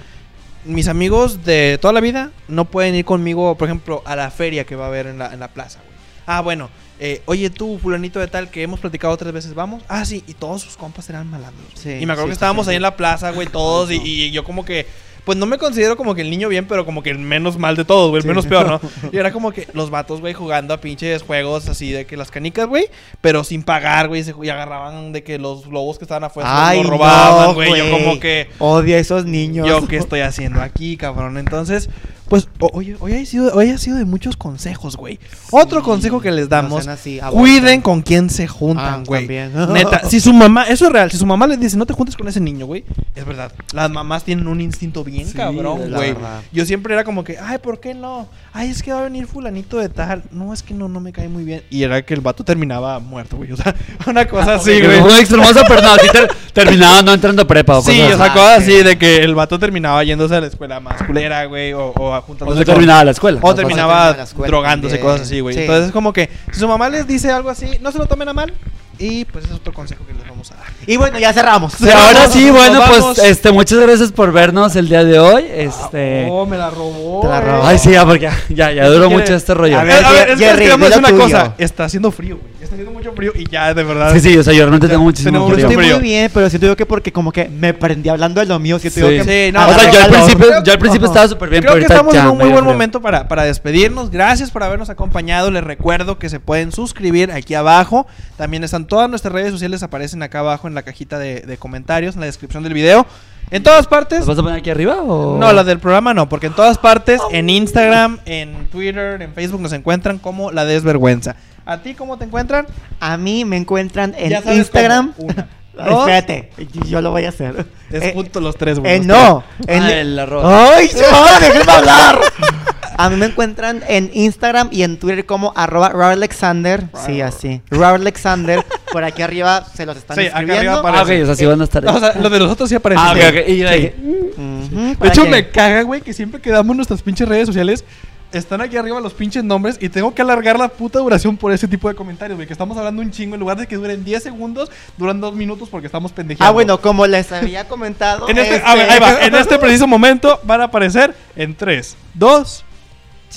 Mis 0.66 0.88
amigos 0.88 1.44
de 1.44 1.78
toda 1.82 1.94
la 1.94 2.00
vida 2.00 2.32
no 2.48 2.66
pueden 2.66 2.96
ir 2.96 3.04
conmigo, 3.04 3.56
por 3.58 3.68
ejemplo, 3.68 4.02
a 4.06 4.16
la 4.16 4.32
feria 4.32 4.64
que 4.64 4.76
va 4.76 4.86
a 4.86 4.88
haber 4.88 5.08
en 5.08 5.18
la, 5.20 5.34
en 5.34 5.40
la 5.40 5.50
plaza, 5.50 5.80
güey. 5.86 5.94
Ah, 6.26 6.40
bueno, 6.40 6.70
eh, 7.00 7.22
oye 7.26 7.50
tú, 7.50 7.80
fulanito 7.80 8.20
de 8.20 8.28
tal, 8.28 8.50
que 8.50 8.64
hemos 8.64 8.80
platicado 8.80 9.18
tres 9.18 9.34
veces, 9.34 9.54
¿vamos? 9.54 9.84
Ah, 9.90 10.06
sí, 10.06 10.24
y 10.26 10.36
todos 10.36 10.62
sus 10.62 10.78
compas 10.78 11.10
eran 11.10 11.30
malandros. 11.30 11.68
Sí, 11.76 11.90
y 12.00 12.06
me 12.06 12.14
acuerdo 12.14 12.28
sí, 12.28 12.30
que 12.30 12.34
estábamos 12.34 12.66
sí, 12.66 12.70
ahí 12.70 12.76
sí. 12.76 12.78
en 12.78 12.82
la 12.84 12.96
plaza, 12.96 13.32
güey, 13.32 13.48
todos, 13.48 13.92
y, 13.92 13.96
y 13.96 14.32
yo 14.32 14.46
como 14.46 14.64
que... 14.64 14.88
Pues 15.26 15.38
no 15.38 15.46
me 15.46 15.58
considero 15.58 15.96
como 15.96 16.16
que 16.16 16.22
el 16.22 16.30
niño 16.30 16.50
bien, 16.50 16.66
pero 16.68 16.86
como 16.86 17.02
que 17.02 17.10
el 17.10 17.18
menos 17.18 17.58
mal 17.58 17.76
de 17.78 17.86
todos, 17.86 18.10
güey, 18.10 18.18
el 18.18 18.24
Sí. 18.24 18.28
menos 18.28 18.46
peor, 18.46 18.68
¿no? 18.68 18.82
Y 19.14 19.18
era 19.18 19.32
como 19.32 19.52
que 19.52 19.68
los 19.74 19.90
vatos, 19.90 20.20
güey, 20.20 20.34
jugando 20.34 20.74
a 20.74 20.82
pinches 20.82 21.22
juegos 21.22 21.70
así 21.70 21.92
de 21.92 22.06
que 22.06 22.18
las 22.18 22.30
canicas, 22.30 22.68
güey, 22.68 22.88
pero 23.22 23.44
sin 23.44 23.64
pagar, 23.64 24.10
güey, 24.10 24.24
y 24.44 24.50
agarraban 24.50 25.14
de 25.14 25.24
que 25.24 25.40
los 25.40 25.68
globos 25.68 25.98
que 25.98 26.04
estaban 26.06 26.24
afuera 26.26 26.74
los 26.76 26.86
robaban, 26.88 27.48
no, 27.48 27.54
güey. 27.54 27.78
Yo 27.78 27.90
como 27.92 28.20
que, 28.20 28.50
Odio 28.60 28.96
a 28.98 29.00
esos 29.00 29.26
niños. 29.26 29.68
yo 29.68 29.88
qué 29.88 29.98
estoy 29.98 30.20
haciendo 30.22 30.62
aquí, 30.62 30.98
cabrón. 30.98 31.38
Entonces, 31.38 31.90
pues, 32.34 32.48
o- 32.60 32.72
oye, 32.74 32.98
hoy 33.00 33.14
ha 33.14 33.24
sido, 33.28 33.54
hoy 33.54 33.70
ha 33.70 33.78
sido 33.78 33.96
de 33.98 34.06
muchos 34.06 34.36
consejos, 34.38 34.98
güey. 34.98 35.20
Otro 35.52 35.84
consejo 35.84 36.20
que 36.20 36.32
les 36.32 36.50
damos, 36.50 36.88
No 36.88 36.92
así, 36.94 37.20
cuiden 37.30 37.80
con 37.82 38.02
quién 38.02 38.32
se 38.32 38.46
Ah, 38.46 38.48
juntan, 38.48 39.04
güey. 39.04 39.22
también. 39.28 39.52
Neta, 39.74 40.10
si 40.10 40.20
su 40.20 40.34
mamá, 40.34 40.64
eso 40.64 40.88
es 40.88 40.92
real, 40.92 41.12
si 41.12 41.18
su 41.18 41.28
mamá 41.28 41.46
les 41.46 41.60
dice, 41.60 41.78
no 41.78 41.86
te 41.86 41.94
juntes 41.94 42.18
con 42.18 42.28
ese 42.28 42.40
niño, 42.40 42.66
güey, 42.66 42.86
es 43.14 43.24
verdad. 43.24 43.52
Las 43.72 43.92
mamás 43.92 44.24
tienen 44.24 44.48
un 44.48 44.62
instinto 44.62 45.04
bien 45.04 45.28
Sí, 45.28 45.34
cabrón, 45.36 45.92
güey. 45.94 46.16
Yo 46.52 46.66
siempre 46.66 46.96
era 46.96 47.04
como 47.04 47.24
que, 47.24 47.38
ay, 47.38 47.60
¿por 47.60 47.80
qué 47.80 47.94
no? 47.94 48.28
Ay, 48.52 48.72
es 48.72 48.82
que 48.82 48.92
va 48.92 49.02
a 49.02 49.04
venir 49.04 49.28
fulanito 49.28 49.78
de 49.78 49.90
tal. 49.90 50.24
No, 50.32 50.54
es 50.56 50.64
que 50.64 50.74
no, 50.74 50.90
no 50.90 51.00
me 51.02 51.12
cae 51.12 51.28
muy 51.30 51.44
bien. 51.44 51.62
Y 51.70 51.84
era 51.84 52.02
que 52.04 52.16
el 52.16 52.22
vato 52.22 52.44
terminaba 52.44 52.98
muerto, 53.00 53.38
güey. 53.38 53.52
O 53.52 53.58
sea, 53.58 53.76
una 54.08 54.28
cosa 54.28 54.56
así, 54.56 54.72
Pero 54.82 55.04
güey. 55.04 55.26
pero 55.30 55.82
no, 55.84 55.94
sí 56.02 56.08
ter- 56.12 56.32
terminaba 56.52 57.04
no 57.04 57.14
entrando 57.14 57.44
a 57.44 57.48
prepa. 57.48 57.80
Sí, 57.82 58.00
cosas 58.00 58.14
o 58.14 58.18
sea, 58.18 58.26
así. 58.26 58.34
cosas 58.34 58.64
sí. 58.64 58.74
así 58.74 58.84
de 58.84 58.98
que 58.98 59.18
el 59.18 59.36
vato 59.36 59.60
terminaba 59.60 60.04
yéndose 60.04 60.36
a 60.36 60.42
la 60.42 60.48
escuela 60.48 60.80
más 60.80 61.02
culera, 61.04 61.46
güey, 61.46 61.74
o, 61.74 61.88
o 61.96 62.14
o 62.28 62.36
con- 62.46 62.64
terminaba 62.66 63.04
la 63.04 63.12
escuela. 63.12 63.40
o 63.42 63.56
terminaba 63.56 64.12
escuela 64.24 64.48
drogándose, 64.48 65.00
cosas 65.00 65.22
así, 65.22 65.40
güey. 65.40 65.56
Sí. 65.56 65.62
Entonces, 65.62 65.92
como 65.92 66.14
que 66.14 66.30
si 66.52 66.60
su 66.60 66.68
mamá 66.68 66.90
les 66.90 67.06
dice 67.08 67.32
algo 67.32 67.50
así, 67.50 67.78
no 67.82 67.92
se 67.92 67.98
lo 67.98 68.06
tomen 68.06 68.30
a 68.30 68.34
mal. 68.34 68.54
Y 69.00 69.26
pues 69.26 69.46
ese 69.46 69.54
es 69.56 69.60
otro 69.60 69.74
consejo 69.74 70.06
que 70.06 70.14
les 70.14 70.28
vamos 70.28 70.52
a 70.52 70.56
dar. 70.56 70.66
Y 70.88 70.98
bueno, 70.98 71.18
ya 71.20 71.32
cerramos. 71.34 71.74
Sí, 71.74 71.90
ahora 71.90 72.28
sí, 72.28 72.50
bueno, 72.52 72.80
vamos. 72.80 72.98
pues 73.16 73.20
este, 73.30 73.52
muchas 73.52 73.80
gracias 73.80 74.12
por 74.12 74.32
vernos 74.32 74.76
el 74.76 74.90
día 74.90 75.04
de 75.04 75.20
hoy. 75.20 75.46
Este. 75.50 76.28
Oh, 76.30 76.46
me 76.46 76.58
la 76.58 76.70
robó. 76.70 77.22
Te 77.22 77.28
la 77.28 77.38
eh. 77.38 77.42
robó. 77.42 77.64
Ay, 77.66 77.78
sí, 77.80 77.92
ya, 77.92 78.06
porque 78.06 78.22
ya, 78.22 78.38
ya, 78.50 78.72
ya 78.72 78.88
duró 78.90 79.08
quiere- 79.08 79.22
mucho 79.22 79.36
este 79.36 79.54
rollo. 79.54 79.80
A 79.80 79.84
ver, 79.84 80.04
a 80.04 80.12
ver, 80.12 80.30
es 80.32 80.38
que 80.40 80.46
Jerry, 80.46 80.68
lo 80.68 80.76
una 80.76 80.90
tuyo. 81.10 81.18
cosa. 81.24 81.54
Está 81.58 81.86
haciendo 81.86 82.12
frío, 82.12 82.38
güey. 82.38 82.54
Está 82.64 82.76
haciendo 82.76 82.94
mucho 82.94 83.12
frío 83.14 83.32
y 83.36 83.50
ya, 83.50 83.74
de 83.74 83.84
verdad. 83.84 84.14
Sí, 84.14 84.20
sí, 84.22 84.38
o 84.38 84.44
sea, 84.44 84.54
yo 84.54 84.60
realmente 84.62 84.88
Ya, 84.88 84.92
tengo 84.94 85.04
muchísimo 85.04 85.48
frío. 85.50 85.68
estoy 85.68 85.76
frío. 85.84 85.96
muy 85.96 86.04
bien, 86.04 86.32
pero 86.34 86.50
siento 86.50 86.68
yo 86.68 86.76
que 86.78 86.86
porque 86.86 87.12
como 87.12 87.32
que 87.32 87.50
me 87.50 87.74
prendí 87.74 88.08
hablando 88.10 88.40
de 88.40 88.48
lo 88.48 88.58
mío, 88.60 88.80
siento 88.80 89.00
Sí. 89.02 89.18
yo 89.18 89.24
que 89.26 89.48
Sí, 89.48 89.52
no, 89.52 89.68
o 89.68 89.74
sea, 89.74 89.92
yo 89.92 90.00
al 90.02 90.10
principio, 90.12 90.48
Creo- 90.48 90.64
yo 90.64 90.72
al 90.72 90.80
principio 90.80 91.08
estaba 91.08 91.28
súper 91.28 91.50
bien, 91.50 91.62
Creo 91.62 91.74
pero 91.74 91.86
que 91.88 91.94
estamos 91.94 92.14
ya 92.14 92.24
en 92.24 92.30
un 92.30 92.38
muy 92.38 92.50
buen 92.50 92.64
momento 92.66 93.02
para, 93.02 93.28
para 93.28 93.44
despedirnos. 93.44 94.10
Gracias 94.12 94.50
por 94.52 94.64
habernos 94.64 94.90
acompañado. 94.90 95.52
Les 95.52 95.64
recuerdo 95.64 96.18
que 96.18 96.30
se 96.30 96.40
pueden 96.40 96.72
suscribir 96.72 97.32
aquí 97.32 97.54
abajo. 97.54 98.08
También 98.38 98.64
están 98.64 98.86
todas 98.88 99.10
nuestras 99.10 99.34
redes 99.34 99.52
sociales, 99.52 99.84
aparecen 99.84 100.24
acá 100.24 100.40
abajo 100.40 100.68
en 100.68 100.73
la 100.76 100.84
cajita 100.84 101.20
de, 101.20 101.42
de 101.42 101.58
comentarios, 101.58 102.16
en 102.16 102.22
la 102.22 102.26
descripción 102.28 102.64
del 102.64 102.74
video. 102.74 103.06
En 103.52 103.62
todas 103.62 103.86
partes. 103.88 104.20
¿Las 104.20 104.28
vas 104.30 104.40
a 104.40 104.42
poner 104.42 104.58
aquí 104.58 104.70
arriba 104.72 105.02
o...? 105.04 105.38
No, 105.38 105.52
la 105.54 105.64
del 105.64 105.78
programa 105.80 106.14
no, 106.14 106.28
porque 106.30 106.48
en 106.48 106.54
todas 106.54 106.78
partes, 106.78 107.22
en 107.32 107.50
Instagram, 107.50 108.20
en 108.26 108.68
Twitter, 108.72 109.22
en 109.22 109.34
Facebook 109.34 109.62
nos 109.62 109.74
encuentran 109.74 110.18
como 110.18 110.52
La 110.52 110.66
Desvergüenza. 110.66 111.36
¿A 111.66 111.78
ti 111.78 111.94
cómo 111.94 112.18
te 112.18 112.26
encuentran? 112.26 112.66
A 113.00 113.18
mí 113.18 113.46
me 113.46 113.58
encuentran 113.58 114.16
en 114.18 114.34
Instagram. 114.58 115.14
cómo. 115.14 115.30
Una, 115.30 115.48
Ay, 115.78 115.90
dos, 115.90 116.00
Espérate, 116.08 116.52
yo 116.88 117.02
lo 117.02 117.12
voy 117.12 117.26
a 117.26 117.30
hacer. 117.30 117.66
Es 117.92 118.04
Eh, 118.04 118.12
junto 118.14 118.40
los 118.40 118.56
tres, 118.56 118.80
güey. 118.80 118.96
eh, 118.96 119.00
no, 119.00 119.44
en, 119.68 119.82
Ah, 119.84 119.92
el 119.94 120.20
arroz. 120.20 120.44
¡Ay, 120.46 120.90
no! 120.96 121.40
¡Déjenme 121.40 121.72
hablar! 121.72 122.20
A 122.98 123.10
mí 123.10 123.16
me 123.16 123.28
encuentran 123.28 123.84
en 123.88 124.10
Instagram 124.14 124.70
y 124.72 124.84
en 124.84 124.98
Twitter 125.00 125.26
como 125.26 125.54
arroba 125.56 125.88
Alexander. 126.12 126.86
Sí, 127.06 127.22
así. 127.22 127.62
Raúl 127.70 128.02
Alexander. 128.02 128.64
Por 128.92 129.04
aquí 129.04 129.22
arriba 129.22 129.66
se 129.74 129.86
los 129.86 129.98
están 129.98 130.18
Sí, 130.18 130.28
acá 130.28 130.40
escribiendo. 130.40 130.72
arriba 130.80 131.00
Ah, 131.00 131.04
ok, 131.04 131.10
o 131.24 131.26
sea, 131.26 131.36
sí 131.36 131.46
van 131.46 131.62
a 131.62 131.64
estar 131.64 131.82
tres. 131.84 131.96
O 131.96 132.00
sea, 132.00 132.14
lo 132.22 132.30
de 132.30 132.40
nosotros 132.40 132.70
sí 132.70 132.76
aparece. 132.76 133.02
Ah, 133.04 133.12
ok, 133.14 133.18
Sí. 133.20 133.26
ok. 133.28 133.48
Y 133.50 133.58
yo 133.58 133.68
Sí. 133.70 133.76
dije, 133.76 133.96
Ujú, 134.36 134.80
De 134.90 134.96
para 134.96 135.12
hecho, 135.12 135.24
que- 135.24 135.30
me 135.30 135.50
caga, 135.50 135.82
güey, 135.84 136.02
que 136.02 136.14
siempre 136.14 136.42
que 136.42 136.50
damos 136.50 136.76
nuestras 136.76 137.02
pinches 137.02 137.28
redes 137.28 137.46
sociales, 137.48 137.84
están 138.32 138.62
aquí 138.62 138.78
arriba 138.78 139.00
los 139.00 139.14
pinches 139.14 139.44
nombres 139.44 139.78
y 139.80 139.90
tengo 139.90 140.14
que 140.16 140.22
alargar 140.24 140.58
la 140.58 140.68
puta 140.68 140.98
duración 141.00 141.38
por 141.38 141.52
ese 141.52 141.68
tipo 141.68 141.88
de 141.88 141.94
comentarios, 141.96 142.36
güey. 142.36 142.48
Que 142.48 142.54
estamos 142.54 142.76
hablando 142.78 143.02
un 143.02 143.12
chingo. 143.12 143.36
En 143.36 143.40
lugar 143.40 143.58
de 143.58 143.68
que 143.68 143.76
duren 143.76 144.04
10 144.04 144.24
segundos, 144.24 144.72
duran 144.98 145.22
2 145.22 145.36
minutos 145.36 145.70
porque 145.70 145.86
estamos 145.88 146.12
pendejeando. 146.12 146.50
Ah, 146.50 146.52
bueno, 146.52 146.82
como 146.82 147.06
les 147.06 147.32
había 147.32 147.68
comentado. 147.68 148.28
En 148.28 148.38
este, 148.40 148.56
este- 148.56 148.68
a 148.68 148.74
ver, 148.76 148.90
ahí 148.90 149.00
va. 149.00 149.22
En 149.26 149.36
este 149.36 149.60
preciso 149.60 149.86
momento 149.88 150.40
van 150.44 150.62
a 150.62 150.64
aparecer 150.66 151.14
en 151.36 151.54
3, 151.56 151.96
2, 152.16 152.66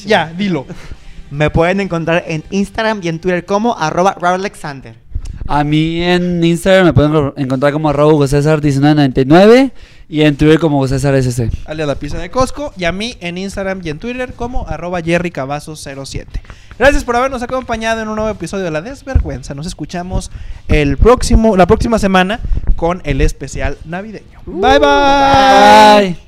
ya, 0.05 0.33
dilo. 0.37 0.67
Me 1.31 1.51
pueden 1.51 1.81
encontrar 1.81 2.25
en 2.27 2.45
Instagram 2.51 3.01
y 3.03 3.09
en 3.09 3.21
Twitter 3.21 3.45
como 3.45 3.77
arroba 3.77 4.17
Raúl 4.21 4.41
Alexander. 4.41 4.95
A 5.49 5.63
mí 5.65 6.03
en 6.03 6.43
Instagram 6.43 6.87
me 6.87 6.93
pueden 6.93 7.33
encontrar 7.37 7.73
como 7.73 7.89
arroba 7.89 8.27
César 8.27 8.61
1999 8.63 9.73
y 10.09 10.23
en 10.23 10.37
Twitter 10.37 10.59
como 10.59 10.87
César 10.89 11.15
SC. 11.15 11.51
alias 11.67 11.89
la 11.89 11.95
pizza 11.97 12.19
de 12.19 12.31
Costco 12.31 12.73
y 12.77 12.85
a 12.85 12.93
mí 12.93 13.17
en 13.21 13.39
Instagram 13.39 13.81
y 13.83 13.91
en 13.91 13.99
Twitter 13.99 14.33
como 14.35 14.67
arroba 14.69 15.01
jerrycavazo07. 15.01 16.27
Gracias 16.79 17.05
por 17.05 17.17
habernos 17.17 17.43
acompañado 17.43 18.03
en 18.03 18.09
un 18.09 18.17
nuevo 18.17 18.31
episodio 18.31 18.65
de 18.65 18.71
La 18.71 18.83
Desvergüenza. 18.83 19.55
Nos 19.55 19.67
escuchamos 19.67 20.31
el 20.69 20.97
próximo, 20.97 21.57
la 21.57 21.67
próxima 21.67 21.99
semana 21.99 22.41
con 22.77 23.01
el 23.05 23.21
especial 23.21 23.79
navideño. 23.85 24.41
bye. 24.47 24.79
bye. 24.79 26.11
Bye. 26.11 26.26